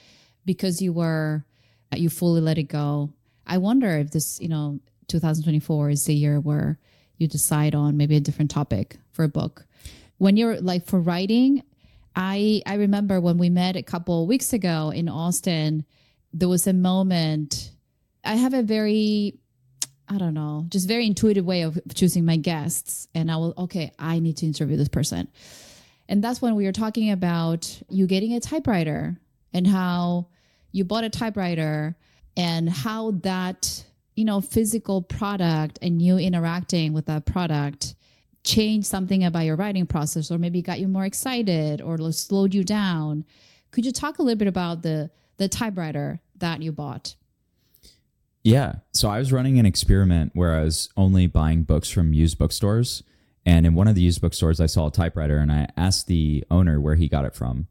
because 0.45 0.81
you 0.81 0.93
were, 0.93 1.45
you 1.95 2.09
fully 2.09 2.41
let 2.41 2.59
it 2.59 2.65
go. 2.65 3.11
I 3.47 3.59
wonder 3.59 3.89
if 3.99 4.11
this, 4.11 4.41
you 4.41 4.49
know, 4.49 4.81
2024 5.09 5.91
is 5.91 6.05
the 6.05 6.15
year 6.15 6.41
where 6.41 6.79
you 7.19 7.29
decide 7.29 7.75
on 7.75 7.97
maybe 7.97 8.17
a 8.17 8.21
different 8.21 8.51
topic 8.51 8.97
for 9.13 9.25
a 9.25 9.29
book. 9.29 9.67
When 10.17 10.37
you're 10.37 10.61
like 10.61 10.87
for 10.87 11.01
writing, 11.01 11.63
I 12.17 12.63
I 12.67 12.75
remember 12.75 13.21
when 13.21 13.39
we 13.39 13.51
met 13.51 13.77
a 13.77 13.83
couple 13.83 14.27
weeks 14.27 14.53
ago 14.53 14.91
in 14.91 15.09
Austin, 15.09 15.85
there 16.33 16.49
was 16.49 16.67
a 16.67 16.73
moment. 16.73 17.71
I 18.25 18.37
have 18.37 18.55
a 18.55 18.63
very 18.63 19.39
I 20.09 20.17
don't 20.17 20.35
know, 20.35 20.65
just 20.69 20.89
very 20.89 21.07
intuitive 21.07 21.45
way 21.45 21.63
of 21.63 21.79
choosing 21.95 22.25
my 22.25 22.37
guests. 22.37 23.09
And 23.15 23.31
I 23.31 23.37
will, 23.37 23.53
okay, 23.59 23.93
I 23.99 24.21
need 24.21 24.39
to 24.39 24.47
interview 24.47 24.79
this 24.79 24.89
person. 24.89 25.29
And 26.09 26.25
that's 26.25 26.41
when 26.41 26.55
we 26.55 26.65
were 26.65 26.73
talking 26.73 27.11
about 27.11 27.83
you 27.91 28.07
getting 28.07 28.33
a 28.33 28.41
typewriter 28.41 29.21
and 29.53 29.67
how 29.67 30.29
you 30.73 30.85
bought 30.85 31.05
a 31.05 31.11
typewriter 31.11 31.95
and 32.37 32.71
how 32.71 33.11
that 33.23 33.85
you 34.19 34.25
know 34.25 34.41
physical 34.41 35.03
product 35.03 35.79
and 35.81 36.03
you 36.03 36.19
interacting 36.19 36.93
with 36.93 37.07
that 37.07 37.25
product 37.25 37.95
change 38.45 38.85
something 38.85 39.25
about 39.25 39.45
your 39.45 39.57
writing 39.57 39.87
process 39.87 40.31
or 40.31 40.39
maybe 40.39 40.63
got 40.63 40.81
you 40.81 40.89
more 40.89 41.05
excited 41.05 41.81
or 41.81 42.13
slowed 42.13 42.55
you 42.55 42.65
down 42.65 43.25
could 43.71 43.85
you 43.85 43.93
talk 43.93 44.19
a 44.19 44.23
little 44.23 44.39
bit 44.39 44.49
about 44.49 44.83
the 44.83 45.11
the 45.39 45.49
typewriter 45.49 46.21
that 46.37 46.63
you 46.63 46.73
bought. 46.73 47.15
Yeah. 48.45 48.77
So 48.93 49.09
I 49.09 49.19
was 49.19 49.33
running 49.33 49.59
an 49.59 49.67
experiment 49.67 50.33
where 50.35 50.55
I 50.55 50.63
was 50.63 50.91
only 50.97 51.27
buying 51.27 51.63
books 51.63 51.91
from 51.91 52.13
used 52.13 52.39
bookstores. 52.39 53.03
And 53.45 53.67
in 53.67 53.75
one 53.75 53.89
of 53.89 53.95
the 53.95 54.03
used 54.03 54.21
bookstores, 54.21 54.61
I 54.61 54.67
saw 54.67 54.89
a 54.89 54.93
typewriter 54.93 55.39
and 55.39 55.51
I 55.51 55.69
asked 55.77 56.07
the 56.07 56.45
owner 56.51 56.81
where 56.81 56.95
he 56.95 57.09
got 57.09 57.25
it 57.25 57.35
from. 57.35 57.67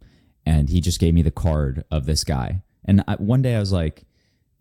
And 0.45 0.69
he 0.69 0.81
just 0.81 0.99
gave 0.99 1.13
me 1.13 1.21
the 1.21 1.31
card 1.31 1.83
of 1.91 2.05
this 2.05 2.23
guy. 2.23 2.63
And 2.85 3.03
I, 3.07 3.15
one 3.15 3.41
day 3.41 3.55
I 3.55 3.59
was 3.59 3.71
like 3.71 4.03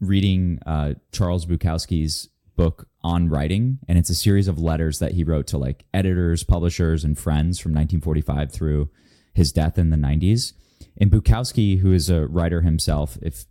reading 0.01 0.59
uh, 0.67 0.95
Charles 1.13 1.47
Bukowski's 1.47 2.29
book 2.57 2.89
on 3.03 3.29
writing. 3.29 3.79
And 3.89 3.99
it's 3.99 4.11
a 4.11 4.15
series 4.15 4.49
of 4.49 4.59
letters 4.59 4.99
that 4.99 5.13
he 5.13 5.25
wrote 5.25 5.47
to 5.49 5.59
like 5.59 5.85
editors, 5.95 6.43
publishers, 6.43 7.05
and 7.05 7.19
friends 7.19 7.59
from 7.59 7.73
1945 7.73 8.51
through 8.51 8.91
his 9.35 9.53
death 9.53 9.79
in 9.79 9.91
the 9.91 9.97
90s. 9.97 10.55
And 10.99 11.11
Bukowski, 11.11 11.79
who 11.79 11.93
is 11.93 12.11
a 12.11 12.27
writer 12.27 12.63
himself, 12.63 13.19
if 13.23 13.45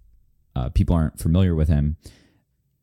uh, 0.56 0.70
people 0.70 0.96
aren't 0.96 1.20
familiar 1.20 1.56
with 1.56 1.68
him, 1.68 1.98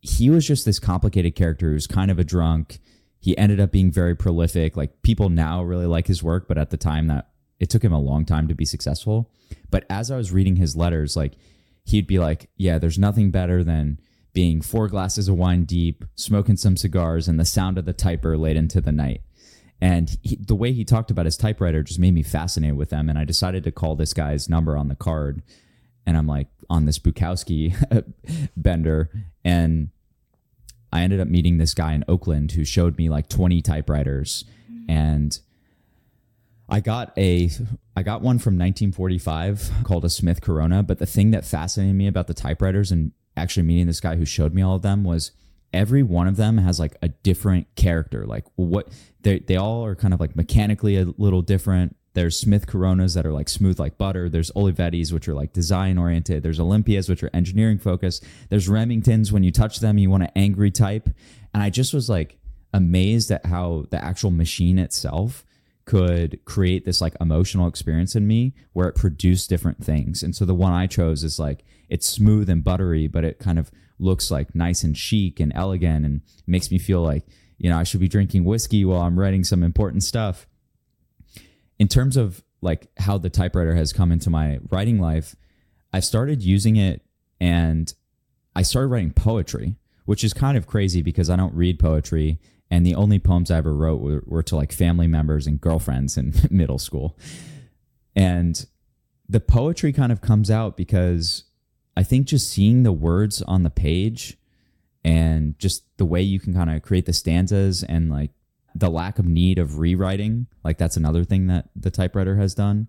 he 0.01 0.31
was 0.31 0.47
just 0.47 0.65
this 0.65 0.79
complicated 0.79 1.35
character 1.35 1.71
who's 1.71 1.87
kind 1.87 2.11
of 2.11 2.19
a 2.19 2.25
drunk. 2.25 2.79
He 3.21 3.37
ended 3.39 3.61
up 3.61 3.71
being 3.71 3.91
very 3.91 4.17
prolific. 4.17 4.77
Like 4.77 5.03
people 5.03 5.29
now 5.29 5.63
really 5.63 5.87
like 5.87 6.07
his 6.07 6.23
work, 6.23 6.49
but 6.49 6.59
at 6.59 6.71
the 6.71 6.77
time 6.77 7.07
that 7.09 7.29
it 7.61 7.71
took 7.71 7.85
him 7.85 7.93
a 7.93 8.01
long 8.01 8.25
time 8.25 8.49
to 8.49 8.55
be 8.55 8.65
successful. 8.65 9.31
But 9.71 9.85
as 9.89 10.11
I 10.11 10.17
was 10.17 10.33
reading 10.33 10.57
his 10.57 10.77
letters, 10.77 11.17
like 11.17 11.35
he'd 11.85 12.07
be 12.07 12.19
like, 12.19 12.51
"Yeah, 12.57 12.79
there's 12.79 12.99
nothing 12.99 13.31
better 13.31 13.63
than 13.65 14.01
being 14.33 14.63
four 14.63 14.89
glasses 14.89 15.29
of 15.29 15.37
wine 15.37 15.65
deep, 15.65 16.05
smoking 16.15 16.57
some 16.57 16.77
cigars, 16.77 17.29
and 17.29 17.39
the 17.39 17.45
sound 17.45 17.79
of 17.79 17.85
the 17.85 17.95
typer 17.95 18.39
late 18.39 18.57
into 18.57 18.81
the 18.81 18.93
night." 18.93 19.23
And 19.83 20.17
he, 20.23 20.37
the 20.37 20.55
way 20.55 20.73
he 20.73 20.85
talked 20.85 21.11
about 21.11 21.25
his 21.25 21.37
typewriter 21.37 21.83
just 21.83 21.99
made 21.99 22.15
me 22.15 22.23
fascinated 22.23 22.77
with 22.77 22.91
them. 22.91 23.09
And 23.09 23.19
I 23.19 23.25
decided 23.25 23.65
to 23.65 23.73
call 23.73 23.97
this 23.97 24.15
guy's 24.15 24.49
number 24.49 24.77
on 24.77 24.87
the 24.87 24.95
card. 24.95 25.43
And 26.07 26.17
I'm 26.17 26.29
like 26.29 26.47
on 26.71 26.85
this 26.85 27.01
Bukowski 27.01 27.75
bender. 28.57 29.11
And 29.45 29.91
I 30.93 31.03
ended 31.03 31.19
up 31.19 31.27
meeting 31.27 31.59
this 31.59 31.75
guy 31.75 31.95
in 31.95 32.05
Oakland 32.07 32.53
who 32.53 32.65
showed 32.65 32.97
me 32.97 33.09
like 33.09 33.29
20 33.29 33.61
typewriters. 33.61 34.45
Mm-hmm. 34.71 34.91
And 34.91 35.41
I 36.69 36.81
got 36.81 37.17
a 37.19 37.51
I 37.97 38.03
got 38.03 38.23
one 38.23 38.39
from 38.39 38.55
1945 38.55 39.71
called 39.85 40.05
a 40.05 40.11
Smith 40.11 40.41
Corona, 40.41 40.83
but 40.83 40.99
the 40.99 41.07
thing 41.07 41.31
that 41.33 41.45
fascinated 41.45 41.97
me 41.97 42.07
about 42.07 42.27
the 42.27 42.35
typewriters 42.35 42.91
and 42.91 43.13
actually 43.37 43.65
meeting 43.65 43.87
this 43.87 44.01
guy 44.01 44.17
who 44.17 44.25
showed 44.25 44.55
me 44.55 44.63
all 44.63 44.77
of 44.77 44.83
them 44.83 45.05
was 45.05 45.33
every 45.73 46.03
one 46.03 46.27
of 46.27 46.37
them 46.37 46.59
has 46.59 46.79
like 46.79 46.97
a 47.03 47.09
different 47.09 47.67
character. 47.77 48.27
Like 48.27 48.45
what 48.57 48.89
they 49.23 49.41
they 49.41 49.57
all 49.57 49.85
are 49.85 49.95
kind 49.95 50.15
of 50.15 50.21
like 50.21 50.37
mechanically 50.37 50.97
a 50.97 51.07
little 51.17 51.43
different. 51.43 51.97
There's 52.15 52.39
Smith 52.39 52.67
Coronas 52.67 53.15
that 53.15 53.25
are 53.25 53.33
like 53.33 53.49
smooth 53.49 53.81
like 53.81 53.97
butter. 53.97 54.29
There's 54.29 54.51
Olivettis, 54.53 55.13
which 55.13 55.29
are 55.29 55.35
like 55.35 55.55
design 55.55 55.97
oriented. 55.97 56.43
There's 56.43 56.61
Olympias, 56.61 57.09
which 57.09 57.23
are 57.23 57.31
engineering 57.33 57.79
focused. 57.79 58.25
There's 58.51 58.69
Remingtons. 58.69 59.33
When 59.33 59.45
you 59.45 59.51
touch 59.51 59.81
them, 59.81 59.97
you 59.97 60.11
want 60.11 60.25
to 60.25 60.39
angry 60.39 60.71
type. 60.71 61.09
And 61.55 61.63
I 61.63 61.71
just 61.71 61.95
was 61.95 62.11
like 62.11 62.39
amazed 62.75 63.31
at 63.31 63.47
how 63.47 63.87
the 63.91 64.03
actual 64.03 64.31
machine 64.31 64.79
itself 64.79 65.45
could 65.85 66.39
create 66.45 66.85
this 66.85 67.01
like 67.01 67.15
emotional 67.21 67.67
experience 67.67 68.15
in 68.15 68.27
me 68.27 68.55
where 68.73 68.89
it 68.89 68.95
produced 68.95 69.49
different 69.49 69.85
things. 69.85 70.23
And 70.23 70.35
so 70.35 70.45
the 70.45 70.55
one 70.55 70.73
I 70.73 70.87
chose 70.87 71.25
is 71.25 71.39
like 71.39 71.65
it's 71.89 72.07
smooth 72.07 72.49
and 72.49 72.65
buttery, 72.65 73.07
but 73.07 73.25
it 73.25 73.39
kind 73.39 73.59
of 73.59 73.71
looks 73.99 74.31
like 74.31 74.55
nice 74.55 74.83
and 74.83 74.97
chic 74.97 75.41
and 75.41 75.53
elegant 75.55 76.05
and 76.05 76.23
makes 76.47 76.71
me 76.71 76.79
feel 76.79 77.03
like, 77.03 77.25
you 77.59 77.71
know, 77.71 77.79
I 77.79 77.85
should 77.85 78.01
be 78.01 78.09
drinking 78.09 78.45
whiskey 78.45 78.85
while 78.85 79.03
I'm 79.03 79.19
writing 79.19 79.45
some 79.45 79.63
important 79.63 80.03
stuff. 80.03 80.47
In 81.79 81.89
terms 81.89 82.17
of 82.17 82.43
like 82.61 82.89
how 82.99 83.19
the 83.19 83.31
typewriter 83.31 83.75
has 83.75 83.93
come 83.93 84.13
into 84.13 84.31
my 84.31 84.59
writing 84.71 84.99
life, 84.99 85.37
I 85.93 86.01
started 86.01 86.43
using 86.43 86.77
it 86.77 87.03
and 87.41 87.93
I 88.55 88.63
started 88.63 88.89
writing 88.89 89.13
poetry, 89.13 89.77
which 90.05 90.25
is 90.25 90.33
kind 90.33 90.57
of 90.57 90.67
crazy 90.67 91.03
because 91.03 91.29
I 91.29 91.37
don't 91.37 91.55
read 91.55 91.79
poetry. 91.79 92.39
And 92.73 92.87
the 92.87 92.95
only 92.95 93.19
poems 93.19 93.51
I 93.51 93.59
ever 93.59 93.75
wrote 93.75 94.01
were, 94.01 94.23
were 94.25 94.43
to 94.45 94.57
like 94.57 94.73
family 94.73 95.07
members 95.07 95.47
and 95.47 95.61
girlfriends 95.61 96.17
in 96.17 96.33
middle 96.51 96.79
school. 96.79 97.19
And 98.17 98.65
the 99.29 99.41
poetry 99.41 99.93
kind 99.93 100.11
of 100.11 100.23
comes 100.23 100.51
out 100.51 100.75
because 100.75 101.45
I 101.99 102.03
think 102.03 102.29
just 102.29 102.51
seeing 102.51 102.83
the 102.83 102.91
words 102.91 103.43
on 103.43 103.63
the 103.63 103.69
page 103.69 104.39
and 105.05 105.59
just 105.59 105.85
the 105.99 106.07
way 106.07 106.23
you 106.23 106.41
can 106.41 106.55
kind 106.55 106.71
of 106.71 106.81
create 106.81 107.05
the 107.05 107.13
stanzas 107.13 107.83
and 107.83 108.11
like 108.11 108.31
the 108.75 108.89
lack 108.89 109.19
of 109.19 109.27
need 109.27 109.59
of 109.59 109.79
rewriting, 109.79 110.47
like 110.65 110.79
that's 110.79 110.97
another 110.97 111.25
thing 111.25 111.49
that 111.49 111.69
the 111.77 111.91
typewriter 111.91 112.37
has 112.37 112.55
done. 112.55 112.89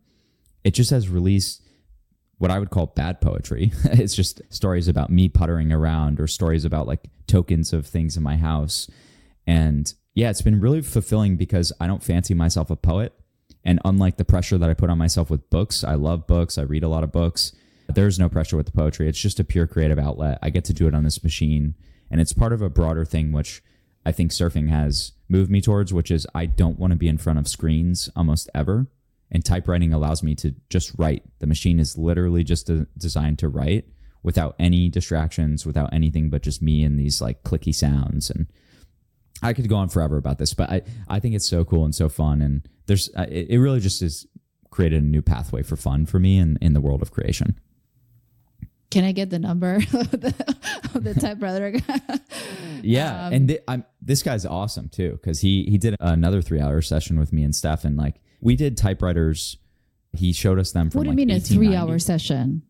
It 0.64 0.72
just 0.72 0.92
has 0.92 1.10
released 1.10 1.62
what 2.38 2.52
I 2.52 2.58
would 2.58 2.70
call 2.70 2.86
bad 2.86 3.20
poetry. 3.20 3.74
it's 3.84 4.16
just 4.16 4.42
stories 4.48 4.88
about 4.88 5.10
me 5.10 5.28
puttering 5.28 5.74
around 5.74 6.22
or 6.22 6.28
stories 6.28 6.64
about 6.64 6.88
like 6.88 7.10
tokens 7.28 7.74
of 7.74 7.86
things 7.86 8.16
in 8.16 8.24
my 8.24 8.38
house. 8.38 8.90
And 9.46 9.94
yeah, 10.14 10.30
it's 10.30 10.42
been 10.42 10.60
really 10.60 10.82
fulfilling 10.82 11.38
because 11.38 11.74
I 11.80 11.88
don't 11.88 12.04
fancy 12.04 12.34
myself 12.34 12.70
a 12.70 12.76
poet. 12.76 13.14
And 13.66 13.80
unlike 13.86 14.18
the 14.18 14.26
pressure 14.26 14.58
that 14.58 14.70
I 14.70 14.74
put 14.74 14.90
on 14.90 14.98
myself 14.98 15.30
with 15.30 15.50
books, 15.50 15.84
I 15.84 15.96
love 15.96 16.28
books, 16.28 16.58
I 16.58 16.64
read 16.64 16.84
a 16.84 16.90
lot 16.90 17.04
of 17.04 17.12
books. 17.12 17.54
There's 17.88 18.20
no 18.20 18.30
pressure 18.30 18.58
with 18.58 18.66
the 18.66 18.72
poetry. 18.72 19.08
It's 19.08 19.20
just 19.20 19.40
a 19.40 19.44
pure 19.44 19.68
creative 19.68 20.00
outlet. 20.00 20.40
I 20.42 20.50
get 20.50 20.66
to 20.66 20.74
do 20.74 20.88
it 20.88 20.96
on 20.96 21.04
this 21.04 21.24
machine. 21.24 21.76
And 22.10 22.22
it's 22.22 22.34
part 22.34 22.54
of 22.54 22.62
a 22.62 22.70
broader 22.70 23.06
thing, 23.06 23.32
which 23.32 23.62
I 24.06 24.12
think 24.12 24.32
surfing 24.32 24.70
has 24.70 25.14
moved 25.30 25.50
me 25.50 25.62
towards, 25.62 25.94
which 25.94 26.12
is 26.12 26.28
I 26.36 26.46
don't 26.46 26.80
want 26.80 26.92
to 26.92 26.98
be 26.98 27.08
in 27.08 27.18
front 27.18 27.40
of 27.40 27.48
screens 27.48 28.10
almost 28.16 28.50
ever. 28.54 28.88
And 29.32 29.44
typewriting 29.44 29.94
allows 29.94 30.22
me 30.22 30.36
to 30.36 30.54
just 30.70 30.94
write. 30.98 31.24
The 31.40 31.48
machine 31.48 31.80
is 31.80 31.98
literally 31.98 32.44
just 32.44 32.70
designed 32.98 33.40
to 33.40 33.48
write 33.48 33.86
without 34.22 34.56
any 34.60 34.90
distractions, 34.90 35.66
without 35.66 35.94
anything 35.94 36.30
but 36.30 36.44
just 36.44 36.62
me 36.62 36.84
and 36.84 37.00
these 37.00 37.22
like 37.22 37.44
clicky 37.44 37.74
sounds. 37.74 38.30
And 38.30 38.48
I 39.44 39.54
could 39.54 39.68
go 39.68 39.76
on 39.76 39.90
forever 39.90 40.18
about 40.18 40.38
this, 40.38 40.54
but 40.54 40.70
I, 40.70 40.82
I 41.08 41.20
think 41.20 41.36
it's 41.36 41.48
so 41.48 41.64
cool 41.66 41.86
and 41.86 41.94
so 41.94 42.10
fun. 42.10 42.42
And 42.42 42.68
there's, 42.86 43.10
it, 43.10 43.48
it 43.50 43.60
really 43.60 43.80
just 43.80 44.02
has 44.02 44.26
created 44.72 45.04
a 45.04 45.06
new 45.06 45.22
pathway 45.22 45.64
for 45.64 45.76
fun 45.76 46.06
for 46.06 46.20
me 46.20 46.38
in, 46.38 46.58
in 46.62 46.74
the 46.74 46.82
world 46.82 47.02
of 47.02 47.12
creation. 47.12 47.60
Can 48.90 49.04
I 49.04 49.12
get 49.12 49.30
the 49.30 49.40
number 49.40 49.76
of 49.94 50.12
the, 50.12 50.56
of 50.94 51.04
the 51.04 51.14
typewriter? 51.16 51.80
yeah, 52.84 53.28
um, 53.28 53.34
and 53.34 53.48
th- 53.48 53.62
this 54.02 54.22
guy's 54.22 54.46
awesome 54.46 54.88
too 54.88 55.14
because 55.14 55.42
he 55.42 55.64
he 55.64 55.80
did 55.80 55.96
another 56.00 56.44
three 56.44 56.62
hour 56.62 56.80
session 56.80 57.18
with 57.18 57.34
me 57.34 57.44
and 57.44 57.56
Steph, 57.56 57.86
and 57.86 57.98
like 57.98 58.22
we 58.40 58.56
did 58.56 58.78
typewriters. 58.78 59.58
He 60.16 60.32
showed 60.32 60.60
us 60.60 60.74
them 60.74 60.92
from. 60.92 61.00
What 61.00 61.04
do 61.06 61.10
you 61.10 61.18
like 61.18 61.28
mean 61.28 61.32
a 61.32 61.40
three 61.40 61.76
hour 61.76 61.98
session? 61.98 62.62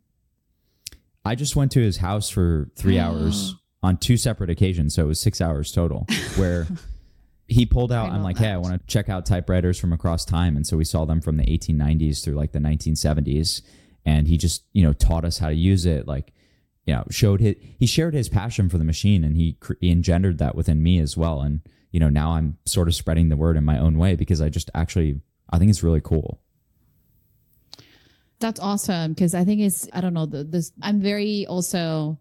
I 1.25 1.35
just 1.35 1.57
went 1.57 1.73
to 1.73 1.81
his 1.81 1.97
house 1.97 2.29
for 2.29 2.71
three 2.77 2.99
hours 2.99 3.55
on 3.83 3.97
two 3.97 4.17
separate 4.17 4.49
occasions, 4.49 4.95
so 4.95 5.03
it 5.03 5.07
was 5.07 5.19
six 5.19 5.41
hours 5.41 5.71
total. 5.71 6.07
Where 6.37 6.67
he 7.47 7.67
pulled 7.67 7.91
out, 7.91 8.09
I'm 8.09 8.23
like, 8.23 8.37
that. 8.37 8.45
hey, 8.45 8.51
I 8.51 8.57
want 8.57 8.81
to 8.81 8.87
check 8.87 9.09
out 9.09 9.25
typewriters 9.27 9.79
from 9.79 9.93
across 9.93 10.25
time, 10.25 10.55
and 10.55 10.65
so 10.65 10.77
we 10.77 10.85
saw 10.85 11.05
them 11.05 11.21
from 11.21 11.37
the 11.37 11.45
1890s 11.45 12.23
through 12.23 12.33
like 12.33 12.53
the 12.53 12.59
1970s 12.59 13.61
and 14.05 14.27
he 14.27 14.37
just 14.37 14.63
you 14.73 14.83
know 14.83 14.93
taught 14.93 15.25
us 15.25 15.37
how 15.37 15.49
to 15.49 15.55
use 15.55 15.85
it 15.85 16.07
like 16.07 16.33
you 16.85 16.93
know 16.93 17.03
showed 17.09 17.39
his 17.39 17.55
he 17.79 17.85
shared 17.85 18.13
his 18.13 18.29
passion 18.29 18.69
for 18.69 18.77
the 18.77 18.83
machine 18.83 19.23
and 19.23 19.37
he, 19.37 19.57
he 19.79 19.91
engendered 19.91 20.37
that 20.37 20.55
within 20.55 20.83
me 20.83 20.99
as 20.99 21.15
well 21.15 21.41
and 21.41 21.61
you 21.91 21.99
know 21.99 22.09
now 22.09 22.31
i'm 22.31 22.57
sort 22.65 22.87
of 22.87 22.95
spreading 22.95 23.29
the 23.29 23.37
word 23.37 23.57
in 23.57 23.63
my 23.63 23.77
own 23.77 23.97
way 23.97 24.15
because 24.15 24.41
i 24.41 24.49
just 24.49 24.69
actually 24.73 25.21
i 25.49 25.57
think 25.57 25.69
it's 25.69 25.83
really 25.83 26.01
cool 26.01 26.41
that's 28.39 28.59
awesome 28.59 29.13
because 29.13 29.33
i 29.33 29.43
think 29.43 29.61
it's 29.61 29.87
i 29.93 30.01
don't 30.01 30.13
know 30.13 30.25
the, 30.25 30.43
this 30.43 30.71
i'm 30.81 31.01
very 31.01 31.45
also 31.45 32.17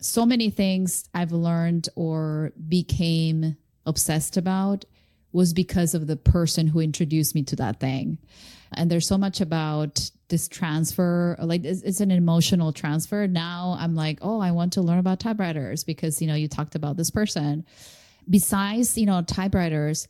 so 0.00 0.26
many 0.26 0.50
things 0.50 1.08
i've 1.14 1.32
learned 1.32 1.88
or 1.94 2.52
became 2.68 3.56
obsessed 3.86 4.36
about 4.36 4.84
was 5.34 5.52
because 5.52 5.94
of 5.94 6.06
the 6.06 6.16
person 6.16 6.68
who 6.68 6.80
introduced 6.80 7.34
me 7.34 7.42
to 7.42 7.56
that 7.56 7.80
thing. 7.80 8.18
And 8.72 8.88
there's 8.88 9.06
so 9.06 9.18
much 9.18 9.40
about 9.40 10.10
this 10.28 10.48
transfer 10.48 11.36
like 11.40 11.64
it's, 11.64 11.82
it's, 11.82 12.00
an 12.00 12.10
emotional 12.10 12.72
transfer. 12.72 13.26
Now 13.26 13.76
i'm 13.78 13.94
like 13.94 14.18
oh 14.22 14.40
i 14.40 14.52
want 14.52 14.72
to 14.72 14.80
learn 14.80 14.98
about 14.98 15.20
typewriters 15.20 15.84
because 15.84 16.22
you 16.22 16.28
know 16.28 16.34
you 16.34 16.48
talked 16.48 16.74
about 16.74 16.96
this 16.96 17.10
person. 17.10 17.66
Besides 18.28 18.96
you 18.96 19.06
know 19.06 19.22
typewriters 19.22 20.08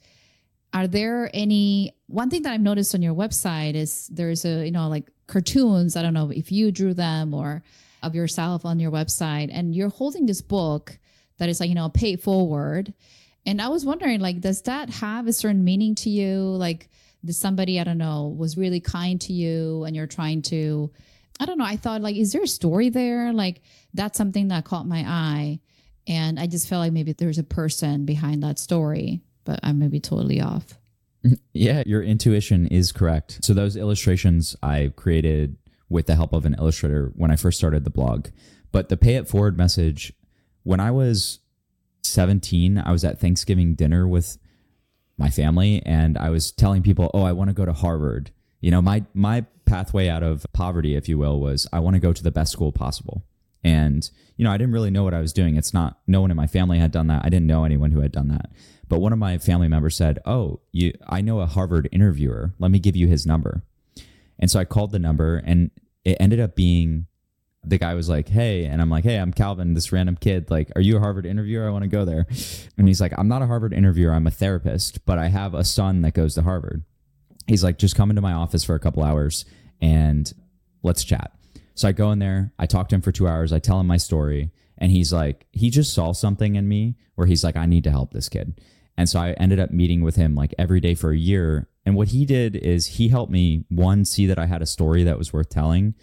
are 0.73 0.87
there 0.87 1.31
any 1.35 1.95
one 2.07 2.31
thing 2.31 2.43
that 2.43 2.53
i've 2.53 2.61
noticed 2.61 2.95
on 2.95 3.03
your 3.03 3.15
website 3.15 3.75
is 3.75 4.09
there's 4.09 4.45
a 4.45 4.65
you 4.65 4.71
know 4.71 4.89
like 4.89 5.11
cartoons. 5.27 5.97
I 5.97 6.03
don't 6.03 6.15
know 6.15 6.31
if 6.31 6.53
you 6.53 6.71
drew 6.71 6.95
them 6.95 7.35
or 7.35 7.63
of 8.07 8.15
yourself 8.15 8.65
on 8.65 8.79
your 8.79 8.91
website 8.91 9.51
and 9.53 9.75
you're 9.75 9.89
holding 9.89 10.27
this 10.27 10.43
book 10.43 10.99
that 11.39 11.49
is 11.49 11.61
like 11.61 11.69
you 11.69 11.75
know 11.75 11.89
pay 11.89 12.17
forward. 12.17 12.95
And 13.47 13.61
i 13.61 13.69
was 13.69 13.85
wondering 13.85 14.21
like 14.21 14.41
does 14.41 14.63
that 14.63 14.91
have 14.91 15.27
a 15.27 15.33
certain 15.33 15.65
meaning 15.65 15.95
to 15.97 16.11
you? 16.11 16.39
Like 16.39 16.89
somebody 17.31 17.81
I 17.81 17.85
don't 17.85 17.99
know 17.99 18.35
was 18.37 18.57
really 18.57 18.81
kind 18.81 19.21
to 19.23 19.33
you 19.33 19.85
and 19.85 19.97
you're 19.97 20.07
trying 20.07 20.43
to 20.43 20.91
I 21.41 21.47
don't 21.47 21.59
know 21.59 21.65
I 21.65 21.77
thought 21.77 22.01
like 22.01 22.17
is 22.17 22.33
there 22.33 22.43
a 22.43 22.49
story 22.49 22.91
there? 22.91 23.33
Like 23.33 23.63
that's 23.93 24.19
something 24.19 24.49
that 24.49 24.65
caught 24.65 24.87
my 24.87 25.05
eye. 25.07 25.61
And 26.07 26.39
I 26.39 26.47
just 26.47 26.69
felt 26.69 26.81
like 26.81 26.93
maybe 26.93 27.13
there's 27.13 27.39
a 27.39 27.45
person 27.45 28.05
behind 28.05 28.43
that 28.43 28.59
story 28.59 29.23
but 29.45 29.61
I 29.63 29.73
may 29.73 29.89
be 29.89 30.01
totally 30.01 30.41
off. 30.41 30.79
Yeah 31.53 31.83
your 31.87 32.03
intuition 32.03 32.67
is 32.67 32.93
correct. 32.93 33.41
So 33.43 33.55
those 33.55 33.77
illustrations 33.77 34.57
I 34.63 34.93
created 34.95 35.57
with 35.89 36.07
the 36.07 36.17
help 36.17 36.33
of 36.33 36.45
an 36.45 36.55
illustrator 36.59 37.13
when 37.15 37.31
I 37.31 37.37
first 37.37 37.59
started 37.59 37.85
the 37.85 37.91
blog. 37.91 38.29
But 38.73 38.89
the 38.89 38.97
pay 38.97 39.15
it 39.15 39.29
forward 39.29 39.57
message, 39.57 40.13
when 40.63 40.81
I 40.81 40.91
was 40.91 41.41
17, 42.03 42.79
I 42.79 42.91
was 42.91 43.05
at 43.05 43.21
Thanksgiving 43.21 43.75
dinner 43.75 44.07
with 44.09 44.39
my 45.17 45.31
family 45.31 45.83
and 45.87 46.19
I 46.19 46.31
was 46.31 46.51
telling 46.51 46.83
people, 46.83 47.11
"Oh, 47.15 47.23
I 47.23 47.33
want 47.33 47.51
to 47.51 47.55
go 47.55 47.65
to 47.65 47.73
Harvard." 47.73 48.31
You 48.61 48.71
know, 48.71 48.83
my 48.83 49.05
my 49.15 49.45
pathway 49.65 50.09
out 50.09 50.23
of 50.23 50.47
poverty, 50.53 50.95
if 50.97 51.09
you 51.09 51.19
will, 51.19 51.41
was 51.41 51.67
I 51.73 51.81
want 51.81 51.95
to 51.95 52.01
go 52.01 52.13
to 52.13 52.23
the 52.23 52.31
best 52.31 52.53
school 52.53 52.73
possible. 52.73 53.25
And 53.63 54.09
you 54.37 54.45
know, 54.45 54.51
I 54.51 54.57
didn't 54.57 54.75
really 54.75 54.91
know 54.91 55.05
what 55.05 55.15
I 55.15 55.21
was 55.21 55.33
doing. 55.33 55.57
It's 55.57 55.73
not 55.73 56.01
no 56.07 56.21
one 56.21 56.31
in 56.31 56.37
my 56.37 56.47
family 56.47 56.79
had 56.79 56.91
done 56.91 57.07
that. 57.07 57.25
I 57.25 57.29
didn't 57.29 57.47
know 57.47 57.65
anyone 57.65 57.93
who 57.93 58.01
had 58.01 58.13
done 58.13 58.29
that. 58.29 58.51
But 58.89 59.01
one 59.01 59.13
of 59.13 59.19
my 59.19 59.39
family 59.39 59.69
members 59.69 59.97
said, 59.97 60.19
"Oh, 60.27 60.61
you 60.73 60.93
I 61.07 61.21
know 61.21 61.41
a 61.41 61.47
Harvard 61.47 61.89
interviewer. 61.93 62.55
Let 62.59 62.71
me 62.71 62.79
give 62.79 62.97
you 62.97 63.07
his 63.07 63.27
number." 63.27 63.63
And 64.45 64.51
so 64.51 64.61
I 64.61 64.67
called 64.67 64.93
the 64.93 64.99
number 64.99 65.43
and 65.47 65.71
it 66.05 66.19
ended 66.21 66.39
up 66.39 66.55
being 66.55 67.07
the 67.65 67.79
guy 67.79 67.95
was 67.95 68.11
like, 68.11 68.29
"Hey," 68.29 68.67
and 68.67 68.83
I'm 68.83 68.91
like, 68.91 69.05
"Hey, 69.05 69.17
I'm 69.17 69.33
Calvin, 69.33 69.73
this 69.73 69.91
random 69.91 70.19
kid. 70.21 70.51
Like, 70.51 70.71
are 70.77 70.83
you 70.83 70.99
a 70.99 71.01
Harvard 71.01 71.25
interviewer? 71.25 71.67
I 71.67 71.71
want 71.71 71.85
to 71.85 71.89
go 71.89 72.05
there." 72.05 72.27
And 72.77 72.87
he's 72.87 73.01
like, 73.01 73.15
"I'm 73.17 73.27
not 73.27 73.41
a 73.41 73.47
Harvard 73.47 73.73
interviewer. 73.73 74.13
I'm 74.13 74.27
a 74.27 74.31
therapist, 74.31 75.07
but 75.07 75.19
I 75.19 75.29
have 75.29 75.55
a 75.55 75.65
son 75.65 76.03
that 76.03 76.13
goes 76.13 76.35
to 76.35 76.43
Harvard." 76.43 76.83
He's 77.47 77.65
like, 77.65 77.79
"Just 77.79 77.97
come 77.97 78.11
into 78.11 78.21
my 78.21 78.35
office 78.35 78.65
for 78.65 78.75
a 78.75 78.79
couple 78.79 79.03
hours 79.03 79.47
and 79.81 80.31
let's 80.83 81.05
chat." 81.05 81.33
So 81.75 81.89
I 81.89 81.93
go 81.93 82.13
in 82.13 82.19
there, 82.19 82.53
I 82.59 82.67
talk 82.67 82.91
to 82.91 82.97
him 82.97 83.01
for 83.01 83.13
2 83.13 83.27
hours, 83.27 83.51
I 83.51 83.61
tell 83.61 83.81
him 83.81 83.87
my 83.87 83.97
story, 83.97 84.51
and 84.77 84.93
he's 84.93 85.11
like, 85.11 85.47
he 85.53 85.71
just 85.71 85.95
saw 85.95 86.13
something 86.13 86.55
in 86.55 86.69
me 86.69 86.97
where 87.15 87.27
he's 87.27 87.45
like, 87.45 87.57
"I 87.57 87.65
need 87.65 87.85
to 87.85 87.91
help 87.91 88.13
this 88.13 88.29
kid." 88.29 88.61
And 88.95 89.09
so 89.09 89.21
I 89.21 89.33
ended 89.33 89.59
up 89.59 89.71
meeting 89.71 90.03
with 90.03 90.17
him 90.17 90.35
like 90.35 90.55
every 90.59 90.81
day 90.81 90.95
for 90.95 91.13
a 91.13 91.17
year. 91.17 91.67
And 91.87 91.97
what 91.97 92.09
he 92.09 92.25
did 92.25 92.57
is 92.57 92.87
he 92.87 93.09
helped 93.09 93.31
me 93.31 93.65
one 93.69 94.05
see 94.05 94.27
that 94.27 94.39
I 94.39 94.47
had 94.47 94.63
a 94.63 94.67
story 94.67 95.05
that 95.05 95.19
was 95.19 95.33
worth 95.33 95.51
telling 95.51 95.95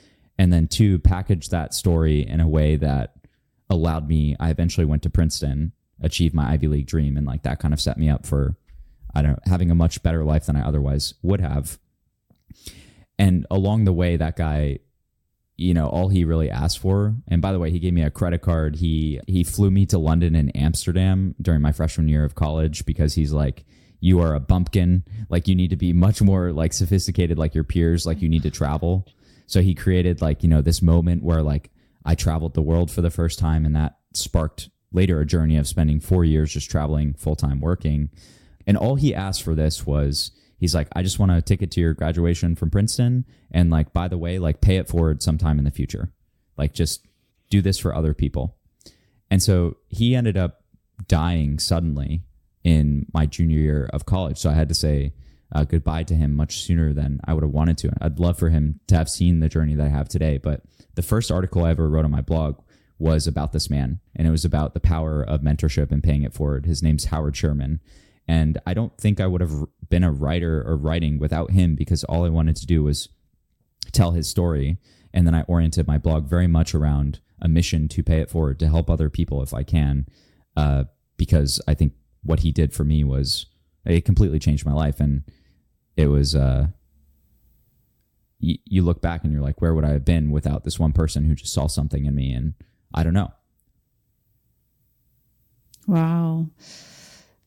and 0.41 0.51
then 0.51 0.67
two 0.67 0.97
package 0.97 1.49
that 1.49 1.71
story 1.71 2.27
in 2.27 2.39
a 2.39 2.47
way 2.47 2.75
that 2.75 3.13
allowed 3.69 4.07
me 4.07 4.35
i 4.39 4.49
eventually 4.49 4.85
went 4.85 5.03
to 5.03 5.09
princeton 5.09 5.71
achieved 6.01 6.33
my 6.33 6.51
ivy 6.51 6.67
league 6.67 6.87
dream 6.87 7.15
and 7.15 7.27
like 7.27 7.43
that 7.43 7.59
kind 7.59 7.73
of 7.73 7.79
set 7.79 7.97
me 7.97 8.09
up 8.09 8.25
for 8.25 8.55
i 9.13 9.21
don't 9.21 9.31
know 9.31 9.39
having 9.45 9.69
a 9.69 9.75
much 9.75 10.01
better 10.01 10.23
life 10.23 10.47
than 10.47 10.55
i 10.55 10.67
otherwise 10.67 11.13
would 11.21 11.41
have. 11.41 11.77
And 13.19 13.45
along 13.51 13.83
the 13.83 13.93
way 13.93 14.17
that 14.17 14.35
guy 14.35 14.79
you 15.57 15.75
know 15.75 15.87
all 15.87 16.09
he 16.09 16.25
really 16.25 16.49
asked 16.49 16.79
for 16.79 17.15
and 17.27 17.39
by 17.39 17.51
the 17.51 17.59
way 17.59 17.69
he 17.69 17.77
gave 17.77 17.93
me 17.93 18.01
a 18.01 18.09
credit 18.09 18.41
card. 18.41 18.77
He 18.77 19.19
he 19.27 19.43
flew 19.43 19.69
me 19.69 19.85
to 19.87 19.99
london 19.99 20.35
and 20.35 20.55
amsterdam 20.57 21.35
during 21.39 21.61
my 21.61 21.71
freshman 21.71 22.07
year 22.07 22.25
of 22.25 22.33
college 22.33 22.83
because 22.83 23.13
he's 23.13 23.31
like 23.31 23.63
you 24.01 24.19
are 24.19 24.35
a 24.35 24.39
bumpkin 24.41 25.05
like 25.29 25.47
you 25.47 25.55
need 25.55 25.69
to 25.69 25.77
be 25.77 25.93
much 25.93 26.21
more 26.21 26.51
like 26.51 26.73
sophisticated 26.73 27.37
like 27.37 27.55
your 27.55 27.63
peers 27.63 28.05
like 28.05 28.21
you 28.21 28.27
need 28.27 28.43
to 28.43 28.51
travel 28.51 29.07
so 29.51 29.61
he 29.61 29.75
created 29.75 30.21
like, 30.21 30.43
you 30.43 30.49
know, 30.49 30.61
this 30.61 30.81
moment 30.81 31.23
where 31.23 31.43
like 31.43 31.71
I 32.05 32.15
traveled 32.15 32.53
the 32.53 32.61
world 32.61 32.89
for 32.89 33.01
the 33.01 33.09
first 33.09 33.37
time 33.37 33.65
and 33.65 33.75
that 33.75 33.97
sparked 34.13 34.69
later 34.93 35.19
a 35.19 35.25
journey 35.25 35.57
of 35.57 35.67
spending 35.67 35.99
4 35.99 36.23
years 36.23 36.53
just 36.53 36.71
traveling 36.71 37.15
full-time 37.15 37.59
working. 37.59 38.11
And 38.65 38.77
all 38.77 38.95
he 38.95 39.13
asked 39.13 39.43
for 39.43 39.53
this 39.53 39.85
was 39.85 40.31
he's 40.57 40.73
like, 40.73 40.87
I 40.95 41.03
just 41.03 41.19
want 41.19 41.33
a 41.33 41.41
ticket 41.41 41.69
to 41.71 41.81
your 41.81 41.93
graduation 41.93 42.55
from 42.55 42.69
Princeton 42.69 43.25
and 43.51 43.69
like 43.69 43.91
by 43.91 44.07
the 44.07 44.17
way, 44.17 44.39
like 44.39 44.61
pay 44.61 44.77
it 44.77 44.87
forward 44.87 45.21
sometime 45.21 45.59
in 45.59 45.65
the 45.65 45.69
future. 45.69 46.13
Like 46.55 46.73
just 46.73 47.05
do 47.49 47.61
this 47.61 47.77
for 47.77 47.93
other 47.93 48.13
people. 48.13 48.55
And 49.29 49.43
so 49.43 49.75
he 49.89 50.15
ended 50.15 50.37
up 50.37 50.63
dying 51.09 51.59
suddenly 51.59 52.23
in 52.63 53.05
my 53.13 53.25
junior 53.25 53.59
year 53.59 53.89
of 53.93 54.05
college. 54.05 54.37
So 54.37 54.49
I 54.49 54.53
had 54.53 54.69
to 54.69 54.75
say, 54.75 55.13
uh, 55.53 55.63
goodbye 55.63 56.03
to 56.03 56.15
him 56.15 56.35
much 56.35 56.61
sooner 56.61 56.93
than 56.93 57.19
I 57.25 57.33
would 57.33 57.43
have 57.43 57.51
wanted 57.51 57.77
to. 57.79 57.91
I'd 57.99 58.19
love 58.19 58.37
for 58.37 58.49
him 58.49 58.79
to 58.87 58.95
have 58.95 59.09
seen 59.09 59.39
the 59.39 59.49
journey 59.49 59.75
that 59.75 59.85
I 59.85 59.89
have 59.89 60.07
today. 60.07 60.37
But 60.37 60.61
the 60.95 61.01
first 61.01 61.31
article 61.31 61.65
I 61.65 61.71
ever 61.71 61.89
wrote 61.89 62.05
on 62.05 62.11
my 62.11 62.21
blog 62.21 62.61
was 62.99 63.27
about 63.27 63.51
this 63.51 63.69
man, 63.69 63.99
and 64.15 64.27
it 64.27 64.31
was 64.31 64.45
about 64.45 64.73
the 64.73 64.79
power 64.79 65.23
of 65.23 65.41
mentorship 65.41 65.91
and 65.91 66.03
paying 66.03 66.23
it 66.23 66.33
forward. 66.33 66.65
His 66.65 66.83
name's 66.83 67.05
Howard 67.05 67.35
Sherman. 67.35 67.81
And 68.27 68.59
I 68.65 68.73
don't 68.73 68.95
think 68.97 69.19
I 69.19 69.27
would 69.27 69.41
have 69.41 69.65
been 69.89 70.03
a 70.03 70.11
writer 70.11 70.63
or 70.65 70.77
writing 70.77 71.19
without 71.19 71.51
him 71.51 71.75
because 71.75 72.03
all 72.03 72.23
I 72.23 72.29
wanted 72.29 72.55
to 72.57 72.67
do 72.67 72.83
was 72.83 73.09
tell 73.91 74.11
his 74.11 74.29
story. 74.29 74.77
And 75.13 75.27
then 75.27 75.35
I 75.35 75.41
oriented 75.43 75.87
my 75.87 75.97
blog 75.97 76.29
very 76.29 76.47
much 76.47 76.73
around 76.73 77.19
a 77.41 77.49
mission 77.49 77.87
to 77.89 78.03
pay 78.03 78.19
it 78.19 78.29
forward, 78.29 78.59
to 78.59 78.69
help 78.69 78.89
other 78.89 79.09
people 79.09 79.41
if 79.41 79.53
I 79.53 79.63
can, 79.63 80.05
uh, 80.55 80.85
because 81.17 81.59
I 81.67 81.73
think 81.73 81.93
what 82.23 82.41
he 82.41 82.51
did 82.51 82.73
for 82.73 82.83
me 82.83 83.03
was 83.03 83.47
it 83.85 84.05
completely 84.05 84.39
changed 84.39 84.65
my 84.65 84.73
life. 84.73 84.99
And 84.99 85.23
it 85.97 86.07
was 86.07 86.35
uh 86.35 86.67
y- 88.41 88.59
you 88.65 88.81
look 88.83 89.01
back 89.01 89.23
and 89.23 89.33
you're 89.33 89.41
like 89.41 89.61
where 89.61 89.73
would 89.73 89.83
i 89.85 89.91
have 89.91 90.05
been 90.05 90.31
without 90.31 90.63
this 90.63 90.79
one 90.79 90.93
person 90.93 91.25
who 91.25 91.35
just 91.35 91.53
saw 91.53 91.67
something 91.67 92.05
in 92.05 92.15
me? 92.15 92.33
And 92.33 92.53
i 92.93 93.03
don't 93.03 93.13
know. 93.13 93.31
Wow. 95.87 96.47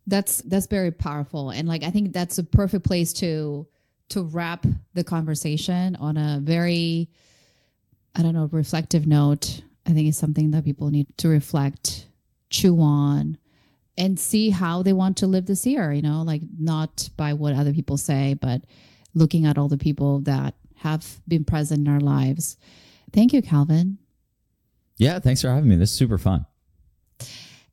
That's 0.07 0.43
that's 0.43 0.67
very 0.67 0.91
powerful. 0.91 1.51
And 1.51 1.69
like 1.69 1.83
i 1.85 1.91
think 1.91 2.13
that's 2.13 2.39
a 2.39 2.45
perfect 2.45 2.85
place 2.85 3.13
to 3.15 3.67
to 4.11 4.23
wrap 4.23 4.67
the 4.93 5.05
conversation 5.05 5.97
on 5.97 6.17
a 6.17 6.41
very 6.43 7.09
i 8.15 8.23
don't 8.23 8.35
know 8.35 8.49
reflective 8.53 9.07
note. 9.07 9.63
I 9.87 9.93
think 9.93 10.09
it's 10.09 10.19
something 10.19 10.51
that 10.53 10.65
people 10.65 10.91
need 10.91 11.07
to 11.19 11.29
reflect 11.29 12.07
chew 12.51 12.81
on 12.81 13.39
and 13.97 14.19
see 14.19 14.51
how 14.51 14.83
they 14.83 14.93
want 14.93 15.19
to 15.19 15.27
live 15.27 15.47
this 15.47 15.67
year, 15.67 15.93
you 15.93 16.03
know, 16.03 16.23
like 16.23 16.43
not 16.59 17.09
by 17.17 17.33
what 17.33 17.55
other 17.55 17.73
people 17.73 17.97
say, 17.97 18.35
but 18.35 18.63
looking 19.15 19.47
at 19.47 19.57
all 19.57 19.69
the 19.69 19.79
people 19.79 20.21
that 20.21 20.55
have 20.77 21.21
been 21.29 21.45
present 21.45 21.87
in 21.87 21.93
our 21.93 22.01
lives. 22.01 22.57
Thank 23.13 23.33
you, 23.33 23.43
Calvin. 23.43 23.99
Yeah, 24.97 25.19
thanks 25.19 25.43
for 25.43 25.49
having 25.49 25.69
me. 25.69 25.77
This 25.77 25.91
is 25.91 25.97
super 25.97 26.19
fun. 26.19 26.47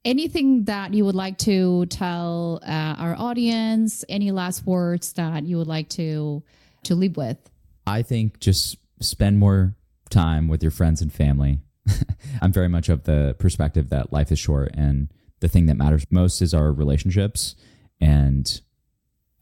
Anything 0.04 0.66
that 0.66 0.94
you 0.94 1.06
would 1.06 1.16
like 1.16 1.38
to 1.40 1.86
tell 1.88 2.60
uh, 2.66 2.96
our 2.98 3.16
audience? 3.16 4.04
Any 4.10 4.32
last 4.32 4.66
words 4.66 5.14
that 5.14 5.46
you 5.46 5.58
would 5.58 5.68
like 5.68 5.90
to 5.90 6.44
to 6.84 6.96
leave 6.96 7.18
with? 7.18 7.38
I 7.86 8.02
think 8.02 8.40
just 8.40 8.78
spend 9.00 9.38
more 9.38 9.76
time 10.10 10.48
with 10.48 10.64
your 10.64 10.72
friends 10.72 11.02
and 11.02 11.14
family. 11.14 11.60
I'm 12.42 12.52
very 12.52 12.68
much 12.68 12.90
of 12.90 13.04
the 13.04 13.36
perspective 13.38 13.90
that 13.90 14.12
life 14.12 14.32
is 14.32 14.40
short 14.40 14.72
and 14.74 15.10
the 15.42 15.48
thing 15.48 15.66
that 15.66 15.76
matters 15.76 16.06
most 16.10 16.42
is 16.42 16.54
our 16.54 16.72
relationships 16.72 17.56
and 18.00 18.62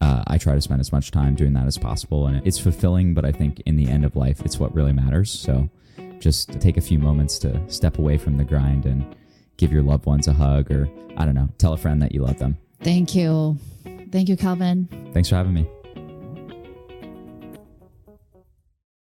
uh, 0.00 0.24
I 0.26 0.38
try 0.38 0.54
to 0.54 0.60
spend 0.60 0.80
as 0.80 0.92
much 0.92 1.10
time 1.10 1.34
doing 1.34 1.52
that 1.54 1.66
as 1.66 1.76
possible. 1.76 2.26
And 2.26 2.44
it's 2.46 2.58
fulfilling, 2.58 3.14
but 3.14 3.24
I 3.24 3.32
think 3.32 3.60
in 3.66 3.76
the 3.76 3.88
end 3.88 4.04
of 4.04 4.16
life, 4.16 4.40
it's 4.44 4.58
what 4.58 4.74
really 4.74 4.92
matters. 4.92 5.30
So 5.30 5.68
just 6.18 6.60
take 6.60 6.76
a 6.76 6.80
few 6.80 6.98
moments 6.98 7.38
to 7.40 7.60
step 7.68 7.98
away 7.98 8.16
from 8.16 8.36
the 8.36 8.44
grind 8.44 8.86
and 8.86 9.14
give 9.56 9.72
your 9.72 9.82
loved 9.82 10.06
ones 10.06 10.26
a 10.26 10.32
hug 10.32 10.70
or, 10.70 10.88
I 11.16 11.24
don't 11.24 11.34
know, 11.34 11.48
tell 11.58 11.74
a 11.74 11.76
friend 11.76 12.00
that 12.02 12.12
you 12.12 12.22
love 12.22 12.38
them. 12.38 12.56
Thank 12.82 13.14
you. 13.14 13.58
Thank 14.10 14.28
you, 14.28 14.36
Calvin. 14.36 14.88
Thanks 15.12 15.28
for 15.28 15.36
having 15.36 15.52
me. 15.52 15.68